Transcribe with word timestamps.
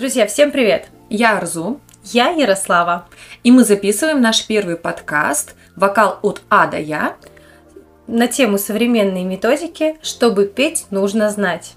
Друзья, 0.00 0.26
всем 0.26 0.50
привет! 0.50 0.86
Я 1.10 1.36
Арзу, 1.36 1.78
Я 2.04 2.30
Ярослава. 2.30 3.06
и 3.44 3.50
мы 3.52 3.64
записываем 3.64 4.22
наш 4.22 4.46
первый 4.46 4.76
подкаст 4.76 5.54
«Вокал 5.76 6.18
от 6.22 6.40
А 6.48 6.66
до 6.68 6.78
Я». 6.78 7.16
На 8.06 8.26
тему 8.26 8.56
современные 8.56 9.24
методики, 9.24 9.98
чтобы 10.00 10.46
петь, 10.46 10.86
нужно 10.88 11.28
знать. 11.28 11.74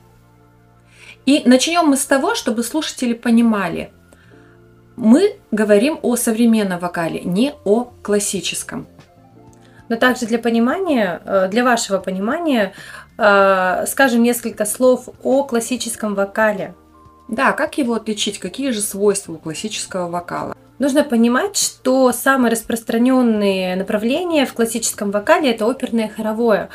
И 1.26 1.41
начнем 1.44 1.86
мы 1.86 1.98
с 1.98 2.05
того, 2.05 2.34
чтобы 2.34 2.64
слушатели 2.64 3.12
понимали, 3.12 3.91
мы 4.96 5.36
говорим 5.52 6.00
о 6.02 6.16
современном 6.16 6.80
вокале, 6.80 7.20
не 7.26 7.54
о 7.66 7.92
классическом. 8.04 8.88
Но 9.90 9.98
также 9.98 10.28
для 10.28 10.40
понимания, 10.40 11.21
э, 11.26 11.49
для 11.49 11.66
вашего 11.66 11.98
понимания, 11.98 12.71
э, 13.18 13.85
скажем 13.85 14.24
несколько 14.24 14.63
слов 14.63 15.10
о 15.24 15.44
классическом 15.44 16.16
вокале. 16.16 16.74
Да, 17.27 17.54
как 17.54 17.77
его 17.77 17.94
отличить, 17.94 18.40
какие 18.40 18.72
же 18.72 18.82
свойства 18.82 19.34
у 19.34 19.38
классического 19.38 20.09
вокала? 20.09 20.55
Нужно 20.80 21.04
понимать, 21.04 21.55
что 21.55 22.12
самые 22.12 22.52
распространенные 22.52 23.76
направления 23.76 24.46
в 24.46 24.54
классическом 24.54 25.12
вокале 25.12 25.52
это 25.52 25.66
оперное 25.66 26.08
и 26.08 26.09
хоровое. 26.09 26.70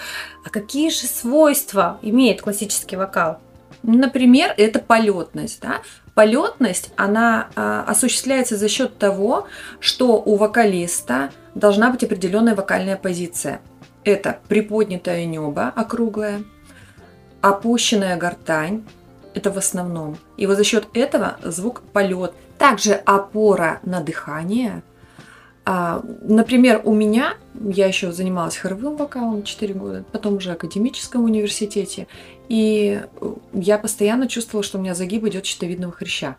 А 0.44 0.50
какие 0.50 0.90
же 0.90 1.06
свойства 1.06 1.98
имеет 2.00 2.40
классический 2.40 2.96
вокал? 2.96 3.38
Например, 3.82 4.54
это 4.56 4.78
полетность. 4.78 5.60
Да? 5.60 5.82
Полетность, 6.14 6.90
она 6.96 7.48
а, 7.54 7.84
осуществляется 7.86 8.56
за 8.56 8.68
счет 8.68 8.98
того, 8.98 9.46
что 9.78 10.22
у 10.22 10.36
вокалиста 10.36 11.30
должна 11.54 11.90
быть 11.90 12.04
определенная 12.04 12.54
вокальная 12.54 12.96
позиция. 12.96 13.60
Это 14.04 14.38
приподнятое 14.48 15.26
небо 15.26 15.72
округлое, 15.74 16.42
опущенная 17.40 18.16
гортань, 18.16 18.84
это 19.38 19.50
в 19.50 19.56
основном. 19.56 20.18
И 20.36 20.46
вот 20.46 20.56
за 20.56 20.64
счет 20.64 20.86
этого 20.92 21.38
звук 21.42 21.82
полет. 21.92 22.32
Также 22.58 22.94
опора 22.94 23.80
на 23.84 24.00
дыхание. 24.00 24.82
А, 25.64 26.02
Например, 26.22 26.80
у 26.84 26.92
меня, 26.92 27.34
я 27.54 27.86
еще 27.86 28.10
занималась 28.10 28.56
хоровым 28.56 28.96
вокалом 28.96 29.42
4 29.42 29.74
года, 29.74 30.04
потом 30.12 30.36
уже 30.36 30.50
в 30.50 30.52
академическом 30.54 31.24
университете, 31.24 32.06
и 32.48 33.02
я 33.52 33.78
постоянно 33.78 34.28
чувствовала, 34.28 34.64
что 34.64 34.78
у 34.78 34.80
меня 34.80 34.94
загиб 34.94 35.24
идет 35.26 35.44
щитовидного 35.44 35.92
хряща. 35.92 36.36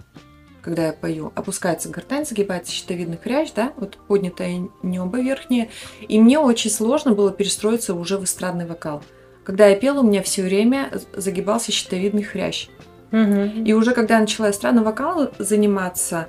Когда 0.61 0.88
я 0.88 0.94
пою, 0.94 1.31
опускается 1.36 1.89
гортань, 1.89 2.25
загибается 2.25 2.73
щитовидный 2.73 3.17
хрящ, 3.17 3.52
да, 3.55 3.72
вот 3.77 3.97
поднятое 4.08 4.67
небо 4.83 5.20
верхнее, 5.22 5.70
и 6.02 6.20
мне 6.20 6.39
очень 6.39 6.72
сложно 6.72 7.14
было 7.14 7.31
перестроиться 7.31 7.94
уже 7.94 8.17
в 8.17 8.23
эстрадный 8.23 8.66
вокал. 8.66 9.03
Когда 9.44 9.67
я 9.67 9.75
пела, 9.75 10.02
у 10.02 10.03
меня 10.03 10.22
все 10.22 10.44
время 10.44 10.92
загибался 11.16 11.72
щитовидный 11.72 12.23
хрящ. 12.23 12.70
И 13.11 13.73
уже 13.73 13.93
когда 13.93 14.15
я 14.15 14.21
начала 14.21 14.52
эстрадным 14.52 14.83
вокалом 14.83 15.29
заниматься 15.39 16.27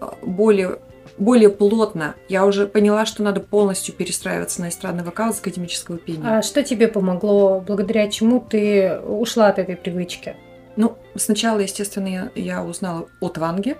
э, 0.00 0.06
более, 0.22 0.78
более 1.18 1.50
плотно, 1.50 2.14
я 2.28 2.46
уже 2.46 2.66
поняла, 2.66 3.04
что 3.06 3.22
надо 3.22 3.40
полностью 3.40 3.94
перестраиваться 3.94 4.60
на 4.60 4.68
эстрадный 4.68 5.04
вокал 5.04 5.34
с 5.34 5.40
академического 5.40 5.98
пения. 5.98 6.38
А 6.38 6.42
что 6.42 6.62
тебе 6.62 6.88
помогло, 6.88 7.60
благодаря 7.60 8.08
чему 8.08 8.40
ты 8.40 8.98
ушла 9.00 9.48
от 9.48 9.58
этой 9.58 9.76
привычки? 9.76 10.36
Ну, 10.76 10.96
сначала, 11.16 11.58
естественно, 11.58 12.06
я, 12.06 12.30
я 12.34 12.64
узнала 12.64 13.08
от 13.20 13.38
Ванги. 13.38 13.76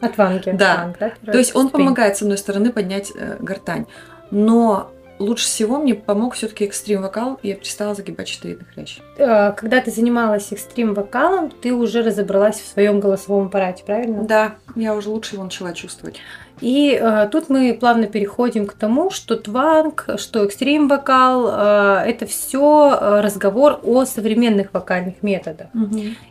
От 0.00 0.16
Ванги. 0.16 0.50
Да. 0.50 0.76
Ванг, 0.76 0.98
да? 0.98 1.32
То 1.32 1.38
есть 1.38 1.54
он 1.54 1.68
помогает, 1.68 2.16
с 2.16 2.22
одной 2.22 2.38
стороны, 2.38 2.72
поднять 2.72 3.12
э, 3.14 3.36
гортань. 3.40 3.86
Но 4.30 4.92
лучше 5.20 5.44
всего 5.44 5.78
мне 5.78 5.94
помог 5.94 6.34
все-таки 6.34 6.64
экстрим 6.64 7.02
вокал, 7.02 7.38
и 7.42 7.48
я 7.48 7.54
перестала 7.54 7.94
загибать 7.94 8.26
щитовидный 8.26 8.66
хрящ. 8.74 8.98
Э, 9.18 9.52
Когда 9.52 9.80
ты 9.80 9.90
занималась 9.90 10.50
экстрим 10.50 10.94
вокалом, 10.94 11.50
ты 11.50 11.72
уже 11.72 12.02
разобралась 12.02 12.58
в 12.58 12.66
своем 12.66 12.98
голосовом 12.98 13.46
аппарате, 13.46 13.84
правильно? 13.86 14.24
Да, 14.24 14.54
я 14.74 14.94
уже 14.94 15.10
лучше 15.10 15.36
его 15.36 15.44
начала 15.44 15.72
чувствовать. 15.72 16.16
И 16.60 16.98
э, 17.00 17.28
тут 17.30 17.48
мы 17.48 17.76
плавно 17.78 18.06
переходим 18.06 18.66
к 18.66 18.72
тому, 18.72 19.10
что 19.10 19.36
тванг, 19.36 20.06
что 20.16 20.44
экстрим 20.44 20.88
вокал, 20.88 21.48
э, 21.48 22.10
это 22.10 22.26
все 22.26 23.20
разговор 23.22 23.80
о 23.82 24.04
современных 24.04 24.72
вокальных 24.74 25.22
методах. 25.22 25.68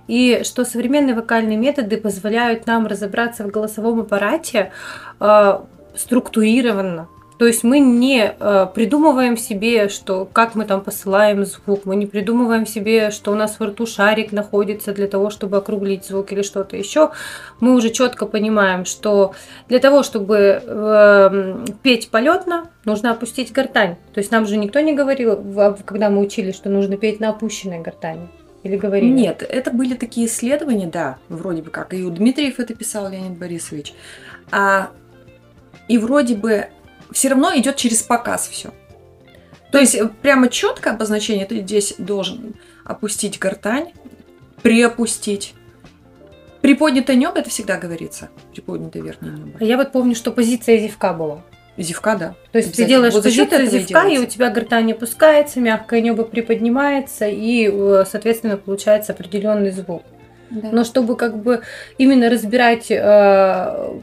И 0.07 0.41
что 0.43 0.65
современные 0.65 1.15
вокальные 1.15 1.57
методы 1.57 1.97
позволяют 1.97 2.67
нам 2.67 2.87
разобраться 2.87 3.43
в 3.43 3.47
голосовом 3.47 4.01
аппарате 4.01 4.71
э, 5.19 5.59
структурированно. 5.95 7.07
То 7.39 7.47
есть 7.47 7.63
мы 7.63 7.79
не 7.79 8.35
э, 8.37 8.67
придумываем 8.75 9.37
себе, 9.37 9.87
что 9.87 10.25
как 10.25 10.55
мы 10.55 10.65
там 10.65 10.81
посылаем 10.81 11.45
звук, 11.45 11.85
мы 11.85 11.95
не 11.95 12.05
придумываем 12.05 12.65
себе, 12.65 13.11
что 13.11 13.31
у 13.31 13.35
нас 13.35 13.61
во 13.61 13.67
рту 13.67 13.85
шарик 13.85 14.33
находится 14.33 14.93
для 14.93 15.07
того, 15.07 15.29
чтобы 15.29 15.55
округлить 15.55 16.05
звук 16.05 16.33
или 16.33 16.41
что-то 16.41 16.75
еще. 16.75 17.11
Мы 17.61 17.75
уже 17.75 17.91
четко 17.91 18.25
понимаем, 18.25 18.83
что 18.83 19.35
для 19.69 19.79
того, 19.79 20.03
чтобы 20.03 20.61
э, 20.61 21.65
петь 21.81 22.09
полетно, 22.09 22.69
нужно 22.83 23.11
опустить 23.11 23.53
гортань. 23.53 23.95
То 24.13 24.19
есть 24.19 24.31
нам 24.31 24.45
же 24.45 24.57
никто 24.57 24.81
не 24.81 24.93
говорил, 24.93 25.41
когда 25.85 26.09
мы 26.09 26.19
учились, 26.19 26.55
что 26.55 26.67
нужно 26.69 26.97
петь 26.97 27.21
на 27.21 27.29
опущенной 27.29 27.79
гортани. 27.79 28.27
Или 28.63 28.75
говорили? 28.75 29.13
Нет, 29.13 29.45
это 29.47 29.71
были 29.71 29.93
такие 29.93 30.27
исследования, 30.27 30.87
да, 30.87 31.19
вроде 31.29 31.61
бы 31.61 31.69
как. 31.69 31.93
И 31.93 32.03
у 32.03 32.09
Дмитриев 32.09 32.59
это 32.59 32.75
писал 32.75 33.09
Леонид 33.09 33.37
Борисович. 33.37 33.93
А, 34.51 34.89
и 35.87 35.97
вроде 35.97 36.35
бы 36.35 36.67
все 37.11 37.29
равно 37.29 37.55
идет 37.55 37.75
через 37.75 38.01
показ 38.01 38.47
все. 38.47 38.71
То 39.71 39.77
есть 39.77 39.95
э, 39.95 40.09
прямо 40.21 40.49
четкое 40.49 40.93
обозначение, 40.93 41.45
ты 41.45 41.61
здесь 41.61 41.95
должен 41.97 42.55
опустить 42.83 43.39
гортань, 43.39 43.93
приопустить. 44.61 45.53
Приподнятое 46.61 47.15
небо, 47.15 47.39
это 47.39 47.49
всегда 47.49 47.77
говорится. 47.77 48.29
Приподнятое 48.51 49.01
верхнее 49.01 49.33
небо. 49.33 49.63
Я 49.63 49.77
вот 49.77 49.91
помню, 49.91 50.15
что 50.15 50.31
позиция 50.31 50.77
зевка 50.77 51.13
была. 51.13 51.43
Зевка, 51.77 52.15
да. 52.17 52.35
То 52.51 52.57
есть 52.57 52.75
ты 52.75 52.83
делаешь 52.83 53.13
Вот 53.13 53.23
позицию 53.23 53.63
и 53.63 53.67
зевка, 53.67 54.05
и 54.07 54.17
у 54.17 54.25
тебя 54.25 54.49
гортань 54.49 54.91
опускается, 54.91 55.61
мягкое 55.61 56.01
небо 56.01 56.25
приподнимается, 56.25 57.25
и, 57.27 57.69
э, 57.71 58.03
соответственно, 58.09 58.57
получается 58.57 59.13
определенный 59.13 59.71
звук. 59.71 60.03
Да. 60.49 60.69
Но 60.71 60.83
чтобы 60.83 61.15
как 61.15 61.41
бы 61.41 61.61
именно 61.97 62.29
разбирать 62.29 62.87
э, 62.89 63.99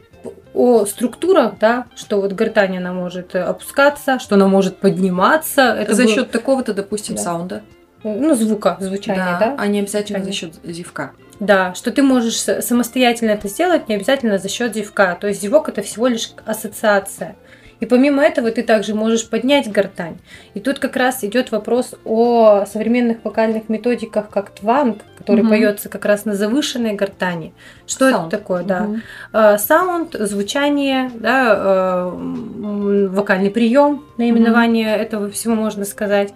о 0.57 0.87
структурах, 0.87 1.59
да, 1.61 1.85
что 1.95 2.21
вот 2.21 2.33
гортань 2.33 2.79
она 2.79 2.93
может 2.93 3.35
э, 3.35 3.43
опускаться, 3.43 4.19
что 4.19 4.35
она 4.37 4.49
может 4.49 4.79
подниматься, 4.79 5.63
это 5.79 5.95
за 5.95 6.05
было- 6.05 6.15
счет 6.15 6.31
такого-то, 6.31 6.73
допустим, 6.75 7.17
Да. 7.17 7.23
саунда. 7.23 7.63
ну 8.03 8.35
звука, 8.35 8.77
звучания, 8.81 9.37
да, 9.39 9.55
а 9.59 9.67
не 9.67 9.81
обязательно 9.81 10.21
за 10.21 10.25
Звучание. 10.27 10.55
счет 10.65 10.75
зевка. 10.77 11.13
Да, 11.41 11.75
что 11.75 11.91
ты 11.91 12.03
можешь 12.03 12.39
самостоятельно 12.41 13.33
это 13.33 13.49
сделать, 13.49 13.89
не 13.89 13.97
обязательно 13.97 14.39
за 14.39 14.49
счет 14.49 14.75
зевка. 14.75 15.17
То 15.21 15.27
есть 15.29 15.43
зевок 15.43 15.69
это 15.69 15.83
всего 15.83 16.07
лишь 16.07 16.31
ассоциация. 16.47 17.37
И 17.81 17.85
помимо 17.85 18.23
этого 18.25 18.51
ты 18.51 18.63
также 18.63 18.95
можешь 18.95 19.29
поднять 19.29 19.71
гортань. 19.71 20.17
И 20.55 20.61
тут 20.61 20.79
как 20.79 20.97
раз 20.97 21.23
идет 21.25 21.51
вопрос 21.51 21.95
о 22.07 22.65
современных 22.65 23.19
вокальных 23.23 23.69
методиках, 23.69 24.31
как 24.31 24.49
тванг, 24.51 25.03
который 25.27 25.41
Мгм. 25.41 25.49
поется 25.51 25.89
как 25.89 26.05
раз 26.05 26.25
на 26.25 26.37
завышенной 26.37 26.95
гортани. 26.95 27.53
Что 27.89 28.11
Саунд. 28.11 28.33
это 28.33 28.39
такое, 28.39 28.63
да? 28.63 28.87
Э, 29.33 29.59
Саунд, 29.59 30.15
звучание, 30.15 31.11
да, 31.15 31.53
э, 31.57 33.09
вокальный 33.09 33.51
прием, 33.51 34.05
наименование 34.19 34.95
этого 34.97 35.29
всего 35.29 35.57
можно 35.57 35.85
сказать. 35.85 36.33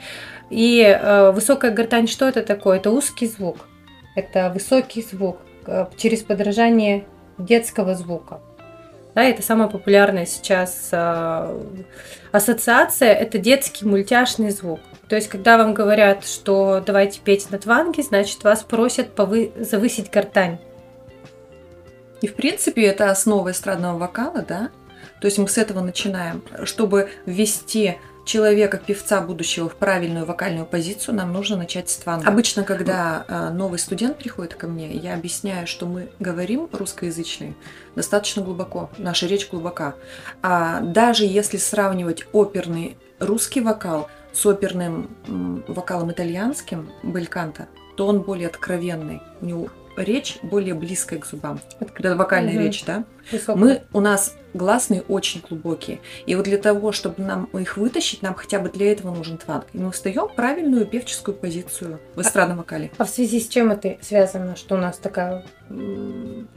И 0.50 0.82
э, 0.82 1.30
высокая 1.30 1.70
гортань, 1.70 2.08
что 2.08 2.26
это 2.26 2.42
такое? 2.42 2.78
Это 2.78 2.90
узкий 2.90 3.28
звук, 3.28 3.58
это 4.16 4.50
высокий 4.52 5.02
звук 5.02 5.36
через 5.96 6.22
подражание 6.22 7.04
детского 7.38 7.94
звука. 7.94 8.40
Да, 9.14 9.22
это 9.22 9.40
самая 9.42 9.68
популярная 9.68 10.26
сейчас 10.26 10.88
э, 10.90 11.58
ассоциация, 12.32 13.12
это 13.12 13.38
детский 13.38 13.84
мультяшный 13.86 14.50
звук. 14.50 14.80
То 15.10 15.16
есть, 15.16 15.28
когда 15.28 15.58
вам 15.58 15.74
говорят, 15.74 16.24
что 16.24 16.80
давайте 16.86 17.18
петь 17.18 17.50
на 17.50 17.58
тванге, 17.58 18.04
значит, 18.04 18.44
вас 18.44 18.62
просят 18.62 19.08
повы- 19.16 19.52
завысить 19.60 20.08
гортань. 20.08 20.60
И 22.20 22.28
в 22.28 22.34
принципе 22.34 22.84
это 22.84 23.10
основа 23.10 23.50
эстрадного 23.50 23.98
вокала, 23.98 24.42
да? 24.42 24.70
То 25.20 25.26
есть 25.26 25.36
мы 25.38 25.48
с 25.48 25.58
этого 25.58 25.80
начинаем. 25.80 26.44
Чтобы 26.62 27.10
ввести 27.26 27.96
человека, 28.24 28.78
певца 28.78 29.20
будущего 29.20 29.68
в 29.68 29.74
правильную 29.74 30.26
вокальную 30.26 30.64
позицию, 30.64 31.16
нам 31.16 31.32
нужно 31.32 31.56
начать 31.56 31.90
с 31.90 31.96
тванга. 31.96 32.28
Обычно, 32.28 32.62
когда 32.62 33.24
э, 33.26 33.50
новый 33.50 33.80
студент 33.80 34.16
приходит 34.16 34.54
ко 34.54 34.68
мне, 34.68 34.92
я 34.92 35.14
объясняю, 35.14 35.66
что 35.66 35.86
мы 35.86 36.10
говорим 36.20 36.68
русскоязычный 36.70 37.56
достаточно 37.96 38.42
глубоко, 38.42 38.90
наша 38.96 39.26
речь 39.26 39.50
глубока. 39.50 39.96
А 40.40 40.78
даже 40.80 41.24
если 41.24 41.56
сравнивать 41.56 42.26
оперный 42.32 42.96
русский 43.18 43.60
вокал 43.60 44.08
с 44.32 44.46
оперным 44.46 45.10
вокалом 45.68 46.10
итальянским, 46.12 46.90
бельканто, 47.02 47.68
то 47.96 48.06
он 48.06 48.22
более 48.22 48.48
откровенный. 48.48 49.20
У 49.40 49.46
него 49.46 49.68
речь 49.96 50.38
более 50.42 50.74
близкая 50.74 51.18
к 51.18 51.26
зубам. 51.26 51.60
Это 51.80 52.16
вокальная 52.16 52.54
Мгм. 52.54 52.62
речь, 52.62 52.84
да? 52.84 53.04
Высокая. 53.30 53.56
Мы, 53.56 53.82
у 53.92 54.00
нас 54.00 54.36
гласные 54.54 55.02
очень 55.02 55.42
глубокие. 55.46 56.00
И 56.26 56.34
вот 56.34 56.44
для 56.44 56.58
того, 56.58 56.92
чтобы 56.92 57.22
нам 57.22 57.44
их 57.52 57.76
вытащить, 57.76 58.22
нам 58.22 58.34
хотя 58.34 58.58
бы 58.60 58.68
для 58.70 58.92
этого 58.92 59.14
нужен 59.14 59.36
тванг. 59.36 59.66
И 59.72 59.78
мы 59.78 59.90
встаем 59.92 60.28
в 60.28 60.34
правильную 60.34 60.86
певческую 60.86 61.34
позицию 61.36 62.00
в 62.14 62.20
эстрадном 62.20 62.58
вокале. 62.58 62.90
А 62.98 63.04
в 63.04 63.10
связи 63.10 63.40
с 63.40 63.48
чем 63.48 63.70
это 63.70 63.98
связано, 64.00 64.56
что 64.56 64.76
у 64.76 64.78
нас 64.78 64.96
такая, 64.96 65.44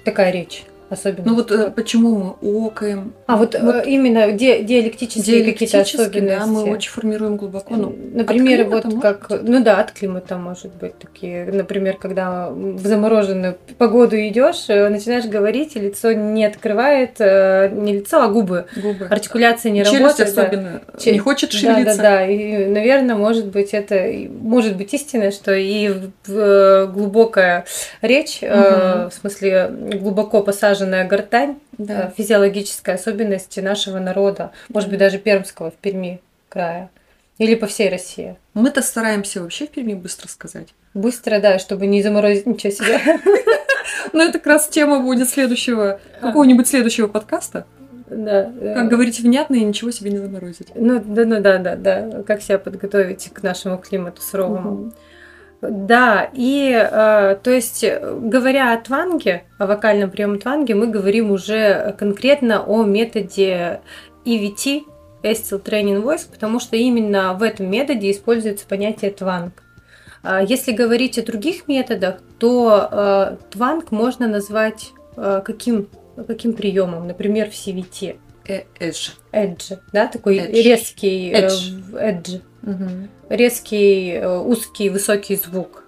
такая 0.05 0.31
речь 0.31 0.65
особенно? 0.89 1.29
Ну 1.29 1.35
вот 1.35 1.51
э, 1.51 1.71
почему 1.71 2.35
мы 2.41 2.67
окаем, 2.67 3.13
а 3.27 3.37
вот, 3.37 3.55
вот 3.59 3.75
э, 3.75 3.83
именно 3.89 4.31
ди- 4.31 4.63
диалектические 4.63 5.43
какие-то 5.43 5.77
диалектически, 5.77 6.01
особенности. 6.01 6.39
да, 6.39 6.45
мы 6.45 6.63
очень 6.71 6.91
формируем 6.91 7.37
глубоко. 7.37 7.75
Ну, 7.75 7.95
Например, 8.13 8.65
вот 8.65 8.85
как, 9.01 9.27
ну 9.41 9.63
да, 9.63 9.79
от 9.79 9.91
климата 9.91 10.37
может 10.37 10.73
быть 10.75 10.97
такие. 10.99 11.45
Например, 11.45 11.97
когда 11.97 12.49
в 12.49 12.85
замороженную 12.85 13.57
погоду 13.77 14.15
идешь, 14.17 14.65
э, 14.69 14.89
начинаешь 14.89 15.25
говорить, 15.25 15.75
и 15.75 15.79
лицо 15.79 16.13
не 16.13 16.45
открывает, 16.45 17.15
э, 17.19 17.69
не 17.73 17.93
лицо, 17.93 18.21
а 18.21 18.27
губы. 18.27 18.65
губы. 18.75 19.05
Артикуляция 19.09 19.71
не 19.71 19.83
Челюсть 19.83 20.19
работает. 20.19 20.35
да. 20.35 20.41
особенно 20.43 20.81
Че- 20.99 21.11
не 21.11 21.19
хочет 21.19 21.51
Да, 21.51 21.57
шевелиться. 21.57 21.97
да, 21.97 22.03
да. 22.17 22.27
И, 22.27 22.65
наверное, 22.65 23.15
может 23.15 23.47
быть, 23.47 23.73
это 23.73 23.95
может 24.41 24.75
быть 24.77 24.93
истина, 24.93 25.31
что 25.31 25.53
и 25.53 25.89
глубокая 26.87 27.65
речь, 28.01 28.39
э, 28.41 28.47
Мгм. 29.03 29.09
в 29.09 29.13
смысле 29.13 29.69
глубоко 29.99 30.41
посаженная 30.41 30.72
гортань, 31.07 31.59
Да. 31.77 32.07
э, 32.07 32.11
физиологическая 32.17 32.95
особенность 32.95 33.61
нашего 33.61 33.99
народа, 33.99 34.51
может 34.69 34.89
быть, 34.89 34.99
даже 34.99 35.17
пермского 35.17 35.71
в 35.71 35.75
Перми 35.75 36.21
края. 36.49 36.89
Или 37.39 37.55
по 37.55 37.65
всей 37.65 37.89
России. 37.89 38.35
Мы-то 38.53 38.81
стараемся 38.81 39.41
вообще 39.41 39.65
в 39.65 39.69
Перми 39.71 39.93
быстро 39.95 40.27
сказать. 40.27 40.67
Быстро, 40.93 41.39
да, 41.39 41.57
чтобы 41.57 41.87
не 41.87 42.03
заморозить 42.03 42.45
ничего 42.45 42.71
себе. 42.71 42.99
Но 44.13 44.23
это 44.23 44.33
как 44.33 44.45
раз 44.47 44.67
тема 44.67 44.99
будет 44.99 45.29
следующего, 45.29 45.99
какого-нибудь 46.21 46.67
следующего 46.67 47.07
подкаста. 47.07 47.65
Да. 48.09 48.51
э, 48.61 48.73
Как 48.75 48.87
говорить 48.89 49.19
внятно 49.19 49.55
и 49.55 49.63
ничего 49.63 49.89
себе 49.89 50.11
не 50.11 50.17
заморозить. 50.19 50.67
Ну, 50.75 51.01
да, 51.03 51.25
ну 51.25 51.41
да, 51.41 51.57
да, 51.57 51.75
да. 51.75 52.23
Как 52.23 52.41
себя 52.43 52.59
подготовить 52.59 53.31
к 53.33 53.41
нашему 53.41 53.77
климату 53.79 54.21
суровому. 54.21 54.91
Да, 55.69 56.29
и 56.33 56.71
э, 56.73 57.37
то 57.41 57.51
есть, 57.51 57.83
э, 57.83 58.19
говоря 58.21 58.73
о 58.73 58.81
тванге, 58.81 59.43
о 59.57 59.65
вокальном 59.65 60.11
приеме 60.11 60.37
тванги, 60.37 60.73
мы 60.73 60.87
говорим 60.87 61.31
уже 61.31 61.95
конкретно 61.97 62.63
о 62.63 62.83
методе 62.83 63.79
EVT, 64.25 64.83
Estil 65.23 65.63
Training 65.63 66.03
Voice, 66.03 66.29
потому 66.29 66.59
что 66.59 66.75
именно 66.75 67.33
в 67.33 67.43
этом 67.43 67.71
методе 67.71 68.11
используется 68.11 68.67
понятие 68.67 69.11
тванг. 69.11 69.63
А 70.21 70.41
Если 70.41 70.71
говорить 70.71 71.17
о 71.17 71.23
других 71.23 71.67
методах, 71.67 72.19
то 72.39 72.89
э, 72.91 73.35
тванг 73.51 73.91
можно 73.91 74.27
назвать 74.27 74.91
э, 75.15 75.41
каким, 75.45 75.87
каким 76.27 76.53
приемом, 76.53 77.07
например, 77.07 77.49
в 77.49 77.53
CVT. 77.53 78.17
Эдж. 78.45 79.11
Edge, 79.31 79.79
да, 79.93 80.07
такой 80.07 80.39
Edge. 80.39 80.61
резкий 80.61 81.31
э, 81.31 81.47
Edge. 81.47 82.41
Edge 82.63 83.09
резкий, 83.29 84.11
э, 84.11 84.37
узкий, 84.39 84.89
высокий 84.89 85.35
звук. 85.35 85.83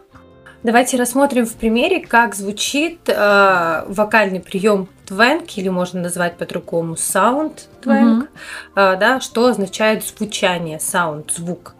Давайте 0.63 0.97
рассмотрим 0.97 1.45
в 1.45 1.53
примере, 1.53 1.99
как 2.05 2.33
звучит 2.33 3.07
э, 3.07 3.83
вокальный 3.87 4.39
прием 4.39 4.89
твенк, 5.05 5.57
или 5.57 5.69
можно 5.69 6.01
назвать 6.01 6.37
по-другому 6.37 6.95
sound 6.95 7.59
твенк, 7.81 8.23
Мгм. 8.23 8.27
э, 8.75 8.97
да, 8.97 9.19
что 9.19 9.45
означает 9.45 10.03
звучание, 10.03 10.79
sound, 10.79 11.31
звук. 11.31 11.75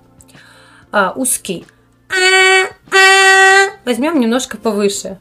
А, 0.92 1.14
узкий. 1.16 1.66
Возьмем 3.86 4.20
немножко 4.20 4.58
повыше. 4.58 5.18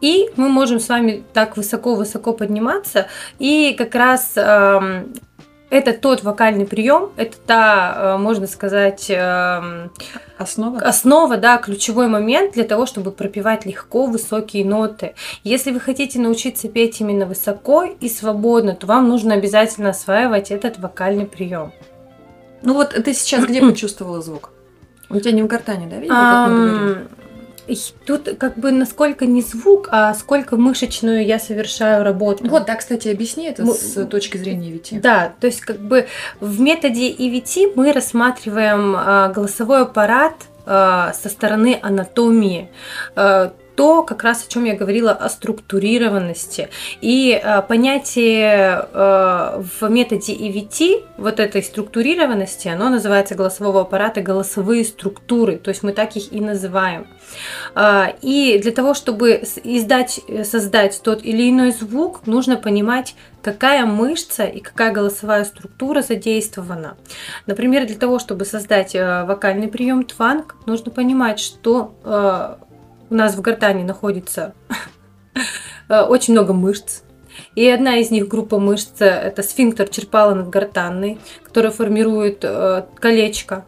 И 0.00 0.30
мы 0.36 0.48
можем 0.48 0.78
с 0.78 0.88
вами 0.88 1.24
так 1.32 1.56
высоко-высоко 1.56 2.32
подниматься. 2.32 3.08
И 3.38 3.74
как 3.76 3.94
раз 3.94 4.32
эм, 4.36 5.14
это 5.70 5.92
тот 5.92 6.22
вокальный 6.22 6.66
прием, 6.66 7.10
это 7.16 7.36
та, 7.44 7.94
э, 7.96 8.18
можно 8.18 8.46
сказать, 8.46 9.06
эм, 9.08 9.90
Основа? 10.38 10.78
основа, 10.78 11.36
да, 11.36 11.58
ключевой 11.58 12.08
момент 12.08 12.52
для 12.54 12.64
того, 12.64 12.86
чтобы 12.86 13.10
пропевать 13.10 13.66
легко 13.66 14.06
высокие 14.06 14.64
ноты. 14.64 15.14
Если 15.42 15.72
вы 15.72 15.80
хотите 15.80 16.20
научиться 16.20 16.68
петь 16.68 17.00
именно 17.00 17.26
высоко 17.26 17.84
и 17.84 18.08
свободно, 18.08 18.74
то 18.74 18.86
вам 18.86 19.08
нужно 19.08 19.34
обязательно 19.34 19.90
осваивать 19.90 20.50
этот 20.50 20.78
вокальный 20.78 21.26
прием. 21.26 21.72
Ну 22.62 22.74
вот 22.74 22.90
ты 22.90 23.12
сейчас 23.12 23.44
где 23.44 23.60
почувствовала 23.68 24.22
звук? 24.22 24.50
У 25.08 25.18
тебя 25.18 25.32
не 25.32 25.42
в 25.42 25.46
гортане, 25.46 25.86
да, 25.86 25.96
видела, 25.96 26.14
как 26.14 26.48
мы 26.50 26.68
говорим? 26.68 27.08
Тут 28.04 28.36
как 28.38 28.56
бы 28.58 28.70
насколько 28.70 29.26
не 29.26 29.42
звук, 29.42 29.88
а 29.90 30.14
сколько 30.14 30.56
мышечную 30.56 31.24
я 31.24 31.38
совершаю 31.38 32.04
работу. 32.04 32.46
Вот, 32.48 32.66
да, 32.66 32.76
кстати, 32.76 33.08
объясни 33.08 33.46
это 33.46 33.62
Ну, 33.62 33.74
с 33.74 34.06
точки 34.06 34.36
зрения 34.36 34.70
Вити. 34.70 35.00
Да, 35.02 35.32
то 35.40 35.46
есть 35.46 35.60
как 35.60 35.78
бы 35.78 36.06
в 36.40 36.60
методе 36.60 37.10
EVT 37.10 37.72
мы 37.74 37.92
рассматриваем 37.92 38.94
а, 38.96 39.28
голосовой 39.28 39.82
аппарат 39.82 40.34
а, 40.64 41.12
со 41.12 41.28
стороны 41.28 41.78
анатомии. 41.82 42.70
То, 43.76 44.02
как 44.02 44.22
раз 44.22 44.44
о 44.44 44.50
чем 44.50 44.64
я 44.64 44.74
говорила, 44.74 45.12
о 45.12 45.28
структурированности. 45.28 46.68
И 47.00 47.32
а, 47.32 47.62
понятие 47.62 48.86
а, 48.92 49.62
в 49.80 49.88
методе 49.88 50.34
EVT, 50.34 51.04
вот 51.18 51.40
этой 51.40 51.62
структурированности, 51.62 52.68
оно 52.68 52.88
называется 52.88 53.34
голосового 53.34 53.82
аппарата 53.82 54.20
голосовые 54.20 54.84
структуры, 54.84 55.56
то 55.56 55.68
есть 55.70 55.82
мы 55.82 55.92
так 55.92 56.16
их 56.16 56.32
и 56.32 56.40
называем. 56.40 57.06
А, 57.74 58.14
И 58.22 58.58
для 58.62 58.72
того, 58.72 58.94
чтобы 58.94 59.42
издать, 59.64 60.20
э, 60.28 60.44
создать 60.44 61.00
тот 61.02 61.24
или 61.24 61.50
иной 61.50 61.72
звук, 61.72 62.26
нужно 62.26 62.56
понимать, 62.56 63.14
какая 63.42 63.86
мышца 63.86 64.44
и 64.44 64.60
какая 64.60 64.92
голосовая 64.92 65.44
структура 65.44 66.02
задействована. 66.02 66.96
Например, 67.46 67.86
для 67.86 67.96
того, 67.96 68.18
чтобы 68.18 68.44
создать 68.44 68.94
э, 68.94 69.24
вокальный 69.24 69.68
прием 69.68 70.04
тванг, 70.04 70.56
нужно 70.66 70.90
понимать, 70.90 71.38
что 71.38 71.94
э, 72.04 72.56
у 73.10 73.14
нас 73.14 73.34
в 73.34 73.40
гортани 73.40 73.82
находится 73.82 74.54
э, 75.88 76.00
очень 76.00 76.34
много 76.34 76.52
мышц. 76.52 77.02
И 77.54 77.68
одна 77.68 77.96
из 77.98 78.10
них, 78.10 78.28
группа 78.28 78.58
мышц, 78.58 79.00
это 79.00 79.42
сфинктер 79.42 79.88
черпала 79.88 80.34
надгортанный, 80.34 81.18
который 81.44 81.70
формирует 81.70 82.40
э, 82.42 82.86
колечко, 82.96 83.64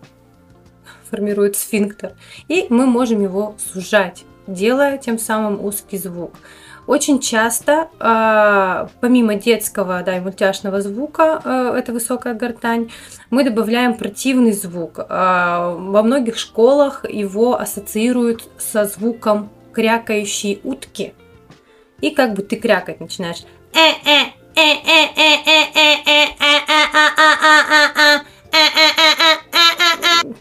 формирует 1.10 1.56
сфинктер. 1.56 2.12
И 2.48 2.66
мы 2.70 2.86
можем 2.86 3.22
его 3.22 3.54
сужать, 3.72 4.24
делая 4.46 4.98
тем 4.98 5.18
самым 5.18 5.64
узкий 5.64 5.98
звук. 5.98 6.32
Очень 6.88 7.20
часто, 7.20 7.90
а, 8.00 8.88
помимо 9.02 9.34
детского 9.34 10.02
да, 10.02 10.16
и 10.16 10.20
мультяшного 10.20 10.80
звука, 10.80 11.42
а, 11.44 11.76
это 11.76 11.92
высокая 11.92 12.32
гортань, 12.32 12.90
мы 13.28 13.44
добавляем 13.44 13.92
противный 13.92 14.52
звук. 14.52 14.98
А, 15.10 15.76
Во 15.76 16.02
многих 16.02 16.38
школах 16.38 17.04
его 17.06 17.60
ассоциируют 17.60 18.48
со 18.56 18.86
звуком 18.86 19.50
крякающей 19.74 20.62
утки. 20.64 21.12
И 22.00 22.08
как 22.08 22.32
бы 22.32 22.40
ты 22.42 22.56
крякать 22.56 23.00
начинаешь. 23.00 23.44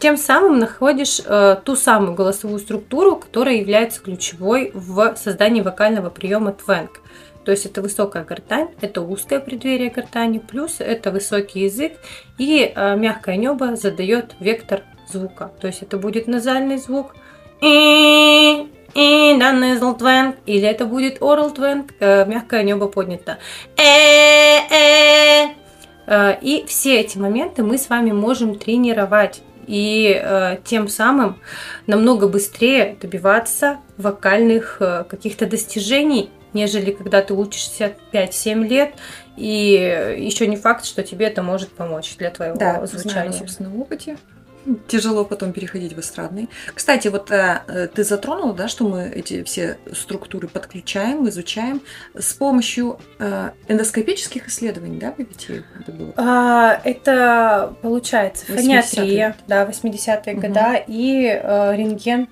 Тем 0.00 0.16
самым 0.16 0.58
находишь 0.58 1.20
э, 1.24 1.56
ту 1.64 1.76
самую 1.76 2.14
голосовую 2.14 2.58
структуру, 2.58 3.16
которая 3.16 3.56
является 3.56 4.00
ключевой 4.00 4.70
в 4.74 5.16
создании 5.16 5.62
вокального 5.62 6.10
приема 6.10 6.52
твенг. 6.52 7.00
То 7.44 7.52
есть 7.52 7.64
это 7.64 7.80
высокая 7.80 8.24
гортань, 8.24 8.68
это 8.80 9.00
узкое 9.00 9.40
преддверие 9.40 9.90
гортани, 9.90 10.38
плюс 10.38 10.76
это 10.80 11.10
высокий 11.10 11.60
язык, 11.60 11.92
и 12.36 12.72
э, 12.74 12.96
мягкое 12.96 13.36
небо 13.36 13.76
задает 13.76 14.34
вектор 14.40 14.82
звука. 15.10 15.50
То 15.60 15.66
есть 15.66 15.82
это 15.82 15.96
будет 15.96 16.26
назальный 16.26 16.76
звук, 16.76 17.14
и, 17.62 18.68
и, 18.94 19.36
да, 19.38 19.52
nasal 19.54 19.98
twang, 19.98 20.36
или 20.46 20.68
это 20.68 20.84
будет 20.84 21.20
oral 21.20 21.54
twang, 21.56 21.90
э, 22.00 22.26
мягкое 22.26 22.62
небо 22.64 22.88
поднято. 22.88 23.38
Э, 23.76 24.58
э. 24.70 25.48
Э, 26.06 26.38
И 26.42 26.64
все 26.66 27.00
эти 27.00 27.16
моменты 27.18 27.62
мы 27.62 27.78
с 27.78 27.88
вами 27.88 28.12
можем 28.12 28.58
тренировать. 28.58 29.42
И 29.68 30.18
э, 30.20 30.56
тем 30.64 30.88
самым 30.88 31.38
намного 31.86 32.26
быстрее 32.26 32.96
добиваться 33.00 33.76
вокальных 33.98 34.78
э, 34.80 35.04
каких-то 35.04 35.46
достижений, 35.46 36.30
нежели 36.54 36.90
когда 36.90 37.20
ты 37.20 37.34
учишься 37.34 37.92
5-7 38.12 38.66
лет, 38.66 38.94
и 39.36 40.16
еще 40.18 40.46
не 40.46 40.56
факт, 40.56 40.86
что 40.86 41.02
тебе 41.02 41.26
это 41.26 41.42
может 41.42 41.68
помочь 41.68 42.16
для 42.16 42.30
твоего 42.30 42.56
Да, 42.56 42.84
звучания. 42.86 43.26
на 43.26 43.32
собственном 43.32 43.80
опыте. 43.80 44.16
Тяжело 44.86 45.24
потом 45.24 45.52
переходить 45.52 45.92
в 45.94 46.00
эстрадный. 46.00 46.48
Кстати, 46.74 47.08
вот 47.08 47.30
э, 47.30 47.62
э, 47.66 47.88
ты 47.88 48.04
затронула, 48.04 48.52
да, 48.54 48.68
что 48.68 48.86
мы 48.86 49.08
эти 49.08 49.42
все 49.44 49.78
структуры 49.92 50.48
подключаем, 50.48 51.28
изучаем 51.28 51.80
с 52.14 52.34
помощью 52.34 52.98
э, 53.18 53.50
эндоскопических 53.68 54.48
исследований, 54.48 54.98
да, 54.98 55.14
PPT 55.16 55.64
это 55.80 55.92
было? 55.92 56.12
А, 56.16 56.80
это 56.84 57.74
получается 57.82 58.44
80-е. 58.46 58.56
фониатрия, 58.56 59.36
да, 59.46 59.64
80-е 59.64 60.34
Мгм. 60.34 60.40
года, 60.40 60.74
и 60.86 61.26
э, 61.26 61.76
рентген. 61.76 62.28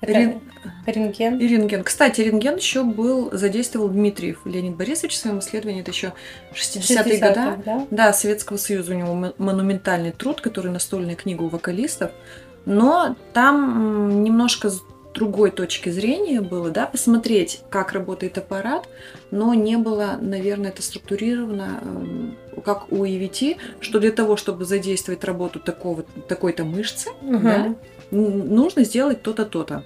Рен- 0.00 0.40
Рентген. 0.86 1.38
И 1.38 1.46
рентген. 1.46 1.84
Кстати, 1.84 2.20
рентген 2.20 2.56
еще 2.56 2.84
был, 2.84 3.30
задействовал 3.32 3.88
Дмитриев 3.88 4.40
Леонид 4.44 4.76
Борисович 4.76 5.14
в 5.14 5.16
своем 5.18 5.40
исследовании, 5.40 5.80
это 5.80 5.90
еще 5.90 6.12
60-е 6.52 7.18
годы. 7.18 7.62
Да? 7.64 7.86
Да, 7.90 8.12
Советского 8.12 8.56
Союза 8.56 8.92
у 8.92 8.96
него 8.96 9.34
монументальный 9.38 10.12
труд, 10.12 10.40
который 10.40 10.70
настольная 10.70 11.16
книга 11.16 11.42
у 11.42 11.48
вокалистов. 11.48 12.12
Но 12.64 13.16
там 13.32 14.22
немножко 14.22 14.70
с 14.70 14.82
другой 15.14 15.50
точки 15.50 15.88
зрения 15.88 16.40
было, 16.40 16.70
да, 16.70 16.86
посмотреть, 16.86 17.62
как 17.70 17.92
работает 17.92 18.38
аппарат, 18.38 18.88
но 19.30 19.52
не 19.54 19.76
было, 19.76 20.16
наверное, 20.20 20.70
это 20.70 20.82
структурировано, 20.82 21.80
эм, 21.82 22.36
как 22.64 22.92
у 22.92 23.04
EVT, 23.04 23.56
что 23.80 23.98
для 23.98 24.12
того, 24.12 24.36
чтобы 24.36 24.64
задействовать 24.64 25.24
работу 25.24 25.58
такого, 25.60 26.04
такой-то 26.28 26.64
мышцы, 26.64 27.10
угу. 27.22 27.38
да, 27.38 27.74
нужно 28.10 28.84
сделать 28.84 29.22
то-то, 29.22 29.44
то-то. 29.44 29.84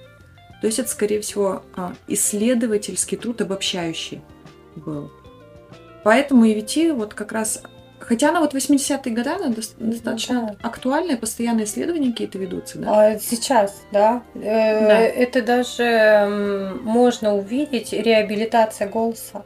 То 0.61 0.67
есть 0.67 0.79
это, 0.79 0.89
скорее 0.89 1.21
всего, 1.21 1.63
а, 1.75 1.93
исследовательский 2.07 3.17
труд 3.17 3.41
обобщающий 3.41 4.21
был. 4.75 5.11
Поэтому 6.03 6.45
EVT 6.45 6.93
вот 6.93 7.13
как 7.13 7.31
раз 7.31 7.63
Хотя 8.05 8.29
она 8.29 8.41
вот 8.41 8.53
80-е 8.53 9.15
годы, 9.15 9.29
она 9.29 9.55
достаточно 9.77 10.57
да. 10.61 10.67
актуальная, 10.67 11.15
постоянные 11.15 11.65
исследования 11.65 12.11
какие-то 12.11 12.37
ведутся, 12.37 12.79
да? 12.79 12.87
А 12.91 13.19
сейчас, 13.19 13.81
да. 13.93 14.23
Э, 14.35 14.87
да. 14.87 14.99
Это 14.99 15.41
даже 15.41 16.77
можно 16.83 17.35
увидеть 17.35 17.93
реабилитация 17.93 18.89
голоса 18.89 19.43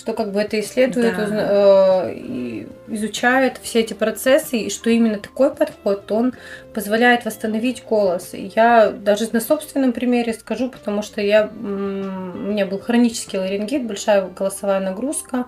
что 0.00 0.14
как 0.14 0.32
бы 0.32 0.40
это 0.40 0.58
исследует, 0.58 1.14
да. 1.14 2.06
э, 2.08 2.64
изучает 2.88 3.58
все 3.62 3.80
эти 3.80 3.92
процессы, 3.92 4.56
и 4.56 4.70
что 4.70 4.88
именно 4.88 5.18
такой 5.18 5.54
подход, 5.54 6.10
он 6.10 6.32
позволяет 6.72 7.26
восстановить 7.26 7.84
голос. 7.84 8.30
Я 8.32 8.90
даже 8.90 9.28
на 9.32 9.40
собственном 9.40 9.92
примере 9.92 10.32
скажу, 10.32 10.70
потому 10.70 11.02
что 11.02 11.20
я, 11.20 11.50
у 11.54 11.58
меня 11.58 12.64
был 12.64 12.78
хронический 12.78 13.38
ларингит, 13.38 13.86
большая 13.86 14.26
голосовая 14.26 14.80
нагрузка, 14.80 15.44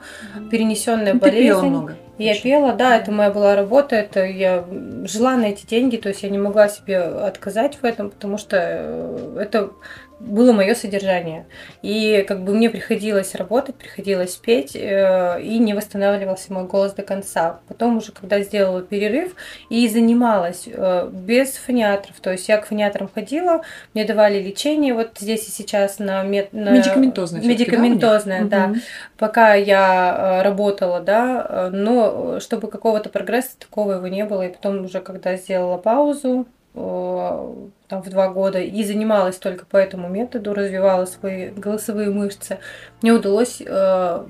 перенесенная 0.50 1.14
ну, 1.14 1.20
болезнь. 1.20 1.66
много. 1.66 1.96
Я 2.18 2.38
пела, 2.38 2.74
да, 2.74 2.98
это 2.98 3.10
моя 3.10 3.30
была 3.30 3.56
работа, 3.56 3.96
это 3.96 4.24
я 4.26 4.64
жила 5.04 5.34
на 5.36 5.46
эти 5.46 5.64
деньги, 5.64 5.96
то 5.96 6.10
есть 6.10 6.22
я 6.22 6.28
не 6.28 6.38
могла 6.38 6.68
себе 6.68 6.98
отказать 6.98 7.78
в 7.80 7.84
этом, 7.86 8.10
потому 8.10 8.36
что 8.36 8.58
э, 8.60 9.38
это 9.40 9.72
было 10.22 10.52
мое 10.52 10.74
содержание. 10.74 11.46
И 11.82 12.24
как 12.26 12.44
бы 12.44 12.54
мне 12.54 12.70
приходилось 12.70 13.34
работать, 13.34 13.74
приходилось 13.74 14.36
петь, 14.36 14.76
э, 14.76 15.40
и 15.42 15.58
не 15.58 15.74
восстанавливался 15.74 16.52
мой 16.52 16.64
голос 16.64 16.92
до 16.92 17.02
конца. 17.02 17.60
Потом 17.68 17.98
уже, 17.98 18.12
когда 18.12 18.40
сделала 18.40 18.82
перерыв 18.82 19.34
и 19.68 19.88
занималась 19.88 20.64
э, 20.66 21.08
без 21.12 21.56
фониатров, 21.56 22.20
то 22.20 22.30
есть 22.30 22.48
я 22.48 22.58
к 22.58 22.66
фониатрам 22.66 23.10
ходила, 23.12 23.62
мне 23.94 24.04
давали 24.04 24.40
лечение 24.40 24.94
вот 24.94 25.18
здесь 25.18 25.48
и 25.48 25.50
сейчас 25.50 25.98
на, 25.98 26.22
мед, 26.22 26.52
на 26.52 26.70
медикаментозное, 26.70 27.42
медикаментозное, 27.42 28.44
да, 28.44 28.68
да, 28.68 28.74
пока 29.18 29.54
я 29.54 30.40
э, 30.40 30.42
работала, 30.42 31.00
да, 31.00 31.70
но 31.72 32.38
чтобы 32.40 32.68
какого-то 32.68 33.08
прогресса 33.08 33.58
такого 33.58 33.94
его 33.94 34.06
не 34.06 34.24
было, 34.24 34.46
и 34.46 34.52
потом 34.52 34.84
уже 34.84 35.00
когда 35.00 35.36
сделала 35.36 35.78
паузу, 35.78 36.46
там, 36.74 38.02
в 38.02 38.08
два 38.08 38.28
года 38.28 38.60
и 38.60 38.84
занималась 38.84 39.36
только 39.36 39.66
по 39.66 39.76
этому 39.76 40.08
методу, 40.08 40.54
развивала 40.54 41.04
свои 41.04 41.50
голосовые 41.50 42.10
мышцы, 42.10 42.58
мне 43.02 43.12
удалось 43.12 43.62
э, 43.64 44.26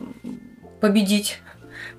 победить 0.81 1.39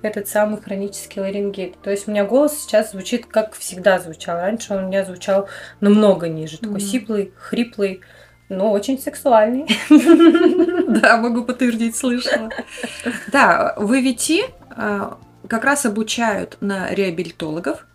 этот 0.02 0.28
самый 0.28 0.60
хронический 0.60 1.20
ларингит. 1.20 1.80
То 1.80 1.90
есть 1.90 2.06
у 2.06 2.10
меня 2.10 2.24
голос 2.24 2.58
сейчас 2.58 2.92
звучит 2.92 3.26
как 3.26 3.54
всегда 3.54 3.98
звучал. 3.98 4.38
Раньше 4.38 4.74
он 4.74 4.84
у 4.84 4.86
меня 4.88 5.04
звучал 5.04 5.48
намного 5.80 6.28
ниже, 6.28 6.58
такой 6.58 6.76
mm-hmm. 6.76 6.80
сиплый, 6.80 7.32
хриплый, 7.38 8.02
но 8.50 8.70
очень 8.70 8.98
сексуальный. 8.98 9.66
Да, 10.86 11.16
могу 11.16 11.44
подтвердить, 11.44 11.96
слышала. 11.96 12.50
Да, 13.32 13.74
в 13.76 13.92
ИВТ 13.92 14.48
э, 14.76 15.10
как 15.48 15.64
раз 15.64 15.84
обучают 15.86 16.56
на 16.60 16.90
реабилитологов. 16.90 17.86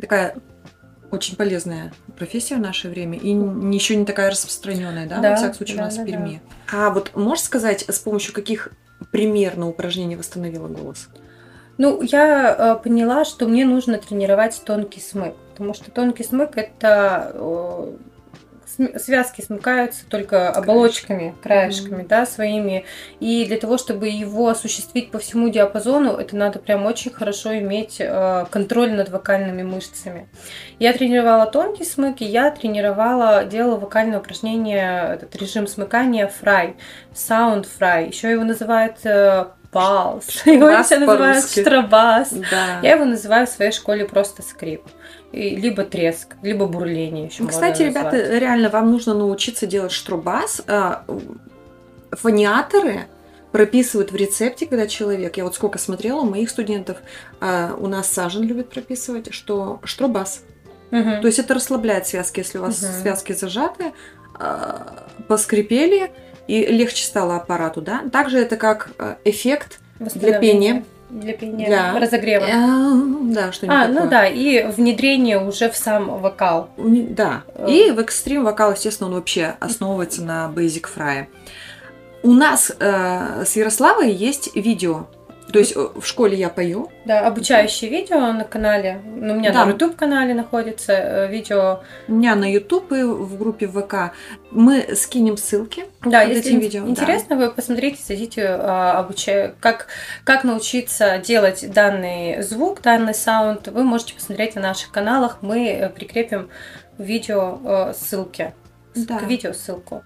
Такая 0.00 0.36
очень 1.12 1.36
полезная 1.36 1.92
профессия 2.16 2.56
в 2.56 2.60
наше 2.60 2.88
время 2.88 3.18
и 3.18 3.28
еще 3.28 3.94
не 3.96 4.04
такая 4.04 4.30
распространенная, 4.30 5.06
да, 5.06 5.18
да 5.18 5.30
во 5.30 5.36
всяком 5.36 5.54
случае 5.54 5.76
да, 5.76 5.82
у 5.82 5.84
нас 5.86 5.96
да, 5.96 6.02
в 6.02 6.06
Перми. 6.06 6.42
Да. 6.70 6.86
А 6.86 6.90
вот 6.90 7.14
можешь 7.14 7.44
сказать, 7.44 7.84
с 7.86 7.98
помощью 7.98 8.32
каких 8.32 8.70
примерно 9.10 9.68
упражнений 9.68 10.16
восстановила 10.16 10.68
голос? 10.68 11.08
Ну, 11.78 12.02
я 12.02 12.76
э, 12.78 12.82
поняла, 12.82 13.24
что 13.24 13.46
мне 13.46 13.64
нужно 13.64 13.98
тренировать 13.98 14.60
тонкий 14.64 15.00
смык, 15.00 15.34
потому 15.52 15.74
что 15.74 15.90
тонкий 15.90 16.24
смык 16.24 16.56
это 16.56 17.32
э, 17.34 17.92
связки 18.98 19.40
смыкаются 19.40 20.04
только 20.08 20.50
оболочками, 20.50 21.34
краешками, 21.42 22.02
mm-hmm. 22.02 22.08
да, 22.08 22.26
своими. 22.26 22.84
И 23.20 23.44
для 23.46 23.58
того, 23.58 23.78
чтобы 23.78 24.08
его 24.08 24.48
осуществить 24.48 25.10
по 25.10 25.18
всему 25.18 25.48
диапазону, 25.48 26.16
это 26.16 26.36
надо 26.36 26.58
прям 26.58 26.86
очень 26.86 27.10
хорошо 27.10 27.58
иметь 27.58 27.96
э, 27.98 28.46
контроль 28.50 28.92
над 28.92 29.08
вокальными 29.10 29.62
мышцами. 29.62 30.28
Я 30.78 30.92
тренировала 30.92 31.46
тонкий 31.46 31.84
смык, 31.84 32.20
и 32.20 32.24
я 32.24 32.50
тренировала, 32.50 33.44
делала 33.44 33.76
вокальное 33.76 34.18
упражнение, 34.18 35.14
этот 35.14 35.34
режим 35.36 35.66
смыкания 35.66 36.26
фрай, 36.26 36.76
sound 37.14 37.66
фрай. 37.66 38.08
Еще 38.08 38.30
его 38.30 38.44
называют 38.44 38.96
э, 39.04 39.46
палс. 39.70 40.42
Его 40.46 40.82
все 40.82 40.98
называют 40.98 41.44
штрабас. 41.48 42.30
Да. 42.32 42.80
Я 42.82 42.92
его 42.92 43.04
называю 43.04 43.46
в 43.46 43.50
своей 43.50 43.72
школе 43.72 44.04
просто 44.04 44.42
скрип 44.42 44.82
либо 45.32 45.84
треск, 45.84 46.36
либо 46.42 46.66
бурление 46.66 47.26
еще. 47.26 47.42
Ну, 47.42 47.48
кстати, 47.48 47.82
ребята, 47.82 48.38
реально 48.38 48.68
вам 48.68 48.90
нужно 48.90 49.14
научиться 49.14 49.66
делать 49.66 49.92
штрубас. 49.92 50.62
А, 50.66 51.04
фониаторы 52.10 53.06
прописывают 53.50 54.12
в 54.12 54.16
рецепте, 54.16 54.66
когда 54.66 54.86
человек, 54.86 55.36
я 55.36 55.44
вот 55.44 55.54
сколько 55.54 55.78
смотрела, 55.78 56.20
у 56.20 56.24
моих 56.28 56.50
студентов, 56.50 56.98
а, 57.40 57.74
у 57.78 57.86
нас 57.86 58.08
Сажен 58.08 58.42
любит 58.42 58.68
прописывать, 58.68 59.32
что 59.32 59.80
штрубас. 59.84 60.42
Угу. 60.90 61.22
То 61.22 61.26
есть 61.26 61.38
это 61.38 61.54
расслабляет 61.54 62.06
связки, 62.06 62.40
если 62.40 62.58
у 62.58 62.62
вас 62.62 62.82
угу. 62.82 62.92
связки 63.00 63.32
зажаты, 63.32 63.92
а, 64.38 65.08
поскрипели, 65.28 66.12
и 66.46 66.66
легче 66.66 67.04
стало 67.06 67.36
аппарату, 67.36 67.80
да. 67.80 68.02
Также 68.12 68.38
это 68.38 68.56
как 68.56 68.90
эффект 69.24 69.80
для 69.98 70.38
пения 70.38 70.84
для 71.12 71.34
пения, 71.34 71.66
для 71.66 71.98
разогрева. 71.98 72.44
Э, 72.44 73.32
да, 73.32 73.52
что-нибудь 73.52 73.78
А, 73.78 73.86
такое. 73.86 74.02
ну 74.02 74.10
да, 74.10 74.26
и 74.26 74.64
внедрение 74.64 75.38
уже 75.38 75.70
в 75.70 75.76
сам 75.76 76.20
вокал. 76.20 76.70
Да, 76.76 77.42
э. 77.54 77.70
и 77.70 77.90
в 77.90 77.98
экстрим 78.00 78.44
вокал, 78.44 78.72
естественно, 78.72 79.08
он 79.08 79.16
вообще 79.16 79.54
основывается 79.60 80.22
на 80.22 80.52
Basic 80.54 80.86
Fry. 80.96 81.26
У 82.22 82.32
нас 82.32 82.72
э, 82.78 83.44
с 83.44 83.56
Ярославой 83.56 84.12
есть 84.12 84.54
видео 84.54 85.06
то 85.52 85.58
есть 85.58 85.76
э, 85.76 85.88
в 85.94 86.04
школе 86.04 86.36
я 86.36 86.48
пою. 86.48 86.90
Да, 87.04 87.26
обучающее 87.26 87.90
видео 87.90 88.32
на 88.32 88.44
канале. 88.44 89.00
Ну, 89.04 89.34
у 89.34 89.36
меня 89.36 89.52
да. 89.52 89.64
на 89.64 89.70
YouTube 89.70 89.96
канале 89.96 90.34
находится 90.34 91.26
видео. 91.26 91.80
У 92.08 92.12
меня 92.12 92.34
на 92.34 92.50
YouTube 92.50 92.92
и 92.92 93.02
в 93.02 93.38
группе 93.38 93.68
ВК. 93.68 94.14
Мы 94.50 94.94
скинем 94.96 95.36
ссылки. 95.36 95.84
Да, 96.04 96.22
если 96.22 96.50
этим 96.50 96.60
видео. 96.60 96.86
интересно, 96.86 97.36
да. 97.36 97.46
вы 97.46 97.50
посмотрите, 97.52 98.00
зайдите, 98.06 98.46
а, 98.48 98.98
обучаю, 98.98 99.54
как, 99.60 99.86
как 100.24 100.44
научиться 100.44 101.18
делать 101.18 101.70
данный 101.72 102.42
звук, 102.42 102.82
данный 102.82 103.14
саунд. 103.14 103.68
Вы 103.68 103.84
можете 103.84 104.14
посмотреть 104.14 104.54
на 104.56 104.62
наших 104.62 104.90
каналах. 104.90 105.38
Мы 105.42 105.68
э, 105.68 105.88
прикрепим 105.88 106.48
видео 106.98 107.92
ссылки. 107.94 108.52
Да. 108.94 109.18
К 109.18 109.22
видео 109.22 109.52
ссылку. 109.52 110.02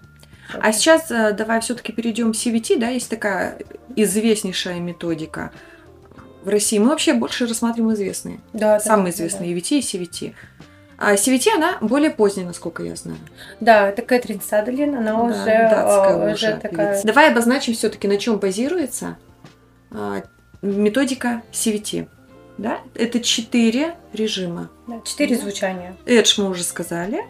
А 0.53 0.71
сейчас 0.71 1.11
э, 1.11 1.33
давай 1.33 1.59
все-таки 1.61 1.91
перейдем 1.91 2.31
к 2.31 2.35
CVT, 2.35 2.79
да, 2.79 2.89
есть 2.89 3.09
такая 3.09 3.57
известнейшая 3.95 4.79
методика 4.79 5.51
в 6.43 6.49
России. 6.49 6.77
Мы 6.79 6.89
вообще 6.89 7.13
больше 7.13 7.47
рассматриваем 7.47 7.93
известные. 7.93 8.39
Да, 8.53 8.79
Самые 8.79 9.11
да, 9.11 9.17
известные 9.17 9.53
да. 9.53 9.59
EVT 9.59 9.79
и 9.79 9.81
CVT. 9.81 10.33
А 10.97 11.13
CVT, 11.13 11.55
она 11.55 11.77
более 11.79 12.09
поздняя, 12.09 12.47
насколько 12.47 12.83
я 12.83 12.95
знаю. 12.95 13.19
Да, 13.59 13.89
это 13.89 14.01
Кэтрин 14.01 14.41
Садлин, 14.41 14.95
она 14.95 15.13
да, 15.13 15.21
уже, 15.21 15.49
э, 15.49 16.23
уже, 16.25 16.33
уже 16.33 16.57
такая... 16.57 17.03
Давай 17.03 17.31
обозначим 17.31 17.73
все-таки, 17.75 18.07
на 18.07 18.17
чем 18.17 18.37
базируется 18.39 19.17
а, 19.91 20.23
методика 20.63 21.43
CVT. 21.51 22.09
Да? 22.57 22.79
Это 22.95 23.19
четыре 23.19 23.93
режима. 24.11 24.71
Да, 24.87 24.99
четыре 25.01 25.35
да. 25.35 25.43
звучания. 25.43 25.95
Edge 26.05 26.41
мы 26.41 26.49
уже 26.49 26.63
сказали. 26.63 27.23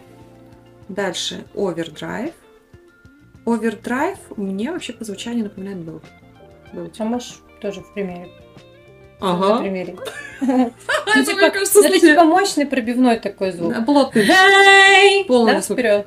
Дальше 0.88 1.44
Overdrive. 1.54 2.34
Овердрайв 3.46 4.18
мне 4.36 4.72
вообще 4.72 4.94
по 4.94 5.04
звучанию 5.04 5.46
напоминает 5.46 5.80
был. 5.80 6.02
А 6.74 7.04
можешь 7.04 7.42
тоже 7.62 7.82
в 7.82 7.94
примере? 7.94 8.30
Ага. 9.20 9.56
На 9.56 9.60
примере. 9.62 9.96
Ну, 10.40 11.24
типа, 11.24 11.46
это 11.46 12.00
типа 12.00 12.24
мощный 12.26 12.68
пробивной 12.68 13.18
такой 13.18 13.52
звук. 13.52 13.74
Плотный. 13.86 14.28
Полный 15.28 15.62
вперед. 15.62 16.06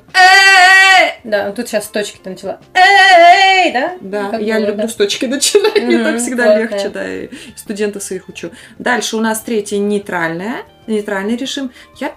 Да, 1.23 1.47
ну 1.47 1.53
тут 1.53 1.67
сейчас 1.67 1.85
с 1.85 1.87
точки-то 1.89 2.29
начала. 2.29 2.59
Эй, 2.73 3.73
да? 3.73 3.97
Да, 3.99 4.37
я 4.37 4.59
люблю 4.59 4.87
с 4.87 4.95
точки 4.95 5.25
начинать, 5.25 5.83
мне 5.83 6.03
так 6.03 6.17
всегда 6.17 6.57
легче, 6.57 6.89
да, 6.89 7.07
и 7.07 7.29
студентов 7.55 8.03
своих 8.03 8.29
учу. 8.29 8.51
Дальше 8.79 9.17
у 9.17 9.19
нас 9.19 9.41
третье 9.41 9.77
нейтральное, 9.77 10.63
нейтральный 10.87 11.35
режим. 11.35 11.71
Я... 11.99 12.13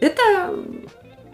Это, 0.00 0.22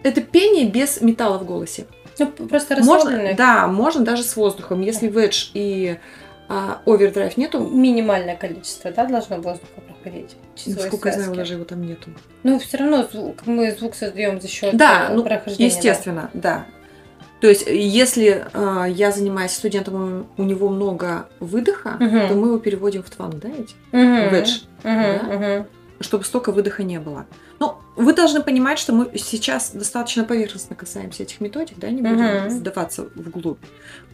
это 0.03 0.21
пение 0.21 0.67
без 0.67 1.01
металла 1.01 1.39
в 1.39 1.45
голосе. 1.45 1.87
Ну, 2.19 2.27
просто 2.27 2.77
Можно, 2.77 2.95
расслабленная. 2.95 3.35
да, 3.37 3.67
можно 3.69 4.05
даже 4.05 4.23
с 4.25 4.35
воздухом. 4.37 4.81
Если 4.81 5.07
ведж 5.07 5.51
и 5.55 5.99
а, 6.49 6.81
овердрайв 6.87 7.37
нету, 7.37 7.61
Минимальное 7.61 8.37
количество, 8.37 8.91
да, 8.91 9.07
должно 9.07 9.37
воздуха 9.37 9.81
проходить. 9.87 10.37
насколько 10.67 11.09
я 11.09 11.15
знаю, 11.17 11.35
даже 11.35 11.55
его 11.55 11.65
там 11.65 11.83
нету. 11.83 12.11
Ну, 12.43 12.59
все 12.59 12.77
равно 12.79 13.07
звук, 13.11 13.47
мы 13.47 13.73
звук 13.73 13.95
создаем 13.95 14.41
за 14.41 14.49
счет 14.49 14.77
Да, 14.77 15.09
э, 15.11 15.15
ну, 15.15 15.25
прохождения. 15.25 15.71
да. 15.71 15.77
Естественно, 15.77 16.31
да. 16.35 16.67
То 17.41 17.49
есть, 17.49 17.67
если 17.67 18.47
а, 18.55 18.87
я 18.87 19.13
занимаюсь 19.13 19.51
студентом, 19.53 20.27
у 20.37 20.43
него 20.43 20.69
много 20.71 21.29
выдоха, 21.41 21.97
Мгм. 22.01 22.29
то 22.29 22.35
мы 22.35 22.49
его 22.49 22.59
переводим 22.59 23.03
в 23.03 23.11
тванг, 23.11 23.35
да, 23.37 23.49
эти? 23.49 23.75
Мгм. 23.93 24.35
Ведж, 24.35 24.61
Мгм, 24.85 25.03
да? 25.03 25.23
мгм. 25.59 25.67
чтобы 26.01 26.25
столько 26.25 26.53
выдоха 26.53 26.83
не 26.83 26.99
было. 27.01 27.27
Ну, 27.59 27.75
вы 27.97 28.13
должны 28.13 28.43
понимать, 28.43 28.79
что 28.79 28.93
мы 28.93 29.11
сейчас 29.19 29.71
достаточно 29.71 30.25
поверхностно 30.25 30.77
касаемся 30.77 31.23
этих 31.23 31.41
методик, 31.41 31.79
да, 31.79 31.89
не 31.91 32.03
будем 32.03 32.25
Мгм. 32.45 32.49
вдаваться 32.59 33.09
вглубь. 33.15 33.59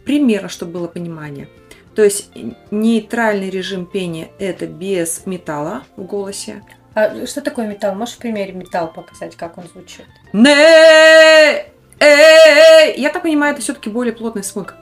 Примера, 0.05 0.47
чтобы 0.47 0.71
было 0.73 0.87
понимание. 0.87 1.47
То 1.95 2.03
есть 2.03 2.31
нейтральный 2.71 3.49
режим 3.49 3.85
пения– 3.85 4.29
это 4.39 4.65
без 4.65 5.25
металла 5.25 5.83
в 5.95 6.03
голосе. 6.03 6.63
А 6.95 7.25
что 7.25 7.41
такое 7.41 7.67
металл? 7.67 7.95
Можешь 7.95 8.15
в 8.15 8.17
примере 8.19 8.51
металл 8.53 8.91
показать, 8.91 9.35
как 9.35 9.57
он 9.57 9.65
звучит? 9.71 10.05
Не, 10.33 11.65
э, 11.99 12.93
Я 12.97 13.09
так 13.09 13.23
понимаю, 13.23 13.53
это 13.53 13.61
все-таки 13.61 13.89
более 13.89 14.13
плотный 14.13 14.43
смык. 14.43 14.75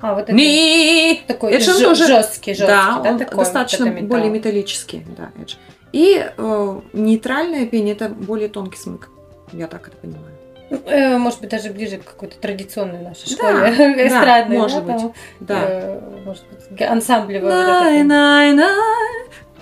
А, 0.00 0.14
вот 0.14 0.24
это 0.24 0.32
Ни. 0.32 1.22
такой 1.26 1.52
Это 1.52 1.70
жё- 1.70 1.80
тоже- 1.84 2.06
жесткий, 2.06 2.52
жесткий, 2.52 2.66
Да, 2.66 3.00
да, 3.02 3.10
он 3.12 3.18
такой, 3.18 3.38
достаточно 3.38 3.86
вот 3.86 3.94
металл. 3.94 4.08
более 4.08 4.30
металлический, 4.30 5.06
да, 5.16 5.30
Эдж. 5.40 5.54
И 5.92 6.26
э, 6.36 6.80
нейтральное 6.92 7.64
пение– 7.66 7.94
это 7.96 8.08
более 8.10 8.48
тонкий 8.48 8.76
смык. 8.78 9.08
Я 9.52 9.66
так 9.66 9.88
это 9.88 9.96
понимаю. 9.96 10.33
Э, 10.70 11.18
Может 11.18 11.40
быть, 11.40 11.50
даже 11.50 11.70
ближе 11.70 11.98
к 11.98 12.04
какой-то 12.04 12.36
традиционной 12.38 13.00
нашей 13.02 13.36
Да, 13.36 13.50
школе 13.68 13.94
да, 13.94 14.06
эстрадной. 14.06 14.56
может 14.58 14.84
да, 14.86 14.92
быть, 14.92 15.00
там, 15.02 15.14
Да. 15.40 15.58
э, 15.66 16.00
Может 16.24 16.44
быть, 16.70 16.82
ансамблевая. 16.82 17.54
Лай, 17.54 18.02
лай, 18.04 18.54
лай. 18.54 18.70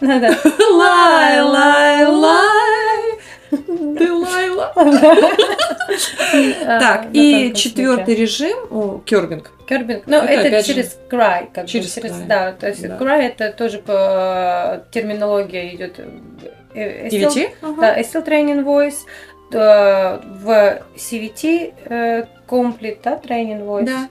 Да-да. 0.00 0.36
лай, 0.72 1.40
лай, 1.42 2.06
лай. 2.06 3.18
Ты 3.50 4.12
лайла. 4.12 4.72
Так, 6.64 7.08
и 7.12 7.52
четвертый 7.54 8.14
режим, 8.14 9.00
кербинг. 9.04 9.50
Кербинг. 9.66 10.04
Ну, 10.06 10.16
Это 10.18 10.62
через 10.62 10.98
край, 11.08 11.50
через 11.66 11.94
да, 12.26 12.52
то 12.52 12.68
есть 12.68 12.86
Да. 12.86 12.96
край 12.96 13.26
это 13.26 13.52
тоже 13.52 13.78
по 13.78 14.84
терминология 14.90 15.74
идет. 15.74 15.98
э, 16.74 17.08
CVT? 17.08 17.50
Да, 17.78 17.98
SL 18.00 18.26
Training 18.26 18.64
Voice. 18.64 18.96
Э, 19.54 20.20
В 20.42 20.82
CVT 20.96 21.74
э, 21.84 22.26
Complete, 22.48 22.98
да, 23.02 23.20
Training 23.22 23.64
Voice. 23.64 23.86
Да. 23.86 24.08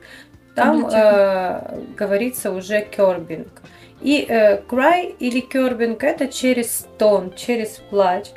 Там 0.56 0.86
э, 0.88 1.80
говорится 1.96 2.52
уже 2.52 2.82
кербинг. 2.82 3.62
И 4.02 4.26
э, 4.28 4.62
cry 4.62 5.16
или 5.20 5.40
кербинг 5.40 6.04
это 6.04 6.28
через 6.28 6.88
тон, 6.98 7.34
через 7.36 7.82
плач. 7.90 8.28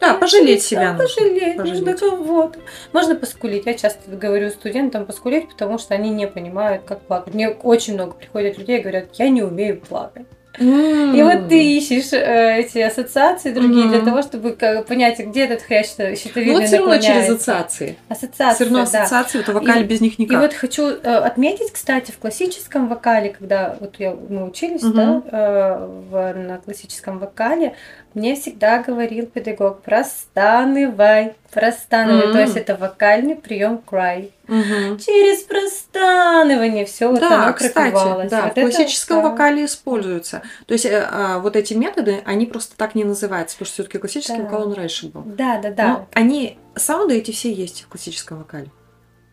Да, 0.00 0.14
пожалеть 0.14 0.60
да, 0.60 0.64
себя 0.64 0.92
нужно. 0.92 1.06
Пожалеть, 1.06 1.56
нужно 1.56 1.92
Пожалеть. 1.92 2.00
кого-то. 2.00 2.58
Можно 2.92 3.14
поскулить. 3.16 3.66
Я 3.66 3.74
часто 3.74 4.10
говорю 4.10 4.50
студентам 4.50 5.06
поскулить, 5.06 5.48
потому 5.48 5.78
что 5.78 5.94
они 5.94 6.10
не 6.10 6.26
понимают, 6.26 6.84
как 6.84 7.00
плакать. 7.00 7.34
Мне 7.34 7.48
очень 7.48 7.94
много 7.94 8.12
приходят 8.12 8.58
людей 8.58 8.78
и 8.78 8.82
говорят, 8.82 9.08
я 9.14 9.28
не 9.28 9.42
умею 9.42 9.80
плакать. 9.80 10.26
И 10.60 11.22
вот 11.22 11.48
ты 11.48 11.76
ищешь 11.76 12.12
э, 12.12 12.60
эти 12.60 12.78
ассоциации 12.78 13.52
другие 13.52 13.88
для 13.88 14.00
того, 14.00 14.22
чтобы 14.22 14.52
как, 14.52 14.86
понять, 14.86 15.18
где 15.20 15.44
этот 15.44 15.62
хрящ 15.62 15.88
Ну 15.98 16.16
щитовидный 16.16 16.54
вот 16.54 16.64
все 16.64 16.78
равно 16.78 16.98
через 16.98 17.24
ассоциации. 17.30 17.96
Ассоциация, 18.08 18.54
Все 18.54 18.64
равно 18.64 18.78
да. 18.78 18.82
ассоциации, 19.02 19.38
вот 19.38 19.48
вокаль 19.54 19.80
И- 19.80 19.84
без 19.84 20.00
них 20.00 20.18
И 20.18 20.22
никак. 20.22 20.40
вот 20.40 20.54
хочу 20.54 20.82
э, 20.88 21.14
отметить, 21.16 21.72
кстати, 21.72 22.10
в 22.10 22.18
классическом 22.18 22.88
вокале, 22.88 23.30
когда 23.30 23.76
вот 23.80 23.96
я, 23.98 24.14
мы 24.28 24.44
учились, 24.46 24.82
да, 24.82 25.22
э, 25.30 25.86
в- 26.10 26.34
на 26.34 26.58
классическом 26.58 27.18
вокале, 27.18 27.74
мне 28.14 28.34
всегда 28.34 28.82
говорил 28.82 29.26
педагог, 29.26 29.82
простанывай, 29.82 31.34
простанывай. 31.52 32.32
То 32.32 32.40
есть 32.40 32.56
это 32.56 32.74
вокальный 32.76 33.36
прием 33.36 33.80
cry. 33.86 34.30
Мгм. 34.48 34.98
Через 34.98 35.42
простанывание 35.42 36.84
все 36.86 37.08
вот 37.08 37.20
Да, 37.20 37.44
оно 37.44 37.52
кстати, 37.54 37.92
да, 37.92 38.14
Вот 38.14 38.30
в 38.30 38.32
это, 38.56 38.60
классическом 38.62 39.22
да. 39.22 39.28
вокале 39.30 39.64
используются. 39.66 40.42
То 40.66 40.72
есть 40.72 40.86
э, 40.86 41.06
а, 41.10 41.38
вот 41.38 41.54
эти 41.54 41.74
методы, 41.74 42.22
они 42.24 42.46
просто 42.46 42.76
так 42.76 42.94
не 42.94 43.04
называются, 43.04 43.56
потому 43.56 43.66
что 43.66 43.74
все-таки 43.74 43.98
классический 43.98 44.38
Да. 44.38 44.44
вокал 44.44 44.62
он 44.68 44.72
раньше 44.72 45.08
был. 45.08 45.22
Да, 45.24 45.58
да, 45.58 45.70
да. 45.70 45.86
Но 45.88 46.08
они, 46.14 46.58
саунды 46.76 47.16
эти 47.18 47.30
все 47.30 47.52
есть 47.52 47.82
в 47.82 47.88
классическом 47.88 48.38
вокале. 48.38 48.70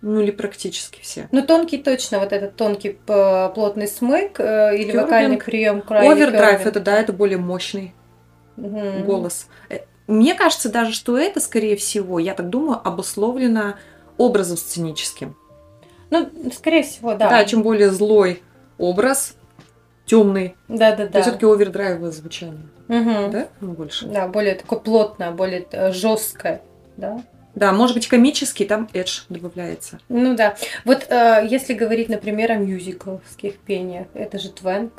Ну 0.02 0.20
или 0.20 0.32
практически 0.32 1.00
все. 1.02 1.28
Ну, 1.32 1.42
тонкий 1.42 1.78
точно, 1.80 2.20
вот 2.20 2.32
этот 2.32 2.56
тонкий 2.58 3.00
плотный 3.08 3.88
смык 3.88 4.40
э, 4.40 4.76
или 4.76 4.92
Кёрбинг. 4.92 5.02
вокальный 5.04 5.38
прием 5.38 5.80
или 5.80 6.08
Овердрайв 6.12 6.66
это 6.68 6.80
да, 6.80 7.00
это 7.00 7.12
более 7.14 7.38
мощный 7.40 7.96
Мгм. 8.58 9.06
голос. 9.06 9.48
Э, 9.70 9.80
Мне 10.08 10.36
кажется 10.36 10.70
даже, 10.70 10.94
что 10.94 11.18
это, 11.18 11.40
скорее 11.40 11.76
всего, 11.78 12.20
я 12.20 12.36
так 12.36 12.50
думаю, 12.50 12.80
обусловлено 12.84 13.76
образом 14.18 14.58
сценическим. 14.58 15.36
Ну, 16.10 16.30
скорее 16.54 16.84
всего, 16.84 17.16
да. 17.16 17.30
Да, 17.30 17.46
чем 17.46 17.64
более 17.64 17.90
злой 17.92 18.42
образ, 18.78 19.36
темный, 20.06 20.56
Да, 20.68 20.96
да, 20.96 21.08
да. 21.08 21.22
все-таки 21.22 21.46
овердрайвовое 21.46 22.12
звучание. 22.12 22.68
Мгм. 22.88 23.32
Да? 23.32 23.48
Ну, 23.62 23.72
больше. 23.74 24.06
Да, 24.06 24.28
более 24.28 24.56
такое 24.56 24.80
плотное, 24.80 25.32
более 25.32 25.66
жесткое, 25.92 26.62
да. 26.98 27.24
Да, 27.56 27.72
может 27.72 27.96
быть, 27.96 28.08
комический, 28.08 28.66
там 28.66 28.90
эдж 28.94 29.22
добавляется. 29.30 30.00
Ну 30.10 30.36
да. 30.36 30.56
Вот 30.84 31.06
э, 31.10 31.48
если 31.50 31.74
говорить, 31.74 32.10
например, 32.10 32.52
о 32.52 32.56
мюзиклских 32.56 33.58
пениях, 33.60 34.08
это 34.14 34.38
же 34.40 34.50
твенг. 34.52 34.92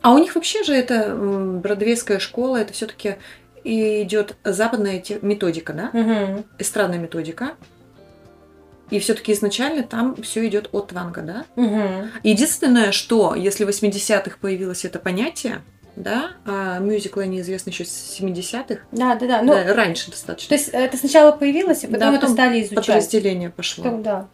А 0.00 0.12
у 0.12 0.18
них 0.18 0.36
вообще 0.36 0.62
же 0.62 0.72
это 0.74 1.14
бродвейская 1.16 2.20
школа, 2.20 2.58
это 2.58 2.72
все-таки 2.72 3.16
идет 3.64 4.36
западная 4.44 5.00
те- 5.00 5.18
методика, 5.20 5.72
да? 5.72 5.90
Мгм. 5.92 6.44
Эстрадная 6.58 6.98
методика. 6.98 7.50
И 8.90 8.98
все-таки 9.00 9.32
изначально 9.32 9.82
там 9.82 10.16
все 10.22 10.46
идет 10.48 10.68
от 10.72 10.88
тванга, 10.88 11.22
да? 11.22 11.44
Мгм. 11.56 12.10
Единственное, 12.22 12.92
что 12.92 13.34
если 13.34 13.64
в 13.64 13.68
80-х 13.68 14.36
появилось 14.40 14.84
это 14.84 14.98
понятие, 14.98 15.60
да, 15.96 16.30
а 16.46 16.78
мюзиклы 16.78 17.24
они 17.24 17.40
известны 17.40 17.70
еще 17.70 17.84
с 17.84 18.18
70-х, 18.20 18.80
Да, 18.92 19.14
да, 19.16 19.26
да. 19.26 19.42
Ну, 19.42 19.52
да, 19.52 19.74
раньше 19.74 20.10
достаточно. 20.10 20.48
то 20.48 20.54
есть 20.54 20.68
это 20.72 20.96
сначала 20.96 21.32
появилось, 21.32 21.84
и 21.84 21.86
Да, 21.88 21.94
потом 21.94 22.08
это 22.10 22.20
потом 22.20 22.34
стали 22.34 22.62
изучать. 22.62 22.86
Подразделение 22.86 23.50
пошло. 23.50 23.84
Потом, 23.84 24.02
да. 24.02 24.28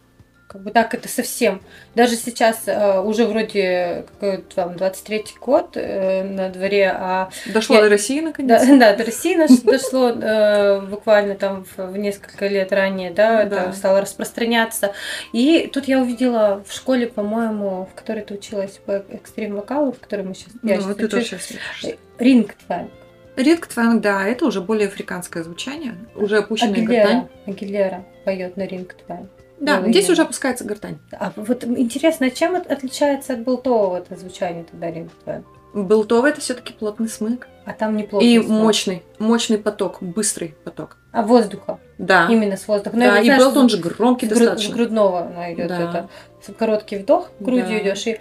Как 0.55 0.63
бы 0.63 0.71
так 0.71 0.93
это 0.93 1.09
совсем. 1.09 1.61
Даже 1.95 2.15
сейчас 2.15 2.61
э, 2.65 3.01
уже 3.01 3.25
вроде 3.25 4.05
какой 4.07 4.37
там 4.37 4.71
23-й 4.71 5.37
год 5.41 5.71
э, 5.75 6.23
на 6.23 6.47
дворе, 6.47 6.95
а 6.97 7.29
Дошло 7.47 7.75
Я- 7.75 7.81
до 7.81 7.89
России 7.89 8.21
Да, 8.21 8.25
наконец. 8.27 8.65
да, 8.79 8.95
до 8.95 9.03
России 9.03 9.35
наш 9.35 9.49
дошло 9.63 10.11
э, 10.11 10.79
буквально 10.79 11.35
там 11.35 11.65
в, 11.65 11.91
в 11.91 11.97
несколько 11.97 12.47
лет 12.47 12.71
ранее, 12.71 13.11
да, 13.11 13.43
Да. 13.43 13.63
это 13.63 13.73
стало 13.73 13.99
распространяться. 13.99 14.93
И 15.33 15.69
тут 15.73 15.89
я 15.89 15.99
увидела 15.99 16.63
в 16.65 16.71
школе, 16.71 17.07
по-моему, 17.07 17.89
в 17.91 17.93
которой 17.93 18.23
ты 18.23 18.35
училась 18.35 18.79
по 18.85 19.03
экстрим 19.09 19.57
вокалу, 19.57 19.91
в 19.91 19.99
которой 19.99 20.21
мы 20.21 20.35
сейчас, 20.35 20.53
я 20.63 20.75
Ну, 20.77 20.81
сейчас 20.83 20.95
ты 20.95 21.07
тоже 21.09 21.21
учусь, 21.23 21.41
сейчас 21.41 21.59
слышишь. 21.81 21.97
рингтванг. 22.17 22.91
Ритк 23.35 23.67
тванг, 23.67 24.01
да, 24.01 24.25
это 24.25 24.45
уже 24.45 24.61
более 24.61 24.87
африканское 24.87 25.43
звучание, 25.43 25.95
уже 26.15 26.37
опущенная 26.37 26.81
гортань. 26.85 27.27
Агилера, 27.45 27.55
Агилера 27.57 28.05
поет 28.23 28.55
на 28.55 28.65
рингтванг. 28.65 29.29
Да, 29.59 29.79
Ну, 29.79 29.89
здесь 29.89 30.09
уже 30.09 30.23
опускается 30.23 30.63
гортань. 30.65 30.97
А 31.11 31.31
вот 31.35 31.63
интересно, 31.63 32.29
чем 32.29 32.55
от- 32.55 32.69
отличается 32.69 33.33
от 33.33 33.43
болтового 33.43 33.97
это 33.97 34.15
звучание 34.17 34.65
тогда 34.69 34.91
рингтванг? 34.91 35.45
Белтовый 35.73 36.31
это 36.31 36.39
все-таки 36.41 36.73
плотный 36.73 37.09
смык. 37.09 37.47
А 37.65 37.73
там 37.73 37.97
неплохо. 37.97 38.23
И 38.23 38.37
мощный, 38.39 39.03
мочный 39.19 39.57
поток, 39.57 39.97
быстрый 40.01 40.55
поток. 40.63 40.97
А 41.11 41.21
воздуха. 41.21 41.79
Да. 41.97 42.27
Именно 42.29 42.57
с 42.57 42.67
воздуха. 42.67 42.95
Ну, 42.95 43.01
да, 43.03 43.19
и 43.19 43.27
белт 43.27 43.51
что 43.51 43.59
он 43.59 43.69
же 43.69 43.77
громкий 43.77 44.27
с, 44.27 44.29
гру- 44.29 44.37
с 44.37 44.39
достаточно. 44.41 44.75
грудного 44.75 45.31
идет 45.53 45.67
Да. 45.67 46.09
это. 46.45 46.53
Короткий 46.53 46.97
вдох, 46.97 47.29
грудью 47.39 47.65
Да. 47.67 47.79
идешь 47.79 48.07
и 48.07 48.19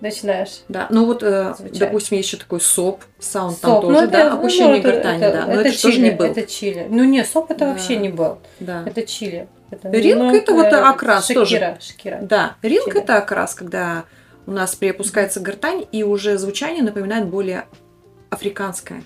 начинаешь. 0.00 0.62
Да, 0.68 0.86
ну 0.90 1.04
вот, 1.06 1.22
э, 1.22 1.54
допустим, 1.78 2.18
еще 2.18 2.36
такой 2.36 2.60
соп, 2.60 3.02
саунд 3.20 3.52
Соп, 3.58 3.60
там 3.62 3.74
ну, 3.74 3.80
тоже, 3.82 3.98
это- 4.06 4.12
да, 4.12 4.30
ну, 4.30 4.36
опущение 4.38 4.78
это- 4.80 4.90
гортани, 4.92 5.22
это- 5.22 5.32
да, 5.38 5.46
но 5.46 5.52
это, 5.52 5.60
это 5.60 5.72
же 5.72 5.82
тоже 5.82 5.94
чили, 5.96 6.04
не 6.04 6.10
был. 6.12 6.24
Это 6.24 6.42
чили. 6.42 6.86
Ну 6.90 7.04
не, 7.04 7.24
соп 7.24 7.50
это 7.50 7.60
Да. 7.60 7.66
вообще 7.72 7.96
не 7.96 8.08
был. 8.08 8.38
Да. 8.58 8.82
Это 8.86 9.02
чили. 9.06 9.48
Это, 9.72 9.88
Ринг 9.90 10.34
это 10.34 10.52
вот 10.52 10.72
окрас 10.72 11.26
Шакира, 11.26 11.40
тоже. 11.40 11.76
Шакира. 11.80 12.18
Да, 12.22 12.56
ринг 12.62 12.84
Чили. 12.86 13.00
это 13.02 13.16
окрас, 13.16 13.54
когда 13.54 14.04
у 14.46 14.50
нас 14.50 14.74
приопускается 14.74 15.40
гортань, 15.40 15.84
и 15.92 16.02
уже 16.04 16.36
звучание 16.36 16.82
напоминает 16.82 17.26
более 17.26 17.64
африканское. 18.30 19.02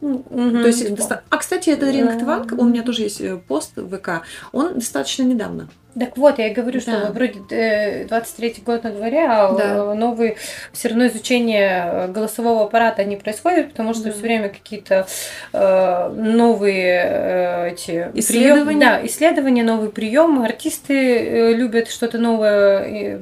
Ну, 0.00 0.24
мгм. 0.30 0.62
То 0.62 0.66
есть, 0.66 0.94
доста- 0.94 1.22
а, 1.28 1.36
кстати, 1.36 1.70
это 1.70 1.90
ринг 1.90 2.18
тванг, 2.18 2.52
у 2.52 2.64
меня 2.64 2.82
тоже 2.82 3.02
есть 3.02 3.20
э, 3.20 3.36
пост 3.36 3.76
в 3.76 3.96
ВК, 3.98 4.22
он 4.52 4.74
достаточно 4.74 5.22
недавно 5.24 5.68
Так 5.98 6.16
вот, 6.16 6.38
я 6.38 6.54
говорю, 6.54 6.80
что 6.80 6.92
Да. 6.92 7.10
вроде 7.10 7.40
э, 7.50 8.04
23-й 8.04 8.62
год 8.62 8.84
на 8.84 8.90
дворе, 8.92 9.26
а 9.28 9.52
Да. 9.52 9.64
э, 9.64 9.94
новый 9.94 10.36
все 10.72 10.88
равно 10.88 11.08
изучение 11.08 11.82
э, 11.84 12.08
голосового 12.08 12.64
аппарата 12.64 13.02
не 13.04 13.16
происходит, 13.16 13.70
потому 13.70 13.92
что 13.92 14.04
Да. 14.04 14.12
все 14.12 14.20
время 14.20 14.50
какие-то 14.50 15.06
э, 15.52 16.08
новые 16.14 17.02
э, 17.04 17.68
эти 17.72 18.08
Исследования. 18.14 18.76
приёмы- 18.76 18.80
да, 19.00 19.06
исследования, 19.06 19.64
новые 19.64 19.90
приемы. 19.90 20.44
Артисты 20.44 20.94
э, 21.18 21.52
любят 21.54 21.88
что-то 21.90 22.18
новое 22.18 23.20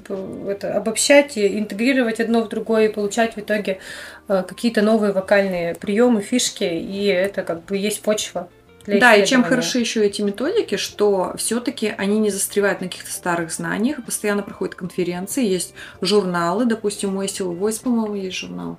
это, 0.49 0.75
обобщать, 0.75 1.39
и 1.39 1.59
интегрировать 1.59 2.21
одно 2.21 2.43
в 2.43 2.49
другое 2.49 2.89
и 2.89 2.93
получать 2.93 3.35
в 3.37 3.39
итоге 3.41 3.79
э, 4.29 4.43
какие-то 4.47 4.83
новые 4.83 5.13
вокальные 5.13 5.75
приемы, 5.75 6.21
фишки, 6.21 6.65
и 6.65 7.07
это 7.07 7.43
как 7.43 7.65
бы 7.65 7.79
есть 7.79 8.03
почва. 8.03 8.49
Для 8.89 9.01
Да, 9.01 9.15
и 9.15 9.27
чем 9.27 9.45
хороши 9.45 9.81
еще 9.81 10.05
эти 10.05 10.23
методики, 10.23 10.77
что 10.77 11.35
все-таки 11.37 11.89
они 11.99 12.19
не 12.19 12.31
застревают 12.31 12.81
на 12.81 12.89
каких-то 12.89 13.13
старых 13.13 13.53
знаниях, 13.53 14.03
постоянно 14.03 14.43
проходят 14.43 14.75
конференции, 14.75 15.45
есть 15.45 15.75
журналы, 16.01 16.65
допустим, 16.65 17.15
у 17.17 17.23
Estil 17.23 17.55
Voice, 17.59 17.83
по-моему, 17.83 18.15
есть 18.15 18.37
журнал. 18.37 18.79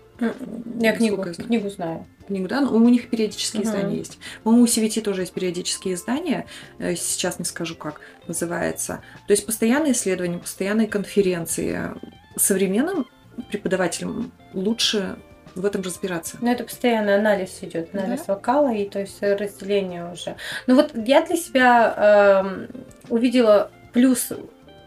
Я 0.79 0.93
книгу, 0.93 1.23
я 1.23 1.33
знаю. 1.33 1.47
книгу 1.47 1.69
знаю. 1.69 2.07
Книгу, 2.25 2.47
да? 2.47 2.61
Ну, 2.61 2.75
у 2.75 2.89
них 2.89 3.09
периодические 3.09 3.61
Мгм. 3.61 3.69
издания 3.69 3.97
есть. 3.97 4.17
По-моему, 4.43 4.63
у 4.63 4.67
CVT 4.67 5.01
тоже 5.01 5.21
есть 5.21 5.33
периодические 5.33 5.93
издания, 5.93 6.47
э, 6.79 6.95
сейчас 6.95 7.37
не 7.37 7.45
скажу 7.45 7.75
как 7.75 8.01
называется. 8.27 9.01
То 9.27 9.31
есть 9.31 9.45
постоянные 9.45 9.93
исследования, 9.93 10.39
постоянные 10.39 10.87
конференции. 10.87 11.91
Современным 12.35 13.05
преподавателям 13.51 14.31
лучше 14.53 15.17
в 15.61 15.65
этом 15.65 15.81
разбираться. 15.81 16.37
Ну, 16.41 16.51
это 16.51 16.63
постоянно 16.63 17.15
анализ 17.15 17.59
идет, 17.61 17.93
анализ 17.93 18.27
вокала, 18.27 18.73
и 18.73 18.87
то 18.87 18.99
есть 18.99 19.21
разделение 19.21 20.11
уже. 20.11 20.35
Ну 20.67 20.75
вот 20.75 20.91
я 20.95 21.25
для 21.25 21.35
себя 21.35 22.43
эм, 22.43 22.67
увидела 23.09 23.71
плюс 23.93 24.29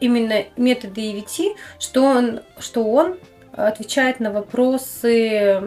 именно 0.01 0.45
метода 0.57 1.01
EVT, 1.01 1.55
что 1.79 2.03
он, 2.03 2.41
что 2.59 2.85
он 2.85 3.19
отвечает 3.53 4.21
на 4.21 4.31
вопросы 4.31 5.61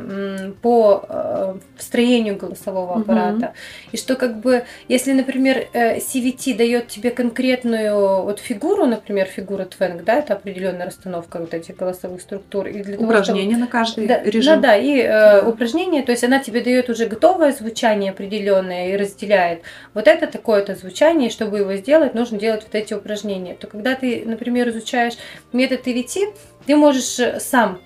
по 0.62 1.06
э, 1.08 1.56
строению 1.78 2.36
голосового 2.36 2.98
аппарата. 2.98 3.54
И 3.92 3.98
что 3.98 4.16
как 4.16 4.38
бы, 4.40 4.66
если, 4.88 5.14
например, 5.14 5.68
э, 5.74 5.98
CVT 5.98 6.56
дает 6.56 6.88
тебе 6.88 7.12
конкретную 7.12 8.24
вот 8.24 8.40
фигуру, 8.40 8.86
например, 8.86 9.28
фигура 9.28 9.66
твенг, 9.66 10.04
да, 10.04 10.16
это 10.16 10.34
определенная 10.34 10.88
расстановка 10.88 11.38
вот 11.40 11.54
этих 11.54 11.76
голосовых 11.76 12.22
структур. 12.22 12.68
И 12.68 12.74
для 12.74 12.84
того, 12.84 12.96
чтобы- 12.96 13.06
Упражнения 13.06 13.58
на 13.58 13.68
каждый 13.68 14.08
да, 14.08 14.22
режим. 14.24 14.56
Ну 14.56 14.62
да, 14.62 14.76
и 14.76 15.00
э, 15.00 15.08
Да. 15.42 15.48
упражнение, 15.48 16.02
то 16.04 16.12
есть 16.12 16.24
она 16.24 16.40
тебе 16.40 16.62
дает 16.62 16.90
уже 16.90 17.06
готовое 17.06 17.52
звучание 17.52 18.12
определенное 18.12 18.90
и 18.94 18.98
разделяет. 18.98 19.62
Вот 19.94 20.08
это 20.08 20.28
такое-то 20.28 20.76
звучание, 20.76 21.30
и 21.30 21.32
чтобы 21.32 21.60
его 21.60 21.74
сделать, 21.76 22.16
нужно 22.16 22.40
делать 22.40 22.64
вот 22.64 22.74
эти 22.76 22.94
упражнения. 22.94 23.54
То 23.56 23.68
когда 23.68 23.96
ты, 23.96 24.24
например, 24.26 24.70
изучаешь 24.70 25.14
метод 25.54 25.86
EVT, 25.88 26.34
ты 26.66 26.76
можешь 26.76 27.20
э, 27.20 27.40
сам 27.40 27.80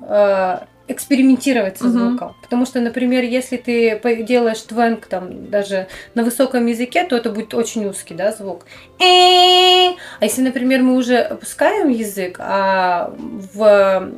э, 0.00 0.58
экспериментировать 0.88 1.78
со 1.78 1.90
звуком. 1.90 2.36
Потому 2.42 2.64
что, 2.64 2.80
например, 2.80 3.24
если 3.24 3.56
ты 3.56 4.00
делаешь 4.22 4.60
твенг 4.62 5.06
там 5.06 5.50
даже 5.50 5.88
на 6.14 6.22
высоком 6.22 6.66
языке, 6.66 7.04
то 7.04 7.16
это 7.16 7.30
будет 7.30 7.54
очень 7.54 7.86
узкий, 7.86 8.14
да, 8.14 8.32
звук. 8.32 8.66
А 9.00 9.94
если, 10.24 10.42
например, 10.42 10.82
мы 10.82 10.94
уже 10.94 11.18
опускаем 11.18 11.88
язык, 11.88 12.36
а 12.38 13.12
в 13.18 14.12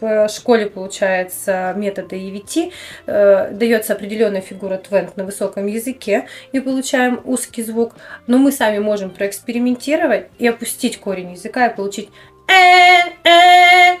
в 0.00 0.28
школе, 0.28 0.66
получается, 0.66 1.72
метода 1.76 2.14
EVT 2.14 2.72
э, 3.06 3.50
дается 3.52 3.94
определенная 3.94 4.42
фигура 4.42 4.76
твенг 4.76 5.16
на 5.16 5.24
высоком 5.24 5.66
языке, 5.66 6.26
и 6.52 6.60
получаем 6.60 7.20
узкий 7.24 7.62
звук, 7.62 7.94
но 8.26 8.36
мы 8.36 8.52
сами 8.52 8.78
можем 8.78 9.08
проэкспериментировать 9.10 10.26
и 10.38 10.46
опустить 10.46 10.98
корень 10.98 11.32
языка 11.32 11.66
и 11.66 11.74
получить 11.74 12.10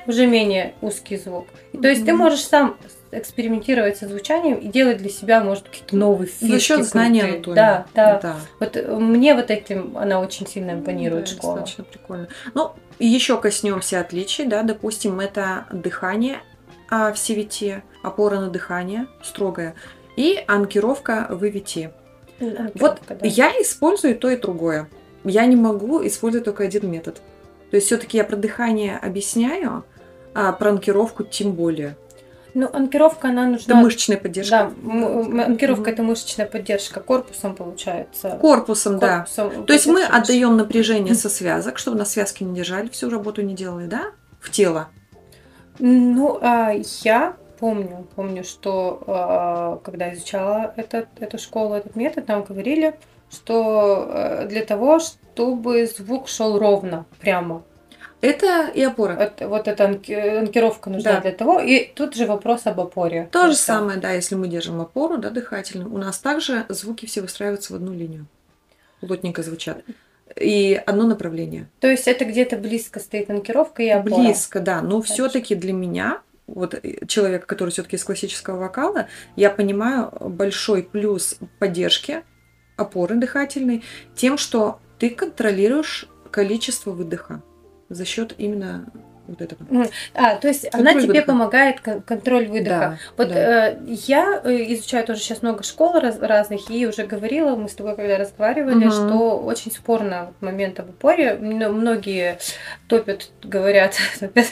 уже 0.06 0.26
менее 0.26 0.74
узкий 0.80 1.16
звук. 1.16 1.46
И 1.72 1.78
то 1.78 1.88
есть 1.88 2.04
ты 2.04 2.12
можешь 2.12 2.44
сам 2.44 2.76
экспериментировать 3.10 3.96
со 3.96 4.08
звучанием 4.08 4.58
и 4.58 4.68
делать 4.68 4.98
для 4.98 5.08
себя, 5.08 5.42
может, 5.42 5.68
какие-то 5.68 5.96
новые 5.96 6.28
фишки. 6.28 6.52
За 6.52 6.60
счет 6.60 6.84
знания 6.84 7.24
анатомии. 7.24 7.56
Да, 7.56 7.86
да. 7.94 8.20
да. 8.20 8.36
Вот 8.58 8.76
э, 8.76 8.96
мне 8.96 9.34
вот 9.34 9.50
этим 9.50 9.96
она 9.96 10.20
очень 10.20 10.46
сильно 10.46 10.72
импонирует 10.72 11.26
Да, 11.26 11.30
школа. 11.30 11.54
Достаточно 11.60 11.84
прикольно. 11.84 12.28
Ну, 12.54 12.72
еще 12.98 13.40
коснемся 13.40 14.00
отличий, 14.00 14.46
да, 14.46 14.62
допустим, 14.62 15.20
это 15.20 15.66
дыхание 15.72 16.38
а, 16.90 17.12
в 17.12 17.16
CVT, 17.16 17.82
опора 18.02 18.40
на 18.40 18.50
дыхание 18.50 19.06
строгая, 19.22 19.74
и 20.16 20.42
анкировка 20.46 21.26
в 21.30 21.42
EVT. 21.44 21.92
Вот 22.40 22.58
Анкировка, 22.58 23.14
да. 23.14 23.26
я 23.26 23.50
использую 23.62 24.16
то 24.16 24.28
и 24.30 24.36
другое. 24.36 24.88
Я 25.24 25.46
не 25.46 25.56
могу 25.56 26.06
использовать 26.06 26.44
только 26.44 26.64
один 26.64 26.90
метод. 26.90 27.20
То 27.74 27.78
есть 27.78 27.88
все-таки 27.88 28.16
я 28.18 28.22
про 28.22 28.36
дыхание 28.36 28.96
объясняю, 28.98 29.84
а 30.32 30.52
про 30.52 30.70
анкировку 30.70 31.24
тем 31.24 31.54
более. 31.54 31.96
Ну, 32.54 32.70
анкировка, 32.72 33.30
она 33.30 33.46
Это 33.46 33.50
нужна... 33.50 33.74
мышечная 33.74 34.16
поддержка. 34.16 34.70
Да, 34.80 35.44
анкировка 35.46 35.82
Мгм. 35.82 35.92
это 35.92 36.02
мышечная 36.04 36.46
поддержка 36.46 37.00
корпусом 37.00 37.56
получается. 37.56 38.38
Корпусом, 38.40 39.00
да. 39.00 39.26
Корпусом 39.26 39.66
То 39.66 39.72
есть 39.72 39.86
мы 39.86 40.04
отдаем 40.04 40.56
напряжение 40.56 41.14
со 41.16 41.28
связок, 41.28 41.78
чтобы 41.78 41.98
на 41.98 42.04
связке 42.04 42.44
не 42.44 42.54
держали, 42.54 42.86
всю 42.90 43.10
работу 43.10 43.42
не 43.42 43.56
делали, 43.56 43.88
да? 43.88 44.12
В 44.38 44.52
тело. 44.52 44.86
Ну, 45.80 46.38
а, 46.42 46.74
я 47.02 47.34
помню, 47.58 48.06
помню, 48.14 48.44
что 48.44 49.02
а, 49.08 49.80
когда 49.82 50.14
изучала 50.14 50.72
этот, 50.76 51.08
эту 51.18 51.38
школу, 51.38 51.74
этот 51.74 51.96
метод, 51.96 52.28
нам 52.28 52.44
говорили, 52.44 52.94
что 53.34 54.06
э, 54.10 54.46
для 54.48 54.64
того, 54.64 55.00
чтобы 55.00 55.86
звук 55.86 56.28
шел 56.28 56.58
ровно, 56.58 57.04
прямо. 57.20 57.62
Это 58.20 58.68
и 58.74 58.82
опора. 58.82 59.12
Это- 59.12 59.48
вот 59.48 59.68
эта 59.68 59.84
анки- 59.84 60.12
анкировка 60.38 60.88
нужна 60.88 61.12
Да. 61.14 61.20
для 61.20 61.32
того. 61.32 61.60
И 61.60 61.84
тут 61.94 62.14
же 62.14 62.24
вопрос 62.26 62.62
об 62.66 62.80
опоре. 62.80 63.28
То 63.30 63.48
же 63.48 63.54
Всё. 63.54 63.64
самое, 63.74 63.98
да, 64.00 64.12
если 64.12 64.34
мы 64.34 64.48
держим 64.48 64.80
опору, 64.80 65.18
да, 65.18 65.28
дыхательную, 65.28 65.92
у 65.92 65.98
нас 65.98 66.18
также 66.20 66.64
звуки 66.70 67.04
все 67.04 67.20
выстраиваются 67.20 67.74
в 67.74 67.76
одну 67.76 67.92
линию. 67.92 68.26
Плотненько 69.00 69.42
звучат. 69.42 69.84
И 70.40 70.80
одно 70.86 71.06
направление. 71.06 71.68
То 71.80 71.88
есть 71.88 72.08
это 72.08 72.24
где-то 72.24 72.56
близко 72.56 72.98
стоит 72.98 73.28
анкировка 73.30 73.82
и 73.82 73.88
опора. 73.90 74.22
Близко, 74.22 74.60
да. 74.60 74.80
Но 74.80 75.02
все-таки 75.02 75.54
для 75.54 75.74
меня, 75.74 76.20
вот 76.46 76.72
э, 76.82 77.04
человек, 77.06 77.44
который 77.44 77.70
все-таки 77.70 77.96
из 77.96 78.04
классического 78.04 78.56
вокала, 78.58 79.06
я 79.36 79.50
понимаю 79.50 80.10
большой 80.20 80.82
плюс 80.82 81.36
поддержки 81.58 82.22
опоры 82.76 83.16
дыхательной 83.16 83.82
тем, 84.14 84.38
что 84.38 84.78
ты 84.98 85.10
контролируешь 85.10 86.08
количество 86.30 86.90
выдоха 86.90 87.42
за 87.88 88.04
счет 88.04 88.34
именно 88.38 88.86
вот 89.26 89.40
этого. 89.40 89.60
А, 90.14 90.36
то 90.36 90.48
есть 90.48 90.70
Контроль 90.70 90.80
она 90.92 91.00
тебе 91.00 91.06
выдоха. 91.08 91.26
помогает 91.26 91.80
кон- 91.80 92.02
контроль 92.02 92.46
выдоха. 92.48 92.78
Да, 92.78 92.98
Вот 93.16 93.28
да. 93.32 93.70
э, 93.70 93.76
я 93.86 94.40
э, 94.44 94.72
изучаю 94.74 95.04
тоже 95.06 95.20
сейчас 95.20 95.42
много 95.42 95.62
школ 95.62 95.98
раз- 95.98 96.18
разных, 96.20 96.70
и 96.70 96.86
уже 96.86 97.04
говорила, 97.06 97.56
мы 97.56 97.68
с 97.68 97.74
тобой 97.74 97.96
когда 97.96 98.18
разговаривали, 98.18 98.84
Мгм. 98.84 98.90
что 98.90 99.38
очень 99.38 99.72
спорно 99.72 100.32
момент 100.40 100.78
об 100.80 100.90
упоре. 100.90 101.34
Многие 101.34 102.38
топят, 102.88 103.30
говорят, 103.42 103.94
топят, 104.20 104.46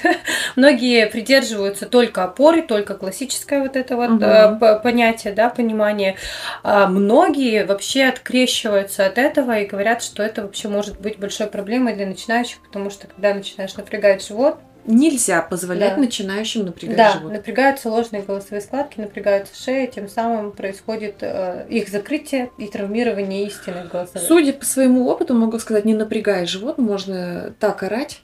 многие 0.56 1.06
придерживаются 1.06 1.86
только 1.86 2.24
опоры, 2.24 2.62
только 2.62 2.94
классическое 2.94 3.60
вот 3.60 3.76
это 3.76 3.96
вот 3.96 4.18
п- 4.20 4.80
понятие, 4.82 5.32
да, 5.34 5.50
понимание. 5.50 6.16
А 6.62 6.86
многие 6.86 7.64
вообще 7.64 8.04
открещиваются 8.04 9.06
от 9.06 9.18
этого 9.18 9.58
и 9.58 9.66
говорят, 9.66 10.02
что 10.02 10.22
это 10.22 10.42
вообще 10.42 10.68
может 10.68 11.00
быть 11.00 11.18
большой 11.18 11.46
проблемой 11.48 11.94
для 11.94 12.06
начинающих, 12.06 12.58
потому 12.60 12.90
что 12.90 13.06
когда 13.06 13.34
начинаешь 13.34 13.74
напрягать 13.76 14.26
живот, 14.26 14.56
Нельзя 14.86 15.42
позволять 15.42 15.94
Да. 15.94 16.00
начинающим 16.00 16.64
напрягать 16.64 16.96
да, 16.96 17.12
живот. 17.12 17.32
напрягаются 17.32 17.88
ложные 17.88 18.22
голосовые 18.22 18.60
складки, 18.62 18.98
напрягаются 19.00 19.54
шеи, 19.60 19.86
тем 19.86 20.08
самым 20.08 20.50
происходит 20.52 21.16
э, 21.20 21.66
их 21.68 21.88
закрытие 21.88 22.50
и 22.58 22.66
травмирование 22.66 23.46
истинных 23.46 23.90
голосовых. 23.90 24.26
Судя 24.26 24.52
по 24.52 24.64
своему 24.64 25.06
опыту, 25.08 25.34
могу 25.34 25.58
сказать, 25.60 25.84
не 25.84 25.94
напрягая 25.94 26.46
живот, 26.46 26.78
можно 26.78 27.54
так 27.60 27.82
орать, 27.84 28.22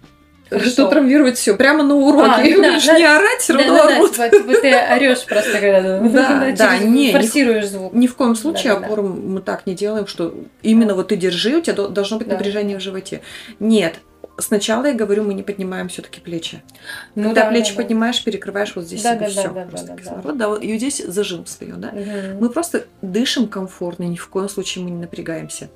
Хорошо. 0.51 0.71
что 0.71 0.89
травмирует 0.89 1.37
все. 1.37 1.55
Прямо 1.57 1.83
на 1.85 1.95
уроке. 1.95 2.31
А, 2.33 2.37
да, 2.39 2.43
будешь 2.71 2.87
да. 2.87 2.99
не 2.99 3.05
орать, 3.05 3.39
все 3.41 3.53
Да, 3.53 3.59
равно 3.59 3.75
да, 3.77 3.87
да, 3.89 3.97
орут. 3.97 4.13
типа, 4.13 4.29
типа 4.31 4.53
ты 4.61 4.75
орешь 4.75 5.27
просто, 5.27 5.53
когда 5.61 5.99
Да, 6.09 6.53
да, 6.57 6.79
не, 6.79 7.13
форсируешь 7.13 7.69
звук. 7.69 7.93
Ни 7.93 8.07
в 8.07 8.17
коем 8.17 8.35
случае 8.35 8.73
Да-да-да. 8.73 8.87
опору 8.87 9.03
мы 9.09 9.41
так 9.43 9.67
не 9.67 9.75
делаем, 9.75 10.07
что 10.07 10.35
именно 10.63 10.95
вот 10.95 11.09
ты 11.09 11.17
держи, 11.17 11.57
у 11.57 11.61
тебя 11.61 11.75
до- 11.75 11.89
должно 11.89 12.19
быть 12.19 12.27
Да. 12.29 12.35
напряжение 12.37 12.79
в 12.79 12.81
животе. 12.81 13.21
Нет. 13.61 13.97
Сначала 14.41 14.87
я 14.87 14.95
говорю, 14.95 15.25
мы 15.25 15.35
не 15.35 15.43
поднимаем 15.43 15.89
все-таки 15.89 16.21
плечи. 16.21 16.63
Ну 17.17 17.25
Когда 17.25 17.45
да, 17.45 17.51
плечи 17.51 17.71
да, 17.71 17.77
да. 17.77 17.83
поднимаешь, 17.83 18.23
перекрываешь 18.23 18.77
вот 18.77 18.85
здесь 18.85 19.03
Да, 19.03 19.17
себе 19.17 19.27
да, 19.27 19.31
все. 19.31 19.43
да, 19.43 19.49
да, 19.49 19.65
просто 19.65 19.87
да, 19.89 19.95
да. 19.95 20.01
кислород, 20.01 20.39
да, 20.39 20.49
вот, 20.49 20.63
и 20.63 20.71
вот 20.71 20.77
здесь 20.77 21.03
зажим 21.05 21.45
встает, 21.45 21.81
да. 21.81 21.91
Мгм. 21.91 22.39
Мы 22.41 22.49
просто 22.51 22.87
дышим 23.03 23.49
комфортно, 23.49 24.05
ни 24.05 24.15
в 24.15 24.29
коем 24.29 24.49
случае 24.49 24.85
мы 24.85 24.91
не 24.91 24.99
напрягаемся. 24.99 25.71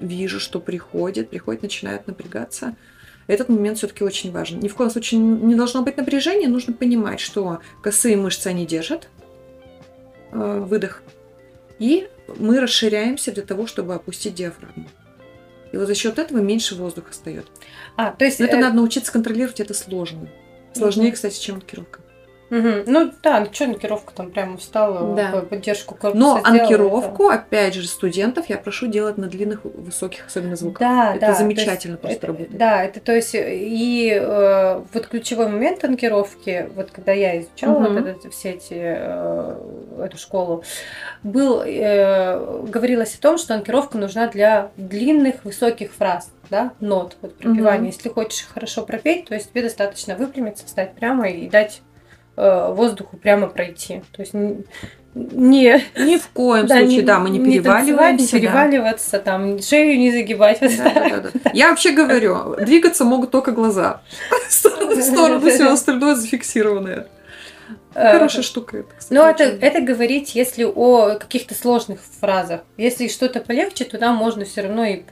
Вижу, 0.00 0.40
что 0.40 0.60
приходит, 0.60 1.28
приходит, 1.28 1.62
начинает 1.62 2.06
напрягаться. 2.06 2.74
Этот 3.26 3.50
момент 3.50 3.76
все-таки 3.78 4.02
очень 4.02 4.32
важен. 4.32 4.58
Ни 4.60 4.68
в 4.68 4.74
коем 4.74 4.90
случае 4.90 5.20
не 5.20 5.54
должно 5.54 5.82
быть 5.82 5.98
напряжения, 5.98 6.48
нужно 6.48 6.72
понимать, 6.72 7.20
что 7.20 7.60
косые 7.82 8.16
мышцы 8.16 8.46
они 8.48 8.66
держат, 8.66 9.08
э, 10.32 10.58
выдох, 10.60 11.02
и 11.78 12.08
мы 12.38 12.60
расширяемся 12.60 13.30
для 13.30 13.42
того, 13.42 13.66
чтобы 13.66 13.94
опустить 13.94 14.34
диафрагму. 14.34 14.88
И 15.72 15.76
вот 15.76 15.86
за 15.86 15.94
счет 15.94 16.18
этого 16.18 16.38
меньше 16.38 16.74
воздуха 16.74 17.10
встает. 17.10 17.46
А, 17.96 18.12
то 18.12 18.24
есть... 18.24 18.38
Но 18.38 18.46
это 18.46 18.56
э... 18.56 18.60
надо 18.60 18.76
научиться 18.76 19.10
контролировать, 19.10 19.60
это 19.60 19.74
сложно. 19.74 20.28
Сложнее, 20.74 21.08
угу. 21.08 21.14
кстати, 21.14 21.40
чем 21.40 21.56
анкировка. 21.56 22.00
Угу. 22.52 22.82
Ну 22.86 23.10
да, 23.22 23.46
что 23.50 23.64
анкировка 23.64 24.12
там 24.14 24.30
прямо 24.30 24.58
встала, 24.58 25.16
да. 25.16 25.40
поддержку 25.40 25.94
корпуса 25.94 26.22
Но 26.22 26.38
сделала, 26.38 26.62
анкировку, 26.62 27.30
это... 27.30 27.34
опять 27.36 27.74
же, 27.74 27.88
студентов 27.88 28.50
я 28.50 28.58
прошу 28.58 28.88
делать 28.88 29.16
на 29.16 29.26
длинных, 29.26 29.64
высоких, 29.64 30.26
особенно 30.26 30.54
звуках. 30.54 30.80
Да, 30.80 31.14
это 31.16 31.28
да, 31.28 31.34
замечательно 31.34 31.96
просто 31.96 32.18
это, 32.18 32.26
работает. 32.26 32.58
Да, 32.58 32.84
это 32.84 33.00
то 33.00 33.16
есть 33.16 33.34
и 33.34 34.12
э, 34.20 34.82
вот 34.92 35.06
ключевой 35.06 35.48
момент 35.48 35.82
анкировки, 35.82 36.68
вот 36.76 36.90
когда 36.90 37.12
я 37.12 37.40
изучала 37.40 37.86
угу. 37.86 37.94
вот 37.94 38.06
это, 38.06 38.28
все 38.28 38.50
эти 38.50 38.74
э, 38.74 40.04
эту 40.04 40.18
школу, 40.18 40.62
был 41.22 41.62
э, 41.64 42.64
говорилось 42.68 43.14
о 43.14 43.20
том, 43.22 43.38
что 43.38 43.54
анкировка 43.54 43.96
нужна 43.96 44.26
для 44.26 44.72
длинных 44.76 45.46
высоких 45.46 45.90
фраз 45.92 46.30
да, 46.50 46.72
нот, 46.80 47.16
вот 47.22 47.34
пропевание. 47.38 47.88
Угу. 47.88 47.96
Если 47.96 48.08
хочешь 48.10 48.46
хорошо 48.46 48.82
пропеть, 48.82 49.24
то 49.24 49.34
есть 49.34 49.50
тебе 49.50 49.62
достаточно 49.62 50.16
выпрямиться, 50.16 50.66
встать 50.66 50.92
прямо 50.94 51.30
и 51.30 51.48
дать 51.48 51.80
воздуху 52.36 53.16
прямо 53.16 53.46
пройти. 53.46 54.02
То 54.12 54.22
есть 54.22 54.34
не, 55.14 55.84
ни 55.96 56.16
в 56.16 56.28
коем 56.28 56.66
да, 56.66 56.78
случае, 56.78 56.98
не, 56.98 57.02
да, 57.02 57.18
мы 57.18 57.30
не, 57.30 57.38
переваливаемся. 57.38 58.36
Не 58.36 58.40
переваливаться, 58.40 59.12
да. 59.12 59.18
там, 59.18 59.60
шею 59.60 59.98
не 59.98 60.10
загибать. 60.10 60.60
Да, 60.60 60.90
да, 60.94 61.20
да, 61.20 61.30
да. 61.32 61.50
Я 61.52 61.70
вообще 61.70 61.92
говорю, 61.92 62.56
двигаться 62.56 63.04
могут 63.04 63.30
только 63.30 63.52
глаза. 63.52 64.02
В 64.48 65.02
сторону 65.02 65.50
все 65.50 65.68
остальное 65.70 66.14
зафиксированное. 66.14 67.08
Э, 67.94 68.12
Хорошая 68.12 68.42
штука 68.42 68.78
это. 68.78 68.88
Кстати, 68.96 69.18
Но 69.18 69.28
это, 69.28 69.44
это 69.44 69.80
говорить, 69.80 70.34
если 70.34 70.64
о 70.64 71.16
каких-то 71.16 71.54
сложных 71.54 72.00
фразах. 72.20 72.62
Если 72.76 73.08
что-то 73.08 73.40
полегче, 73.40 73.84
то 73.84 73.98
нам 73.98 74.16
можно 74.16 74.44
все 74.44 74.62
равно 74.62 74.84
и 74.84 75.02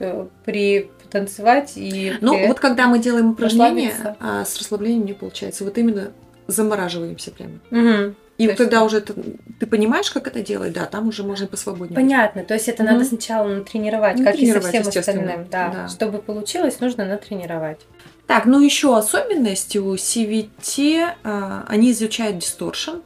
при 0.45 0.91
танцевать 1.11 1.73
и. 1.77 2.15
Ну, 2.21 2.47
вот 2.47 2.61
когда 2.61 2.87
мы 2.87 2.99
делаем 2.99 3.31
упражнения, 3.31 4.17
а 4.21 4.45
с 4.45 4.59
расслаблением 4.59 5.05
не 5.05 5.13
получается. 5.13 5.65
Вот 5.65 5.77
именно 5.77 6.13
замораживаемся 6.51 7.31
прямо. 7.31 7.59
Угу. 7.71 8.15
И 8.39 8.49
то 8.49 8.57
когда 8.57 8.81
есть... 8.81 8.87
уже 8.87 9.01
ты, 9.03 9.15
ты 9.59 9.67
понимаешь, 9.67 10.11
как 10.11 10.27
это 10.27 10.41
делать, 10.41 10.73
да, 10.73 10.87
там 10.87 11.09
уже 11.09 11.23
можно 11.23 11.47
посвободнее. 11.47 11.95
Понятно, 11.95 12.43
то 12.43 12.55
есть 12.55 12.69
это 12.69 12.83
угу. 12.83 12.93
надо 12.93 13.05
сначала 13.05 13.49
натренировать, 13.49 14.19
ну, 14.19 14.25
как 14.25 14.35
и 14.37 14.51
со 14.51 14.61
всем 14.61 14.89
остальным. 14.89 15.47
Да. 15.51 15.69
да. 15.69 15.89
Чтобы 15.89 16.19
получилось, 16.19 16.81
нужно 16.81 17.05
натренировать. 17.05 17.81
Так, 18.27 18.47
ну 18.47 18.61
еще 18.61 18.97
особенность 18.97 19.77
у 19.77 19.95
CVT, 19.95 21.15
а, 21.25 21.65
они 21.69 21.91
изучают 21.93 22.39
дисторшн, 22.39 22.99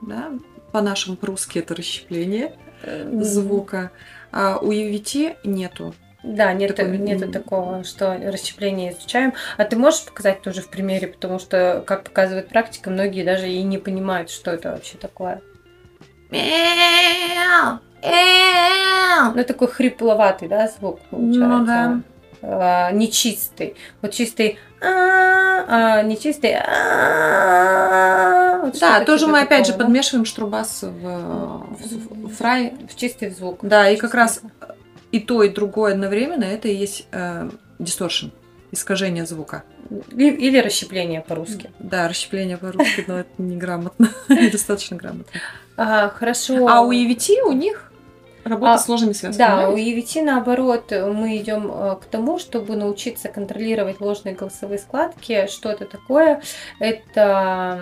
да, 0.00 0.30
по-нашему 0.72 1.16
по-русски 1.16 1.58
это 1.58 1.74
расщепление 1.74 2.54
звука, 3.20 3.90
а 4.30 4.58
у 4.58 4.70
EVT 4.70 5.38
нету. 5.44 5.94
Да, 6.22 6.52
нет, 6.52 6.74
такой... 6.74 6.98
нету 6.98 7.30
такого, 7.30 7.84
что 7.84 8.18
расщепление 8.20 8.92
изучаем. 8.92 9.34
А 9.56 9.64
ты 9.64 9.76
можешь 9.76 10.04
показать 10.04 10.42
тоже 10.42 10.62
в 10.62 10.68
примере, 10.68 11.06
потому 11.06 11.38
что, 11.38 11.84
как 11.86 12.02
показывает 12.04 12.48
практика, 12.48 12.90
многие 12.90 13.24
даже 13.24 13.48
и 13.48 13.62
не 13.62 13.78
понимают, 13.78 14.30
что 14.30 14.50
это 14.50 14.72
вообще 14.72 14.98
такое. 14.98 15.40
Ну, 19.34 19.44
такой 19.44 19.68
хрипловатый, 19.68 20.48
да, 20.48 20.68
звук 20.68 21.00
получается. 21.10 21.46
Ну, 21.46 21.64
да. 21.64 22.00
А, 22.42 22.90
нечистый. 22.92 23.76
Вот 24.02 24.12
чистый 24.12 24.58
а, 24.80 26.02
нечистый. 26.02 26.56
да, 28.80 29.04
тоже 29.04 29.26
мы 29.26 29.40
опять 29.40 29.66
же 29.66 29.72
подмешиваем 29.72 30.24
штрубас 30.24 30.82
в, 30.82 31.66
фрай. 32.36 32.74
В 32.88 32.96
чистый 32.96 33.30
звук. 33.30 33.58
Да, 33.62 33.88
и 33.88 33.96
как 33.96 34.14
раз 34.14 34.40
и 35.12 35.20
то, 35.20 35.42
и 35.42 35.48
другое 35.48 35.92
одновременно, 35.92 36.44
это 36.44 36.68
и 36.68 36.74
есть 36.74 37.06
э, 37.12 37.50
искажение 38.72 39.26
звука. 39.26 39.64
Или 40.10 40.58
расщепление 40.58 41.22
по-русски. 41.22 41.70
Да, 41.78 42.08
расщепление 42.08 42.58
по-русски, 42.58 43.04
но 43.06 43.20
это 43.20 43.30
неграмотно, 43.38 44.10
недостаточно 44.28 44.96
грамотно. 44.96 45.40
А, 45.76 46.10
хорошо. 46.10 46.68
А 46.68 46.82
у 46.82 46.92
EVT 46.92 47.40
у 47.46 47.52
них 47.52 47.90
работа 48.44 48.74
а, 48.74 48.78
с 48.78 48.84
сложными 48.84 49.12
связками. 49.12 49.46
Да, 49.46 49.70
у 49.70 49.76
EVT 49.76 50.22
наоборот, 50.22 50.90
мы 50.90 51.38
идем 51.38 51.70
э, 51.72 51.96
к 51.96 52.04
тому, 52.04 52.38
чтобы 52.38 52.76
научиться 52.76 53.28
контролировать 53.28 54.00
ложные 54.00 54.34
голосовые 54.34 54.78
складки. 54.78 55.46
Что 55.46 55.70
это 55.70 55.86
такое? 55.86 56.42
Это 56.80 57.80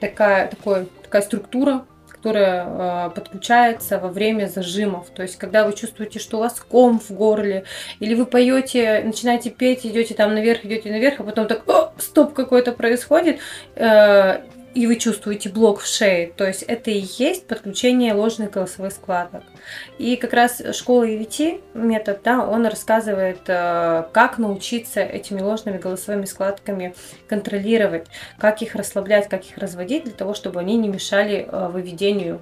такая, 0.00 0.48
такой, 0.48 0.88
такая 1.02 1.22
структура 1.22 1.84
которая 2.22 3.08
э, 3.08 3.10
подключается 3.10 3.98
во 3.98 4.08
время 4.08 4.46
зажимов. 4.46 5.08
То 5.10 5.22
есть, 5.22 5.36
когда 5.38 5.66
вы 5.66 5.72
чувствуете, 5.72 6.20
что 6.20 6.36
у 6.36 6.40
вас 6.40 6.60
ком 6.60 7.00
в 7.00 7.10
горле, 7.10 7.64
или 7.98 8.14
вы 8.14 8.26
поете, 8.26 9.02
начинаете 9.04 9.50
петь, 9.50 9.84
идете 9.84 10.14
там 10.14 10.32
наверх, 10.32 10.64
идете 10.64 10.88
наверх, 10.90 11.18
а 11.18 11.24
потом 11.24 11.48
так, 11.48 11.64
стоп, 11.98 12.32
какой-то 12.32 12.70
происходит, 12.70 13.40
э, 13.74 14.40
и 14.74 14.86
вы 14.86 14.96
чувствуете 14.96 15.48
блок 15.48 15.80
в 15.80 15.86
шее. 15.86 16.32
То 16.36 16.46
есть 16.46 16.62
это 16.62 16.90
и 16.90 17.04
есть 17.18 17.46
подключение 17.46 18.14
ложных 18.14 18.50
голосовых 18.50 18.92
складок. 18.92 19.44
И 19.98 20.16
как 20.16 20.32
раз 20.32 20.62
школа 20.74 21.06
EVT 21.06 21.62
метод, 21.74 22.20
да, 22.24 22.46
он 22.46 22.66
рассказывает, 22.66 23.40
э, 23.46 24.04
как 24.12 24.38
научиться 24.38 25.00
этими 25.00 25.40
ложными 25.40 25.78
голосовыми 25.78 26.24
складками 26.24 26.94
контролировать, 27.28 28.06
как 28.38 28.62
их 28.62 28.74
расслаблять, 28.74 29.28
как 29.28 29.44
их 29.44 29.58
разводить, 29.58 30.04
для 30.04 30.12
того, 30.12 30.34
чтобы 30.34 30.60
они 30.60 30.76
не 30.76 30.88
мешали 30.88 31.46
э, 31.46 31.68
выведению 31.68 32.40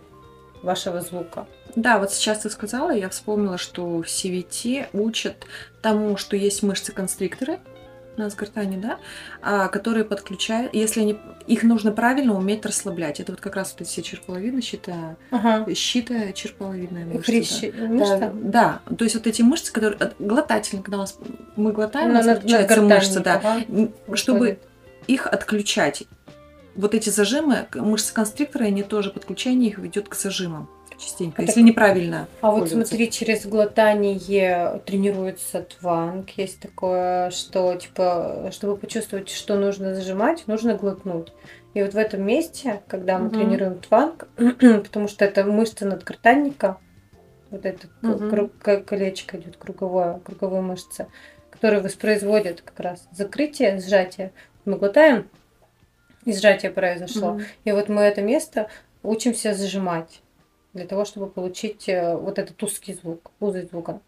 вашего 0.63 1.01
звука. 1.01 1.47
Да, 1.77 1.99
вот 1.99 2.13
сейчас 2.13 2.41
ты 2.41 2.51
сказала, 2.51 2.91
я 2.91 3.09
вспомнила, 3.09 3.57
что 3.57 4.03
в 4.03 4.07
CVT 4.07 4.89
учат 4.93 5.47
тому, 5.83 6.17
что 6.17 6.37
есть 6.37 6.63
мышцы-констрикторы, 6.63 7.61
на 8.17 8.29
гортани, 8.29 8.77
да, 8.77 8.99
а, 9.43 9.69
которые 9.69 10.05
подключают, 10.05 10.75
если 10.75 11.01
они, 11.01 11.19
их 11.47 11.63
нужно 11.63 11.93
правильно 11.93 12.37
уметь 12.37 12.65
расслаблять. 12.65 13.21
Это 13.21 13.33
вот 13.33 13.41
как 13.41 13.57
раз 13.57 13.73
вот 13.73 13.83
эти 13.83 13.89
все 13.89 14.03
черполовидные 14.03 14.63
щита, 14.63 15.17
ага. 15.31 15.67
щита 15.75 16.33
черполовидная 16.33 17.07
мышца. 17.07 17.23
Хрящи, 17.23 17.71
да. 17.71 17.87
Мышца? 17.87 18.19
Да, 18.19 18.81
да, 18.89 18.95
то 18.95 19.05
есть 19.05 19.17
вот 19.17 19.27
эти 19.27 19.43
мышцы, 19.43 19.73
которые 19.73 20.13
глотательные, 20.19 20.83
когда 20.83 20.99
у 20.99 21.01
нас 21.01 21.19
мы 21.57 21.73
глотаем, 21.73 22.11
у 22.11 22.15
нас 22.15 22.27
подключается 22.27 22.83
мышца, 22.83 23.21
да, 23.21 23.35
ага. 23.43 23.93
чтобы 24.15 24.59
их 25.07 25.27
отключать. 25.27 26.05
Вот 26.77 26.95
эти 26.95 27.11
зажимы, 27.11 27.67
мышцы 27.75 28.15
констриктора, 28.15 28.65
они 28.65 28.83
тоже 28.83 29.11
подключение 29.11 29.71
их 29.71 29.79
ведет 29.79 30.09
к 30.09 30.15
зажимам 30.15 30.69
частенько, 31.01 31.43
а 31.43 31.45
если 31.45 31.61
так... 31.61 31.69
неправильно. 31.69 32.29
А 32.41 32.51
вот 32.51 32.69
смотри, 32.69 33.11
через 33.11 33.47
глотание 33.47 34.81
тренируется 34.85 35.63
тванг. 35.63 36.31
Есть 36.31 36.61
такое, 36.61 37.31
что 37.31 37.75
типа, 37.75 38.51
чтобы 38.53 38.77
почувствовать, 38.77 39.29
что 39.29 39.57
нужно 39.57 39.95
зажимать, 39.95 40.47
нужно 40.47 40.75
глотнуть. 40.75 41.33
И 41.75 41.83
вот 41.83 41.95
в 41.95 41.97
этом 41.97 42.23
месте, 42.23 42.83
когда 42.89 43.19
мы 43.19 43.29
угу. 43.29 43.37
тренируем 43.37 43.79
тванг, 43.79 44.29
потому 44.37 45.09
что 45.09 45.25
это 45.25 45.45
мышца 45.45 45.87
надкартанника, 45.87 46.79
вот 47.51 47.65
это 47.65 47.89
угу. 48.03 48.51
колечко 48.87 49.39
идет 49.39 49.57
круговое, 49.57 50.21
круговая 50.25 50.63
мышца, 50.63 51.09
которая 51.51 51.81
воспроизводит 51.81 52.61
как 52.63 52.79
раз 52.81 53.09
закрытие, 53.13 53.81
сжатие. 53.81 54.33
Мы 54.65 54.77
глотаем, 54.77 55.29
и 56.25 56.33
сжатие 56.33 56.71
произошло. 56.71 57.33
Угу. 57.33 57.41
И 57.65 57.73
вот 57.73 57.89
мы 57.89 58.03
это 58.03 58.23
место 58.23 58.69
учимся 59.03 59.55
зажимать 59.55 60.21
для 60.73 60.87
того, 60.87 61.05
чтобы 61.05 61.27
получить 61.29 61.89
э, 61.89 62.17
вот 62.17 62.39
этот 62.39 62.63
узкий 62.63 62.95
звук, 62.95 63.31
узкий 63.41 63.69
звука. 63.71 64.01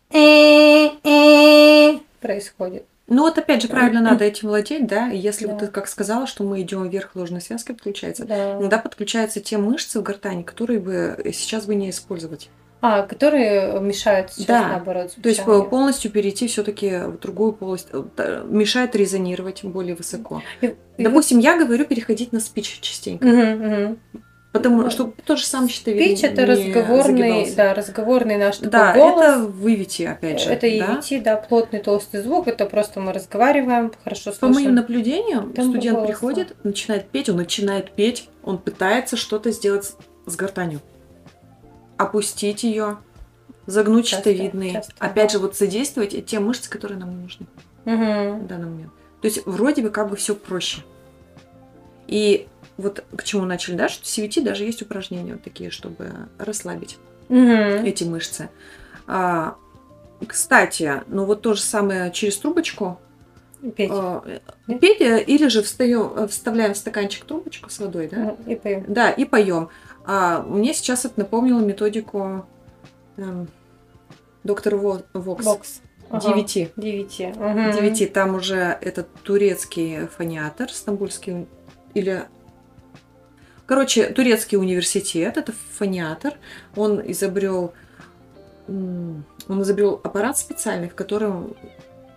Происходит. 2.21 2.85
Ну 3.09 3.23
вот 3.23 3.37
опять 3.37 3.61
же 3.61 3.69
правильно 3.69 4.01
надо 4.01 4.25
этим 4.25 4.49
владеть, 4.49 4.87
да. 4.87 5.09
Если 5.09 5.45
да. 5.45 5.53
вот 5.53 5.61
ты 5.61 5.67
как 5.67 5.87
сказала, 5.89 6.27
что 6.27 6.45
мы 6.45 6.63
идем 6.63 6.89
вверх 6.89 7.15
ложной 7.15 7.41
связкой 7.41 7.75
подключается, 7.75 8.25
да. 8.25 8.59
иногда 8.59 8.79
подключаются 8.79 9.41
те 9.41 9.59
мышцы 9.59 10.01
в 10.01 10.03
гортани, 10.03 10.43
которые 10.43 10.81
бы 10.81 11.21
сейчас 11.35 11.67
бы 11.67 11.75
не 11.75 11.91
использовать. 11.91 12.49
А, 12.81 13.03
которые 13.03 13.81
мешают 13.81 14.33
сейчас 14.33 14.47
да. 14.47 14.69
наоборот. 14.69 15.15
То 15.23 15.29
есть 15.29 15.45
полностью 15.45 16.11
перейти 16.11 16.49
все-таки 16.49 16.99
в 17.07 17.19
другую 17.19 17.53
полость, 17.53 17.89
э, 17.93 18.45
мешает 18.49 18.97
резонировать 18.97 19.63
более 19.63 19.95
высоко. 19.95 20.43
И, 20.61 20.75
Допустим, 20.99 21.39
и... 21.39 21.43
я 21.43 21.57
говорю 21.57 21.85
переходить 21.85 22.33
на 22.33 22.41
спич 22.41 22.81
частенько. 22.81 23.25
Угу, 23.25 23.67
угу. 23.67 23.99
Потому 24.53 24.91
что 24.91 25.15
то 25.25 25.37
же 25.37 25.47
самое 25.47 25.71
щитовидный 25.71 26.15
Спич 26.15 26.31
это 26.31 26.45
разговорный, 26.45 27.55
да, 27.55 27.73
разговорный 27.73 28.37
наш 28.37 28.59
такой 28.59 28.71
да, 28.71 28.93
голос. 28.93 29.25
это 29.25 29.39
вывити, 29.47 30.03
опять 30.03 30.43
же. 30.43 30.51
Это 30.51 30.67
EVT, 30.67 31.23
да? 31.23 31.37
да, 31.37 31.37
плотный 31.39 31.81
толстый 31.81 32.21
звук. 32.21 32.49
Это 32.49 32.67
просто 32.67 33.01
мы 33.01 33.15
разговариваем, 33.15 33.91
хорошо 34.05 34.33
слышим. 34.33 34.41
По 34.41 34.49
моим 34.49 34.75
наблюдениям, 34.75 35.55
Там 35.55 35.71
студент 35.71 35.97
голоса. 35.97 36.13
приходит, 36.13 36.65
начинает 36.65 37.09
петь, 37.09 37.31
он 37.31 37.37
начинает 37.37 37.93
петь, 37.93 38.29
он 38.45 38.59
пытается 38.59 39.17
что-то 39.17 39.51
сделать 39.53 39.91
с 40.27 40.37
гортанью. 40.37 40.81
Опустить 41.97 42.63
ее, 42.63 42.99
загнуть 43.67 44.07
часто, 44.07 44.31
щитовидные. 44.31 44.73
Часто, 44.75 44.93
опять 44.99 45.29
да. 45.29 45.33
же, 45.33 45.39
вот 45.39 45.57
задействовать 45.57 46.27
те 46.27 46.41
мышцы, 46.41 46.69
которые 46.69 46.99
нам 46.99 47.23
нужны 47.23 47.47
угу. 47.87 48.45
в 48.45 48.47
данный 48.47 48.69
момент. 48.69 48.93
То 49.23 49.29
есть 49.29 49.47
вроде 49.47 49.81
бы 49.81 49.89
как 49.89 50.11
бы 50.11 50.17
все 50.17 50.35
проще. 50.35 50.83
И 52.07 52.49
вот 52.77 53.05
к 53.17 53.23
чему 53.25 53.45
начали, 53.45 53.75
да, 53.75 53.89
что 53.89 54.05
в 54.05 54.07
CVT 54.07 54.43
даже 54.43 54.65
есть 54.65 54.83
упражнения 54.83 55.33
вот 55.33 55.43
такие, 55.43 55.71
чтобы 55.71 56.11
расслабить 56.39 56.99
угу. 57.29 57.39
эти 57.39 58.05
мышцы. 58.05 58.49
А, 59.07 59.57
кстати, 60.27 61.03
ну 61.09 61.25
вот 61.25 61.43
то 61.43 61.55
же 61.55 61.61
самое 61.61 62.11
через 62.13 62.37
трубочку. 62.39 62.99
Петь. 63.77 63.91
э, 63.93 64.41
Нет? 64.67 64.81
Петь, 64.81 65.01
э, 65.01 65.23
или 65.23 65.47
же 65.47 65.63
встаем, 65.63 66.13
э, 66.17 66.27
вставляем 66.27 66.75
в 66.75 66.77
стаканчик 66.77 67.25
трубочку 67.25 67.71
с 67.71 67.79
водой, 67.79 68.09
да? 68.09 68.37
И 68.47 68.57
поем. 68.57 68.85
Да, 68.89 69.11
и 69.11 69.25
поем. 69.25 69.69
А 70.05 70.43
мне 70.43 70.75
сейчас 70.75 71.05
это 71.05 71.21
напомнило 71.21 71.61
методику 71.61 72.45
эм, 73.17 73.49
доктор 74.43 74.75
Во- 74.77 75.03
Вокс. 75.13 75.81
Ага. 76.11 76.29
Девяти. 76.29 76.71
Девяти. 76.77 77.33
Девяти. 77.33 78.07
Там 78.07 78.35
уже 78.35 78.77
этот 78.81 79.09
турецкий 79.23 80.07
фониатор, 80.09 80.69
стамбульский 80.71 81.47
или 81.95 82.25
Короче, 83.67 84.07
турецкий 84.07 84.59
университет, 84.59 85.37
это 85.37 85.53
фониатор, 85.79 86.35
он 86.77 87.01
изобрел, 87.11 87.73
он 88.69 89.25
изобрел 89.63 90.01
аппарат 90.03 90.37
специальный, 90.39 90.89
в 90.89 90.95
котором 90.95 91.55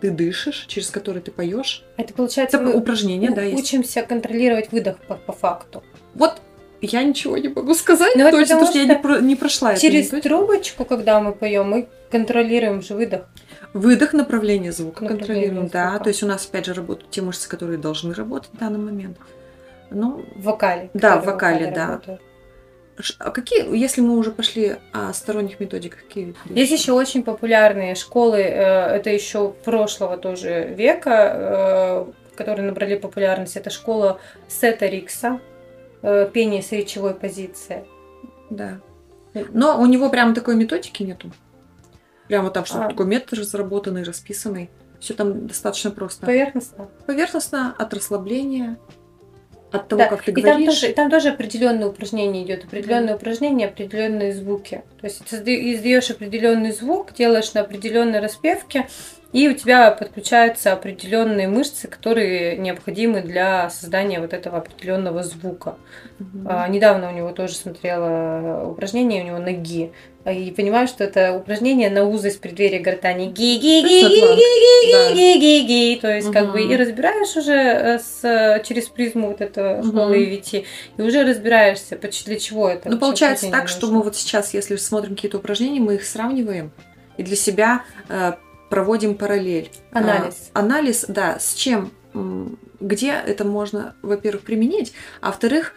ты 0.00 0.10
дышишь, 0.10 0.66
через 0.68 0.90
который 0.90 1.22
ты 1.22 1.30
поешь. 1.30 1.84
Это 1.96 2.12
получается, 2.12 2.58
Это 2.58 2.76
упражнение, 2.76 3.30
да, 3.30 3.42
есть. 3.42 3.58
учимся 3.58 4.02
контролировать 4.02 4.70
выдох 4.72 4.98
по, 5.06 5.14
по 5.14 5.32
факту. 5.32 5.82
Вот 6.14 6.40
я 6.82 7.02
ничего 7.02 7.38
не 7.38 7.48
могу 7.48 7.74
сказать 7.74 8.14
Ну, 8.16 8.22
это 8.26 8.36
точно, 8.36 8.56
потому 8.56 8.66
потому 8.66 8.70
что 8.70 8.78
я 8.78 8.84
что 8.84 8.94
не, 8.94 9.02
про- 9.02 9.20
не 9.26 9.36
прошла 9.36 9.72
эту 9.72 9.80
Через 9.80 10.12
методику. 10.12 10.28
трубочку, 10.28 10.84
когда 10.84 11.20
мы 11.20 11.32
поем, 11.32 11.70
мы 11.70 11.88
контролируем 12.10 12.82
же 12.82 12.94
выдох. 12.94 13.22
Выдох, 13.72 14.12
направление 14.12 14.72
звука 14.72 15.02
Направление 15.04 15.46
контролируем, 15.48 15.68
да. 15.68 15.88
звука. 15.90 16.04
То 16.04 16.10
есть 16.10 16.22
у 16.22 16.26
нас 16.26 16.46
опять 16.46 16.66
же 16.66 16.74
работают 16.74 17.10
те 17.10 17.22
мышцы, 17.22 17.48
которые 17.48 17.78
должны 17.78 18.12
работать 18.14 18.50
в 18.52 18.58
данный 18.58 18.78
момент. 18.78 19.16
Ну, 19.90 20.24
В 20.34 20.42
вокале. 20.42 20.90
Да, 20.94 21.18
в 21.20 21.26
вокале, 21.26 21.70
да. 21.70 22.00
а 23.18 23.30
какие, 23.30 23.76
если 23.76 24.00
мы 24.00 24.16
уже 24.16 24.30
пошли 24.30 24.76
о 24.92 25.12
сторонних 25.12 25.60
методиках, 25.60 26.00
какие? 26.00 26.34
Есть 26.46 26.72
еще 26.72 26.92
очень 26.92 27.22
популярные 27.22 27.94
школы, 27.94 28.38
э, 28.38 28.96
это 28.96 29.10
еще 29.10 29.50
прошлого 29.64 30.16
тоже 30.16 30.74
века, 30.76 32.06
э, 32.10 32.36
которые 32.36 32.66
набрали 32.66 32.96
популярность. 32.96 33.56
Это 33.56 33.70
школа 33.70 34.18
Сета 34.48 34.86
Рикса, 34.86 35.40
э, 36.02 36.28
пение 36.32 36.62
с 36.62 36.72
речевой 36.72 37.14
позиции. 37.14 37.84
Да. 38.50 38.80
Но 39.52 39.80
у 39.80 39.86
него 39.86 40.08
прям 40.08 40.34
такой 40.34 40.56
методики 40.56 41.02
нету. 41.02 41.30
Прямо 42.28 42.50
там 42.50 42.64
что-то 42.64 42.86
А. 42.86 42.88
такой 42.88 43.06
метод 43.06 43.38
разработанный, 43.38 44.02
расписанный. 44.02 44.70
Все 44.98 45.14
там 45.14 45.46
достаточно 45.46 45.90
просто. 45.90 46.24
Поверхностно. 46.26 46.88
Поверхностно, 47.06 47.74
от 47.78 47.92
расслабления, 47.94 48.78
от 49.76 49.88
того, 49.88 50.02
Да, 50.02 50.08
как 50.08 50.22
ты 50.22 50.30
И 50.30 50.34
там 50.34 50.42
говоришь. 50.44 50.66
тоже, 50.74 50.90
и 50.90 50.94
там 50.94 51.10
тоже 51.10 51.28
определенные 51.30 51.88
упражнения 51.88 52.42
идет, 52.42 52.64
определенные 52.64 53.16
упражнения, 53.16 53.66
определенные 53.66 54.34
звуки. 54.34 54.82
То 55.00 55.06
есть 55.06 55.22
ты 55.24 55.72
издаешь 55.74 56.10
определенный 56.10 56.72
звук, 56.72 57.14
делаешь 57.14 57.52
на 57.54 57.60
определенной 57.62 58.20
распевке, 58.20 58.86
и 59.36 59.48
у 59.48 59.52
тебя 59.52 59.90
подключаются 59.90 60.72
определенные 60.72 61.46
мышцы, 61.46 61.88
которые 61.88 62.56
необходимы 62.56 63.20
для 63.20 63.68
создания 63.68 64.18
вот 64.18 64.32
этого 64.32 64.56
определенного 64.56 65.22
звука. 65.22 65.76
Мгм. 66.18 66.46
А, 66.48 66.66
недавно 66.68 67.10
у 67.10 67.12
него 67.12 67.32
тоже 67.32 67.54
смотрела 67.54 68.66
упражнение, 68.66 69.22
у 69.22 69.26
него 69.26 69.38
ноги. 69.38 69.92
И 70.24 70.54
понимаю, 70.56 70.88
что 70.88 71.04
это 71.04 71.34
упражнение 71.36 71.90
на 71.90 72.04
узость 72.04 72.40
преддверия 72.40 72.82
гортани. 72.82 73.26
ги 73.26 73.58
ги 73.58 73.82
ги 73.82 74.00
ги 74.08 74.24
ги 74.88 75.14
ги 75.14 75.38
ги 75.38 75.66
ги 75.66 76.00
То 76.00 76.16
есть, 76.16 76.32
как 76.32 76.52
бы, 76.52 76.62
и 76.62 76.74
разбираешь 76.74 77.36
уже 77.36 77.52
э, 77.52 77.98
с, 77.98 78.62
через 78.64 78.88
призму 78.88 79.28
вот 79.28 79.42
этого 79.42 79.82
школы 79.82 80.16
EVT, 80.24 80.64
и 80.96 81.02
уже 81.02 81.24
разбираешься, 81.24 81.98
для 81.98 82.38
чего 82.38 82.70
это. 82.70 82.88
Ну, 82.88 82.96
получается 82.96 83.50
так, 83.50 83.68
что 83.68 83.88
мы 83.88 84.02
вот 84.02 84.16
сейчас, 84.16 84.54
если 84.54 84.76
смотрим 84.76 85.14
какие-то 85.14 85.36
упражнения, 85.36 85.80
мы 85.80 85.96
их 85.96 86.06
сравниваем 86.06 86.72
и 87.16 87.22
для 87.22 87.36
себя 87.36 87.82
э, 88.08 88.32
проводим 88.70 89.14
параллель. 89.16 89.70
Анализ. 89.92 90.50
А, 90.52 90.60
анализ, 90.60 91.04
да, 91.08 91.38
с 91.38 91.54
чем, 91.54 91.90
где 92.80 93.10
это 93.12 93.44
можно, 93.44 93.94
во-первых, 94.02 94.42
применить, 94.42 94.92
а 95.20 95.26
во-вторых, 95.28 95.72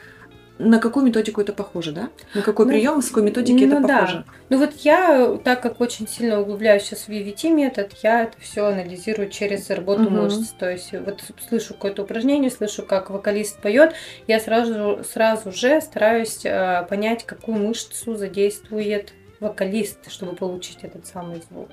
на 0.62 0.80
какую 0.80 1.06
методику 1.06 1.39
это 1.39 1.54
похоже, 1.54 1.93
да? 1.93 2.10
На 2.36 2.41
какой 2.41 2.65
Ну, 2.65 2.71
прием, 2.73 3.02
с 3.02 3.08
какой 3.08 3.23
методики 3.23 3.63
это 3.63 3.80
ну 3.80 3.88
да. 3.88 3.99
похоже? 3.99 4.25
Ну 4.49 4.58
вот 4.58 4.73
я, 4.82 5.38
так 5.41 5.62
как 5.62 5.80
очень 5.80 6.06
сильно 6.06 6.41
углубляюсь 6.41 6.84
сейчас 6.84 7.04
в 7.04 7.10
EVT 7.10 7.49
метод, 7.52 7.93
я 8.04 8.23
это 8.23 8.34
все 8.41 8.65
анализирую 8.65 9.30
через 9.30 9.69
работу 9.69 10.02
Мгм. 10.04 10.23
мышц. 10.23 10.49
То 10.60 10.69
есть 10.69 10.91
вот 10.91 11.21
слышу 11.47 11.75
какое-то 11.75 12.04
упражнение, 12.04 12.52
слышу, 12.52 12.84
как 12.84 13.10
вокалист 13.10 13.60
поет, 13.62 13.93
я 14.28 14.38
сразу, 14.41 14.99
сразу 15.10 15.54
же 15.54 15.80
стараюсь 15.80 16.41
э, 16.43 16.86
понять, 16.89 17.25
какую 17.25 17.58
мышцу 17.58 18.15
задействует 18.15 19.13
вокалист, 19.39 20.12
чтобы 20.12 20.36
получить 20.36 20.80
этот 20.82 21.08
самый 21.08 21.41
звук. 21.49 21.69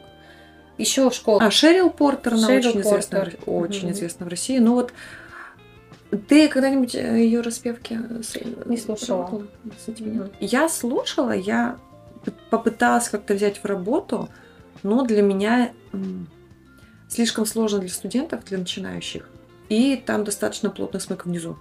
Еще 0.79 1.11
школа. 1.11 1.43
А, 1.43 1.51
Шерил 1.51 1.91
Портер, 1.91 2.35
она 2.35 2.47
Шерил 2.49 2.71
очень, 2.71 2.81
известна, 2.83 3.19
Портер. 3.21 3.41
Ро- 3.47 3.51
очень 3.67 3.85
Мгм. 3.87 3.93
известна 3.93 4.27
в 4.27 4.29
России. 4.29 4.59
Ну 4.59 4.75
вот 4.75 4.93
ты 6.29 6.49
когда-нибудь 6.49 6.95
ее 6.95 7.41
распевки 7.41 7.99
Не 8.67 8.77
слушала. 8.77 9.43
Я 10.41 10.69
слушала, 10.69 11.33
я 11.33 11.79
попыталась 12.51 13.09
как-то 13.09 13.35
взять 13.35 13.59
в 13.59 13.65
работу, 13.65 14.29
но 14.83 15.03
для 15.05 15.23
меня 15.23 15.73
слишком 17.09 17.47
сложно 17.47 17.79
для 17.79 17.89
студентов, 17.89 18.45
для 18.45 18.59
начинающих. 18.59 19.29
И 19.69 19.97
там 19.97 20.25
достаточно 20.25 20.71
плотный 20.71 21.01
смык 21.01 21.25
внизу. 21.25 21.57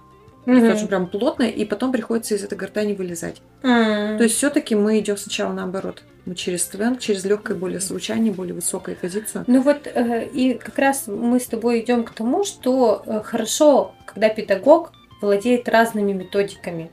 Мгм. 0.46 0.60
Достаточно 0.60 0.88
прям 0.88 1.06
плотный, 1.08 1.50
и 1.50 1.64
потом 1.64 1.92
приходится 1.92 2.34
из 2.34 2.44
этой 2.44 2.56
гортани 2.56 2.94
вылезать. 2.94 3.42
М. 3.62 4.16
То 4.16 4.24
есть 4.24 4.36
все-таки 4.36 4.74
мы 4.74 4.98
идем 5.00 5.16
сначала 5.16 5.52
наоборот. 5.52 6.02
Мы 6.24 6.34
через 6.34 6.64
твенг, 6.66 6.98
через 7.00 7.24
легкое 7.24 7.56
более 7.56 7.80
звучание, 7.80 8.32
более 8.32 8.54
высокую 8.54 8.96
позицию. 8.96 9.44
Ну 9.46 9.60
вот 9.60 9.86
э, 9.86 10.26
и 10.32 10.54
как 10.54 10.78
раз 10.78 11.06
мы 11.06 11.38
с 11.38 11.46
тобой 11.46 11.80
идем 11.80 12.04
к 12.04 12.10
тому, 12.10 12.44
что 12.44 13.02
э, 13.06 13.20
хорошо, 13.24 13.94
когда 14.06 14.28
педагог 14.28 14.92
владеет 15.20 15.68
разными 15.68 16.12
методиками. 16.12 16.90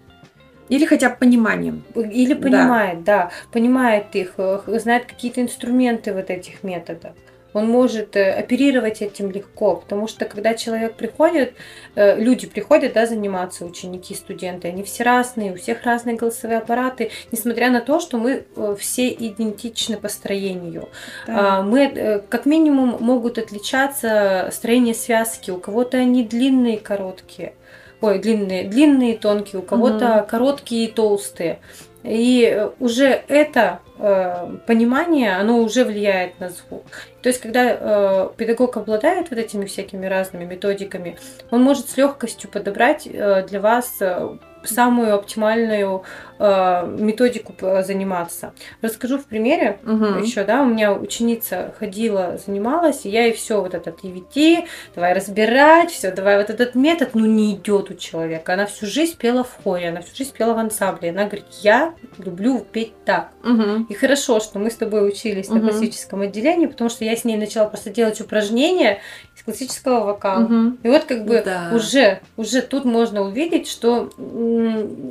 Или 0.69 0.85
хотя 0.85 1.09
бы 1.09 1.17
пониманием. 1.17 1.83
Или 1.95 2.33
Да. 2.33 2.41
понимает, 2.41 3.03
да, 3.03 3.31
понимает 3.51 4.15
их, 4.15 4.33
э, 4.37 4.59
знает 4.79 5.05
какие-то 5.05 5.41
инструменты 5.41 6.13
вот 6.13 6.29
этих 6.29 6.63
методов. 6.63 7.13
Он 7.53 7.67
может 7.67 8.15
э, 8.15 8.31
оперировать 8.31 9.01
этим 9.01 9.31
легко, 9.31 9.75
потому 9.75 10.07
что 10.07 10.25
когда 10.25 10.53
человек 10.53 10.95
приходит, 10.95 11.53
э, 11.95 12.19
люди 12.19 12.47
приходят, 12.47 12.93
да, 12.93 13.05
заниматься, 13.05 13.65
ученики, 13.65 14.15
студенты, 14.15 14.67
они 14.67 14.83
все 14.83 15.03
разные, 15.03 15.53
у 15.53 15.55
всех 15.55 15.83
разные 15.83 16.15
голосовые 16.15 16.57
аппараты, 16.57 17.11
несмотря 17.31 17.69
на 17.69 17.81
то, 17.81 17.99
что 17.99 18.17
мы 18.17 18.45
э, 18.55 18.75
все 18.79 19.09
идентичны 19.09 19.97
по 19.97 20.09
строению. 20.09 20.89
А, 21.27 21.61
Мы 21.61 22.23
как 22.29 22.45
минимум 22.45 22.97
могут 22.99 23.37
отличаться 23.37 24.49
строение 24.51 24.93
связки. 24.93 25.51
У 25.51 25.57
кого-то 25.57 25.97
они 25.97 26.23
длинные, 26.23 26.77
короткие. 26.77 27.53
Ой, 28.01 28.19
длинные, 28.19 28.65
длинные, 28.65 29.17
тонкие, 29.17 29.61
у 29.61 29.63
кого-то 29.63 30.25
короткие 30.29 30.87
и 30.87 30.91
толстые. 30.91 31.59
И 32.03 32.43
э, 32.43 32.69
уже 32.79 33.23
это 33.27 33.79
э, 33.97 34.57
понимание, 34.67 35.35
оно 35.37 35.59
уже 35.59 35.85
влияет 35.85 36.39
на 36.39 36.49
звук. 36.49 36.85
То 37.21 37.29
есть, 37.29 37.41
когда 37.41 37.77
э, 37.79 38.29
педагог 38.35 38.75
обладает 38.77 39.29
вот 39.29 39.39
этими 39.39 39.65
всякими 39.65 40.05
разными 40.05 40.45
методиками, 40.45 41.17
он 41.49 41.63
может 41.63 41.89
с 41.89 41.97
легкостью 41.97 42.49
подобрать 42.49 43.07
э, 43.07 43.45
для 43.47 43.61
вас 43.61 43.95
э, 44.01 44.37
самую 44.65 45.15
оптимальную 45.15 46.03
э, 46.39 46.87
методику 46.99 47.53
заниматься. 47.83 48.53
Расскажу 48.81 49.17
в 49.17 49.25
примере 49.25 49.79
Мгм. 49.83 50.21
еще, 50.21 50.43
да, 50.43 50.61
у 50.61 50.65
меня 50.65 50.93
ученица 50.93 51.73
ходила, 51.79 52.37
занималась, 52.45 53.05
и 53.05 53.09
я 53.09 53.25
ей 53.25 53.33
все 53.33 53.61
вот 53.61 53.73
этот 53.73 54.03
EVT, 54.03 54.65
давай 54.95 55.13
разбирать, 55.13 55.91
все, 55.91 56.11
давай 56.11 56.37
вот 56.37 56.49
этот 56.49 56.75
метод, 56.75 57.11
ну 57.13 57.25
не 57.25 57.53
идет 57.55 57.91
у 57.91 57.93
человека. 57.93 58.53
Она 58.53 58.65
всю 58.65 58.85
жизнь 58.85 59.17
пела 59.17 59.43
в 59.43 59.63
хоре, 59.63 59.89
она 59.89 60.01
всю 60.01 60.15
жизнь 60.15 60.33
пела 60.35 60.53
в 60.53 60.57
ансамбле. 60.57 61.09
Она 61.11 61.25
говорит, 61.25 61.45
я 61.61 61.93
люблю 62.17 62.59
петь 62.59 62.93
так. 63.05 63.29
Мгм. 63.43 63.83
И 63.89 63.93
хорошо, 63.93 64.39
что 64.39 64.59
мы 64.59 64.69
с 64.71 64.75
тобой 64.75 65.07
учились 65.07 65.49
на 65.49 65.55
Мгм. 65.55 65.69
классическом 65.69 66.21
отделении, 66.21 66.65
потому 66.67 66.89
что 66.89 67.05
я 67.05 67.15
с 67.15 67.23
ней 67.25 67.37
начала 67.37 67.67
просто 67.67 67.89
делать 67.89 68.19
упражнения 68.21 68.99
из 69.35 69.43
классического 69.43 70.05
вокала. 70.05 70.41
Мгм. 70.41 70.79
И 70.83 70.87
вот 70.87 71.05
как 71.05 71.25
бы 71.25 71.41
Да. 71.43 71.71
уже, 71.73 72.21
уже 72.37 72.61
тут 72.61 72.85
можно 72.85 73.21
увидеть, 73.21 73.67
что 73.67 74.09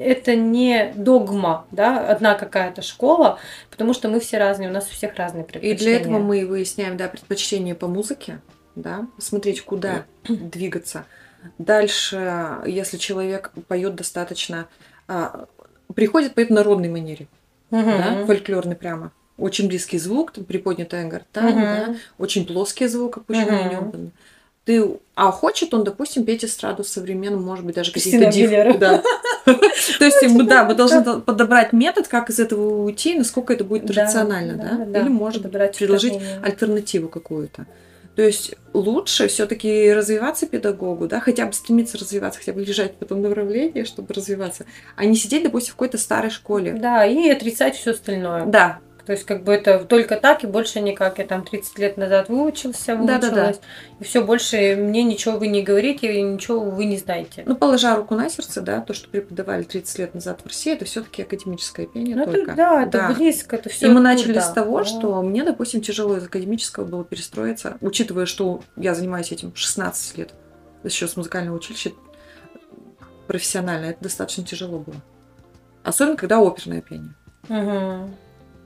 это 0.01 0.37
не 0.37 0.93
догма, 0.95 1.67
да, 1.71 2.07
одна 2.07 2.35
какая-то 2.35 2.83
школа, 2.83 3.39
потому 3.71 3.93
что 3.95 4.09
мы 4.09 4.21
все 4.21 4.39
разные, 4.39 4.69
у 4.69 4.73
нас 4.73 4.87
у 4.89 4.93
всех 4.93 5.17
разные 5.17 5.43
И 5.43 5.47
предпочтения. 5.47 5.77
для 5.79 6.01
этого 6.01 6.19
мы 6.19 6.41
и 6.41 6.45
выясняем, 6.45 6.97
да, 6.97 7.09
предпочтение 7.09 7.75
по 7.75 7.89
музыке, 7.89 8.41
да, 8.77 9.07
смотреть, 9.19 9.63
куда 9.63 10.05
двигаться. 10.29 11.05
Дальше, 11.59 12.59
если 12.67 12.99
человек 12.99 13.51
поет 13.67 13.97
достаточно, 13.97 14.69
а, 15.09 15.47
приходит, 15.95 16.35
поет 16.35 16.51
в 16.51 16.53
народной 16.53 16.89
манере, 16.89 17.27
Мгм. 17.71 17.85
да, 17.99 18.27
фольклорный 18.27 18.77
прямо. 18.77 19.11
Очень 19.43 19.67
близкий 19.67 19.99
звук, 19.99 20.31
там, 20.31 20.45
приподнятая 20.45 21.09
гортань, 21.09 21.55
Мгм. 21.55 21.61
да, 21.61 21.97
очень 22.17 22.47
плоский 22.47 22.87
звук, 22.87 23.17
опущенный 23.17 23.71
небо. 23.71 23.93
ты, 24.65 24.89
а 25.17 25.33
хочет 25.33 25.75
он, 25.75 25.83
допустим, 25.83 26.25
петь 26.25 26.45
эстраду 26.45 26.85
современную, 26.85 27.43
может 27.43 27.65
быть, 27.65 27.75
даже 27.75 27.91
какие-то 27.91 28.31
див-. 28.31 28.79
Да. 28.79 29.03
То 29.99 30.05
есть, 30.05 30.23
мы, 30.29 30.45
да, 30.45 30.65
мы 30.65 30.75
должны 30.77 31.03
подобрать 31.21 31.73
метод, 31.73 32.07
как 32.07 32.31
из 32.31 32.39
этого 32.39 32.85
уйти, 32.85 33.19
насколько 33.19 33.53
это 33.53 33.65
будет 33.65 33.91
рационально, 33.91 34.87
да? 34.93 35.01
Или, 35.01 35.09
может, 35.09 35.43
предложить 35.43 36.15
альтернативу 36.45 37.09
какую-то. 37.09 37.67
То 38.15 38.23
есть 38.23 38.55
лучше 38.75 39.27
все-таки 39.29 39.91
развиваться 39.93 40.47
педагогу, 40.47 41.09
да, 41.09 41.19
хотя 41.19 41.47
бы 41.47 41.53
стремиться 41.55 41.97
развиваться, 41.97 42.39
хотя 42.41 42.53
бы 42.53 42.61
лежать 42.61 42.93
в 43.01 43.03
этом 43.03 43.23
направлении, 43.23 43.85
чтобы 43.85 44.13
развиваться, 44.13 44.67
а 44.97 45.07
не 45.07 45.17
сидеть, 45.17 45.45
допустим, 45.45 45.73
в 45.73 45.77
какой-то 45.77 45.97
старой 45.97 46.31
школе. 46.31 46.75
Да, 46.75 47.07
и 47.07 47.31
отрицать 47.31 47.75
все 47.75 47.93
остальное. 47.93 48.45
Да, 48.45 48.81
То 49.05 49.13
есть, 49.13 49.25
как 49.25 49.43
бы 49.43 49.53
это 49.53 49.81
только 49.85 50.17
так 50.17 50.45
и 50.45 50.47
больше 50.47 50.81
никак. 50.81 51.19
Я 51.19 51.27
там 51.27 51.45
30 51.45 51.79
лет 51.79 51.97
назад 51.97 52.29
выучился, 52.29 52.95
выучилась. 52.95 53.61
И 53.99 54.05
все, 54.05 54.25
больше 54.25 54.77
мне 54.77 55.03
ничего 55.03 55.39
вы 55.39 55.49
не 55.49 55.63
говорите, 55.63 56.13
и 56.13 56.23
ничего 56.23 56.61
вы 56.61 56.85
не 56.85 56.97
знаете. 56.97 57.43
ну, 57.47 57.57
положа 57.57 57.97
руку 57.97 58.15
на 58.15 58.29
сердце, 58.29 58.61
да, 58.61 58.81
то, 58.81 58.95
что 58.95 59.09
преподавали 59.09 59.65
30 59.65 59.99
лет 59.99 60.15
назад 60.15 60.41
в 60.43 60.47
России, 60.47 60.73
это 60.73 60.85
все-таки 60.85 61.23
академическое 61.23 61.87
пение 61.87 62.15
Ну, 62.15 62.23
это, 62.23 62.33
только. 62.33 62.55
да, 62.55 62.85
это 62.85 63.15
близко, 63.17 63.57
это 63.57 63.69
все. 63.69 63.87
И 63.87 63.91
мы 63.91 64.01
начали 64.01 64.39
с 64.39 64.51
того, 64.51 64.85
что 64.85 65.21
мне, 65.23 65.43
допустим, 65.43 65.81
тяжело 65.81 66.17
из 66.17 66.25
академического 66.25 66.85
было 66.85 67.05
перестроиться, 67.05 67.79
учитывая, 67.81 68.27
что 68.27 68.63
я 68.77 68.95
занимаюсь 68.95 69.33
этим 69.33 69.53
16 69.55 70.19
лет, 70.19 70.31
еще 70.85 71.09
с 71.09 71.17
музыкального 71.17 71.57
училища 71.57 71.91
профессионально, 73.27 73.87
это 73.87 74.03
достаточно 74.03 74.45
тяжело 74.45 74.79
было. 74.79 74.97
Особенно, 75.83 76.17
когда 76.17 76.39
оперное 76.39 76.81
пение. 76.83 77.15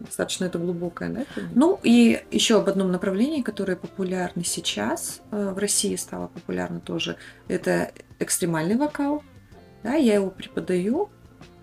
Достаточно 0.00 0.44
это 0.44 0.58
глубокое, 0.58 1.10
да? 1.10 1.24
Ну 1.54 1.80
и 1.82 2.22
еще 2.30 2.58
об 2.58 2.68
одном 2.68 2.92
направлении, 2.92 3.42
которое 3.42 3.76
популярно 3.76 4.44
сейчас, 4.44 5.22
э, 5.30 5.52
в 5.54 5.58
России 5.58 5.96
стало 5.96 6.28
популярно 6.28 6.80
тоже, 6.80 7.16
это 7.48 7.92
экстремальный 8.18 8.76
вокал. 8.76 9.22
Да, 9.82 9.94
я 9.94 10.14
его 10.14 10.30
преподаю. 10.30 11.08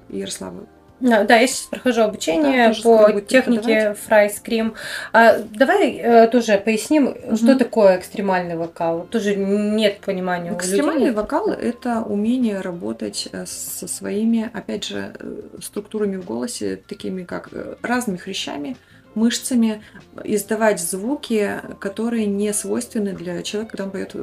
Ярослава, 0.10 0.68
Да, 1.04 1.26
да, 1.26 1.36
я 1.36 1.48
сейчас 1.48 1.68
прохожу 1.70 1.98
Да, 1.98 2.06
обучение 2.06 2.74
скоро 2.74 3.12
по 3.12 3.20
технике 3.20 3.94
фрай-скрим. 4.06 4.74
А, 5.12 5.38
давай 5.40 5.98
э, 5.98 6.28
тоже 6.28 6.58
поясним, 6.58 7.14
что 7.36 7.48
Мгм. 7.48 7.58
такое 7.58 7.98
экстремальный 8.00 8.56
вокал. 8.56 9.06
Тоже 9.12 9.36
нет 9.36 10.00
понимания 10.00 10.54
у 10.54 10.56
Экстремальный 10.56 11.08
людей. 11.08 11.16
вокал– 11.16 11.50
это 11.52 12.02
умение 12.04 12.62
работать 12.62 13.28
э, 13.34 13.46
со 13.46 13.86
своими, 13.90 14.50
опять 14.54 14.86
же, 14.86 15.14
э, 15.20 15.36
структурами 15.62 16.16
в 16.16 16.24
голосе, 16.24 16.80
такими 16.88 17.24
как 17.24 17.50
э, 17.52 17.76
разными 17.82 18.16
хрящами, 18.16 18.78
мышцами, 19.16 19.84
издавать 20.24 20.80
звуки, 20.80 21.62
которые 21.80 22.26
не 22.26 22.54
свойственны 22.54 23.14
для 23.14 23.42
человека, 23.44 23.72
когда 23.72 23.84
он 23.86 23.92
поет. 23.92 24.16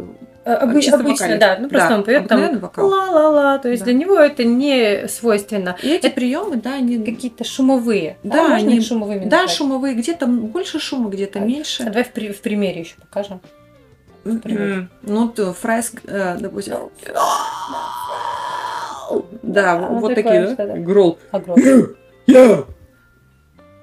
Э, 0.44 0.54
обы- 0.64 0.80
чисто 0.80 0.98
обычно, 0.98 1.36
да, 1.38 1.58
ну 1.60 1.68
просто 1.68 1.88
Да, 1.88 1.94
он 1.96 2.04
поет 2.04 2.28
там 2.28 2.40
ла-ла-ла, 2.76 3.58
то 3.58 3.68
есть 3.68 3.82
Да. 3.82 3.90
для 3.90 3.94
него 3.94 4.16
это 4.18 4.44
не 4.44 5.06
свойственно. 5.08 5.76
И 5.82 5.88
эти 5.88 6.06
Это 6.06 6.14
приемы, 6.16 6.56
да, 6.56 6.74
они, 6.74 6.98
Какие-то 7.04 7.44
шумовые. 7.44 8.16
Да, 8.22 8.48
можно 8.48 8.70
они- 8.70 8.80
шумовыми 8.80 9.24
да, 9.26 9.42
назвать? 9.42 9.50
шумовые, 9.56 9.94
где-то 9.94 10.26
больше 10.26 10.78
шума, 10.80 11.10
где-то 11.10 11.38
А, 11.40 11.42
меньше. 11.42 11.82
А 11.82 11.86
давай 11.86 12.04
в, 12.04 12.12
при- 12.12 12.32
в 12.32 12.40
примере 12.40 12.80
еще 12.80 12.94
покажем. 13.00 13.40
М, 14.24 14.90
Ну, 15.02 15.28
то 15.28 15.52
fry, 15.54 15.92
э, 16.06 16.36
допустим. 16.38 16.74
Да, 19.42 19.72
А, 19.72 19.76
вот 19.88 20.14
такие, 20.14 20.54
да? 20.56 20.76
Грол. 20.76 21.18
Огромный. 21.30 21.86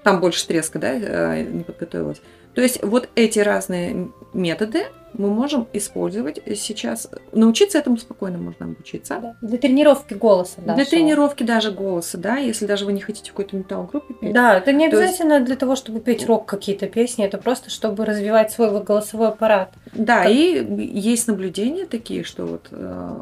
Там 0.08 0.22
больше 0.22 0.47
треска, 0.47 0.80
да, 0.80 0.93
э, 0.93 1.43
не 1.43 1.64
подготовилась. 1.64 2.22
То 2.53 2.62
есть 2.62 2.82
вот 2.82 3.10
эти 3.16 3.39
разные 3.39 4.10
методы 4.34 4.86
мы 5.14 5.30
можем 5.30 5.68
использовать 5.74 6.39
сейчас. 6.55 7.10
Научиться 7.34 7.78
этому 7.78 7.97
спокойно 7.97 8.38
можно 8.38 8.68
обучиться. 8.68 9.20
Да. 9.22 9.36
Для 9.41 9.58
тренировки 9.58 10.14
голоса. 10.14 10.62
Для 10.62 10.74
нашего. 10.74 10.89
тренировки 10.89 11.43
даже 11.43 11.72
голоса, 11.72 12.18
да, 12.18 12.38
если 12.38 12.66
даже 12.66 12.86
вы 12.86 12.93
не 12.93 13.01
хотите 13.01 13.32
какой-то 13.32 13.58
металл-группе 13.58 14.14
петь. 14.14 14.32
Да, 14.34 14.58
это 14.58 14.72
не 14.72 14.89
То 14.89 14.97
есть- 14.97 15.20
обязательно 15.20 15.45
для 15.45 15.58
того, 15.58 15.76
чтобы 15.76 15.99
петь 15.99 16.26
рок 16.26 16.45
какие-то 16.45 16.88
песни, 16.88 17.26
это 17.26 17.38
просто 17.38 17.70
чтобы 17.70 18.05
развивать 18.05 18.51
свой 18.51 18.82
голосовой 18.82 19.28
аппарат. 19.28 19.74
Да, 19.93 20.24
Как- 20.24 20.32
и 20.32 20.66
есть 20.93 21.28
наблюдения 21.28 21.86
такие, 21.86 22.24
что 22.24 22.45
вот 22.45 22.68
э, 22.72 23.22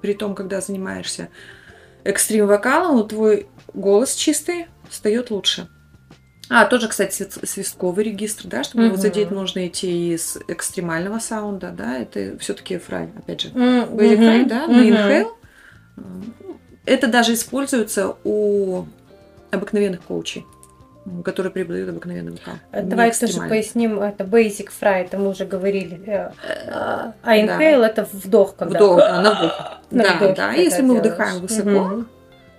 при 0.00 0.14
том, 0.14 0.36
когда 0.36 0.60
занимаешься 0.60 1.28
экстрим-вокалом, 2.04 2.96
вот 2.96 3.08
твой 3.08 3.46
голос 3.72 4.14
чистый 4.14 4.66
встает 4.88 5.30
лучше. 5.30 5.68
А, 6.50 6.66
тоже, 6.66 6.88
кстати, 6.88 7.12
свист- 7.22 7.46
свистковый 7.46 8.04
регистр, 8.04 8.46
да, 8.48 8.62
чтобы 8.64 8.84
его 8.84 8.94
Мгм. 8.94 9.02
задеть, 9.02 9.30
нужно 9.30 9.66
идти 9.66 10.12
из 10.14 10.36
экстремального 10.48 11.18
саунда, 11.18 11.70
да, 11.70 11.98
это 11.98 12.36
все-таки 12.38 12.78
фрай, 12.78 13.08
опять 13.16 13.40
же. 13.40 13.48
Fry, 13.48 14.44
да, 14.46 14.66
на 14.66 14.72
мгм. 14.74 14.88
inhale. 14.94 15.28
Э, 15.96 16.00
Это 16.86 17.06
даже 17.06 17.32
используется 17.32 18.14
у 18.24 18.84
обыкновенных 19.50 20.02
коучей, 20.02 20.44
которые 21.24 21.50
преподают 21.50 21.88
обыкновенный 21.88 22.32
вокал. 22.32 22.54
Э, 22.72 22.82
Давай 22.82 23.10
тоже 23.12 23.38
поясним, 23.48 24.00
это 24.00 24.24
basic 24.24 24.68
fry, 24.78 25.04
это 25.04 25.16
мы 25.16 25.30
уже 25.30 25.46
говорили. 25.46 25.98
э, 26.06 26.30
А 26.70 27.14
да. 27.24 27.36
inhale 27.38 27.86
это 27.86 28.06
вдох, 28.12 28.56
когда 28.56 28.78
Вдох, 28.78 28.98
да, 28.98 29.22
на 29.22 29.30
вдох. 29.34 29.60
на 29.90 30.02
да, 30.02 30.14
вдохе 30.16 30.34
да. 30.34 30.52
Если 30.52 30.82
мы 30.82 30.94
делаешь. 30.96 31.14
вдыхаем 31.14 31.40
высоко, 31.40 31.70
Мгм. 31.70 32.08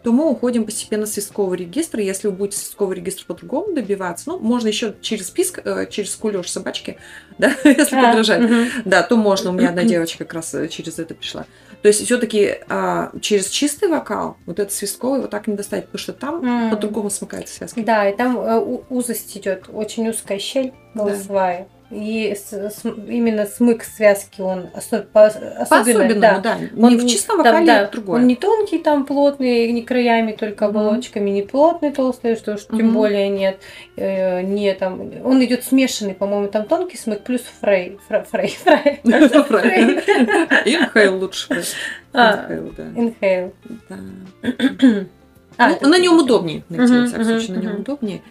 То 0.06 0.12
мы 0.12 0.30
уходим 0.30 0.66
постепенно 0.66 1.08
в 1.08 1.10
свистковый 1.10 1.58
регистр. 1.58 1.98
Если 1.98 2.28
вы 2.28 2.36
будете 2.36 2.60
свистковый 2.60 2.96
регистр 2.96 3.26
по-другому 3.26 3.74
добиваться, 3.74 4.30
ну, 4.30 4.38
можно 4.38 4.68
еще 4.68 4.94
через 5.02 5.32
писк, 5.32 5.62
э, 5.66 5.88
через 5.90 6.16
кулёж 6.16 6.48
собачки, 6.48 6.98
да, 7.40 7.52
если 7.64 7.96
А, 7.96 8.10
подражать. 8.10 8.48
Да, 8.86 9.02
то 9.02 9.16
можно. 9.16 9.50
У 9.50 9.54
меня 9.54 9.70
одна 9.70 9.84
девочка 9.84 10.20
как 10.20 10.36
раз 10.36 10.54
э, 10.54 10.68
через 10.68 11.00
это 11.00 11.16
пришла. 11.16 11.48
То 11.82 11.88
есть 11.88 12.06
все-таки 12.06 12.60
через 13.22 13.48
чистый 13.50 13.90
вокал 13.90 14.38
вот 14.46 14.60
этот 14.60 14.74
свистковый 14.74 15.22
вот 15.22 15.32
так 15.32 15.48
не 15.48 15.56
достать, 15.56 15.86
потому 15.86 16.00
что 16.00 16.14
там 16.14 16.70
по-другому 16.70 17.10
смыкаются 17.10 17.56
связки. 17.56 17.80
Да, 17.80 18.08
и 18.08 18.16
там 18.16 18.38
э, 18.38 18.60
узость 18.90 19.36
идет, 19.36 19.66
очень 19.74 20.08
узкая 20.08 20.38
щель 20.38 20.72
голосовая. 20.94 21.68
И 21.92 22.36
с- 22.36 22.52
с- 22.52 22.84
именно 23.08 23.46
смык 23.46 23.84
связки, 23.84 24.42
он 24.42 24.70
осо- 24.74 25.06
по- 25.14 25.28
особенно, 25.28 26.20
да. 26.20 26.40
да. 26.40 26.58
Он 26.76 26.90
Не 26.90 26.98
в 26.98 27.06
чистом 27.08 27.38
там, 27.38 27.46
вокале, 27.46 27.66
да, 27.68 27.80
а 27.82 27.92
другое. 27.92 28.22
Он 28.22 28.28
не 28.28 28.36
тонкий, 28.36 28.80
там 28.80 29.06
плотный, 29.06 29.72
не 29.72 29.84
краями, 29.84 30.32
только 30.32 30.66
оболочками, 30.66 31.30
не 31.30 31.44
плотный, 31.44 31.92
толстый, 31.92 32.36
что 32.38 32.54
уж 32.56 32.66
тем 32.66 32.88
Мгм. 32.88 32.94
более 32.94 33.30
нет. 33.30 33.60
э, 33.98 34.42
не 34.42 34.74
там. 34.74 35.00
Он 35.24 35.44
идет 35.46 35.64
смешанный, 35.64 36.16
по-моему, 36.16 36.48
там 36.48 36.66
тонкий 36.66 36.98
смык 36.98 37.22
плюс 37.22 37.42
fry. 37.62 38.00
Fry. 38.08 38.50
Fry. 38.64 39.00
Правильно. 39.44 40.02
Inhale 40.66 41.18
лучше. 41.20 41.64
А, 42.14 42.46
Inhale, 42.50 42.74
да. 42.76 42.84
Inhale. 43.02 43.54
Да. 43.90 45.06
А, 45.58 45.70
Ну, 45.80 45.88
на 45.88 45.98
нем 46.00 46.18
удобнее, 46.18 46.64
найти, 46.68 46.94
во 47.00 47.06
всяком 47.08 47.24
случае, 47.26 47.58
на 47.58 47.62
нем 47.62 47.80
удобнее. 47.80 48.22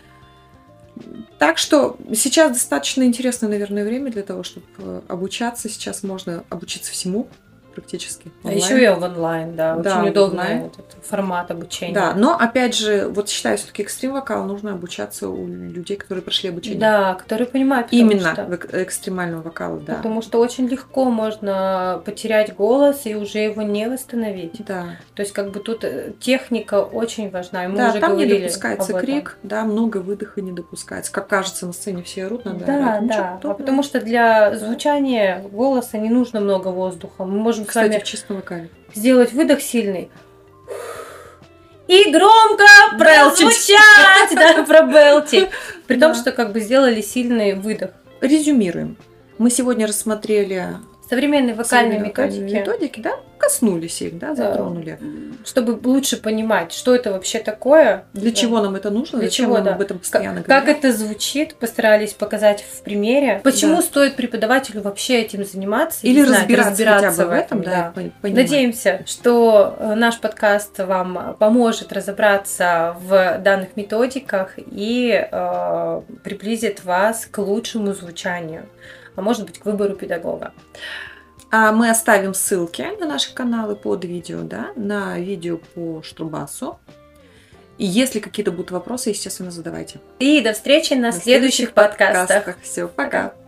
Так 1.38 1.59
что 1.59 1.97
сейчас 2.14 2.53
достаточно 2.53 3.03
интересное, 3.03 3.49
наверное, 3.49 3.84
время 3.84 4.11
для 4.11 4.22
того, 4.22 4.42
чтобы 4.42 4.66
э, 4.78 5.01
обучаться. 5.09 5.68
Сейчас 5.68 6.03
можно 6.03 6.45
обучиться 6.49 6.92
всему 6.92 7.28
практически. 7.75 8.31
А 8.43 8.49
онлайн. 8.49 8.59
еще 8.64 8.85
и 8.85 8.89
в 8.89 9.03
онлайн, 9.03 9.57
да, 9.57 9.77
Да, 9.77 10.01
очень 10.01 10.11
удобный 10.11 10.66
этот 10.66 10.87
формат 11.03 11.51
обучения. 11.51 11.95
Да, 11.95 12.14
но 12.14 12.37
опять 12.39 12.75
же, 12.77 13.09
вот 13.09 13.29
считаю, 13.29 13.59
все-таки 13.59 13.83
экстрим 13.83 14.12
вокал 14.12 14.45
нужно 14.45 14.72
обучаться 14.72 15.29
у 15.29 15.47
людей, 15.47 15.97
которые 15.97 16.22
прошли 16.22 16.51
обучение. 16.51 16.81
Да, 16.81 17.14
которые 17.14 17.47
понимают, 17.47 17.89
Именно 17.91 18.33
что- 18.33 18.45
в 18.45 18.53
эк- 18.53 18.83
экстремальном 18.83 19.43
вокале, 19.43 19.81
да. 19.87 19.95
Потому 19.97 20.22
что 20.22 20.39
очень 20.39 20.66
легко 20.68 21.05
можно 21.07 22.03
потерять 22.05 22.55
голос 22.55 23.03
и 23.05 23.14
уже 23.14 23.39
его 23.39 23.62
не 23.62 23.89
восстановить. 23.89 24.64
Да, 24.66 24.97
То 25.14 25.22
есть 25.22 25.33
как 25.33 25.51
бы 25.51 25.61
тут 25.61 25.85
э, 25.85 26.12
техника 26.20 26.83
очень 26.83 27.31
важна. 27.31 27.64
И 27.64 27.68
мы 27.68 27.77
да 27.77 27.91
уже 27.91 28.01
там 28.01 28.16
не 28.16 28.27
допускается 28.27 28.93
крик, 28.95 29.39
да, 29.43 29.64
много 29.64 29.99
выдоха 29.99 30.41
не 30.41 30.53
допускается. 30.53 31.12
Как 31.12 31.29
кажется, 31.29 31.66
на 31.66 31.72
сцене 31.72 32.03
все 32.03 32.27
орут, 32.27 32.45
надо 32.45 32.64
Да. 32.64 32.99
Ничего 33.01 33.39
да. 33.43 33.51
А 33.51 33.55
потому 33.55 33.83
что 33.83 34.01
для 34.01 34.57
звучания 34.57 35.43
голоса 35.51 35.99
не 35.99 36.11
нужно 36.11 36.41
много 36.41 36.68
воздуха. 36.68 37.25
Мы 37.25 37.39
можем 37.39 37.64
с 37.65 37.69
Кстати, 37.69 37.91
вами 37.91 38.01
в 38.01 38.05
чистом 38.05 38.37
вокале. 38.37 38.71
сделать 38.95 39.33
выдох 39.33 39.61
сильный. 39.61 40.11
И 41.87 42.11
громко 42.11 42.65
прозвучать, 42.99 44.35
да, 44.35 44.62
пробелтить. 44.65 45.49
При 45.87 45.99
том, 46.01 46.15
что 46.15 46.33
как 46.33 46.53
бы 46.53 46.61
сделали 46.61 47.01
сильный 47.03 47.55
выдох. 47.55 47.91
Резюмируем. 48.21 48.97
Мы 49.37 49.51
сегодня 49.51 49.87
рассмотрели 49.87 50.69
Современные 51.09 51.55
вокальные 51.55 51.98
методики. 52.00 52.55
методики, 52.55 53.00
да, 53.00 53.12
коснулись 53.38 54.00
их, 54.00 54.18
да, 54.18 54.34
затронули. 54.34 54.98
чтобы 55.44 55.78
лучше 55.86 56.16
понимать, 56.16 56.72
что 56.72 56.94
это 56.94 57.12
вообще 57.12 57.40
такое. 57.40 58.07
Для 58.14 58.30
Да. 58.30 58.36
чего 58.36 58.61
нам 58.61 58.74
это 58.74 58.88
нужно? 58.90 59.18
Для 59.18 59.28
Зачем 59.28 59.46
чего, 59.46 59.55
нам 59.57 59.64
да. 59.64 59.74
об 59.74 59.80
этом 59.82 59.98
Как, 59.98 60.02
постоянно 60.02 60.42
как 60.42 60.46
говорят? 60.64 60.78
это 60.78 60.92
звучит, 60.92 61.55
постарались 61.57 62.14
показать 62.14 62.62
в 62.62 62.82
примере. 62.82 63.40
Почему 63.44 63.76
Да. 63.76 63.82
стоит 63.82 64.16
преподавателю 64.16 64.80
вообще 64.80 65.20
этим 65.20 65.44
заниматься? 65.44 66.07
Или 66.07 66.22
знать, 66.22 66.48
разбираться, 66.50 66.84
хотя 66.94 67.11
бы 67.11 67.28
в 67.28 67.32
этом, 67.32 67.62
да, 67.62 67.70
да. 67.70 67.92
понимать. 67.94 68.12
Надеемся, 68.22 69.02
что 69.07 69.76
э, 69.78 69.94
наш 69.94 70.18
подкаст 70.20 70.78
вам 70.78 71.36
поможет 71.38 71.92
разобраться 71.92 72.96
в 73.00 73.38
данных 73.44 73.76
методиках 73.76 74.55
и 74.57 75.26
э, 75.30 76.00
приблизит 76.22 76.84
вас 76.84 77.26
к 77.30 77.38
лучшему 77.38 77.92
звучанию, 77.92 78.66
а 79.17 79.23
может 79.23 79.47
быть 79.47 79.59
к 79.59 79.65
выбору 79.65 79.95
педагога. 79.95 80.53
А 81.51 81.73
мы 81.73 81.91
оставим 81.91 82.35
ссылки 82.35 82.85
на 82.99 83.07
наши 83.07 83.33
каналы 83.33 83.77
под 83.77 84.05
видео, 84.05 84.43
да, 84.43 84.73
на 84.77 85.19
видео 85.19 85.59
по 85.75 86.03
Штрубасу. 86.03 86.79
И 87.79 87.85
если 87.87 88.21
какие-то 88.21 88.53
будут 88.53 88.71
вопросы, 88.71 89.11
естественно, 89.11 89.51
задавайте. 89.51 90.01
И 90.19 90.41
до 90.41 90.53
встречи 90.53 90.95
на, 90.95 91.01
на 91.01 91.12
следующих, 91.12 91.25
следующих 91.25 91.73
подкастах. 91.75 92.45
подкастах. 92.45 92.62
Все, 92.62 92.89
пока. 92.89 93.23
пока. 93.29 93.43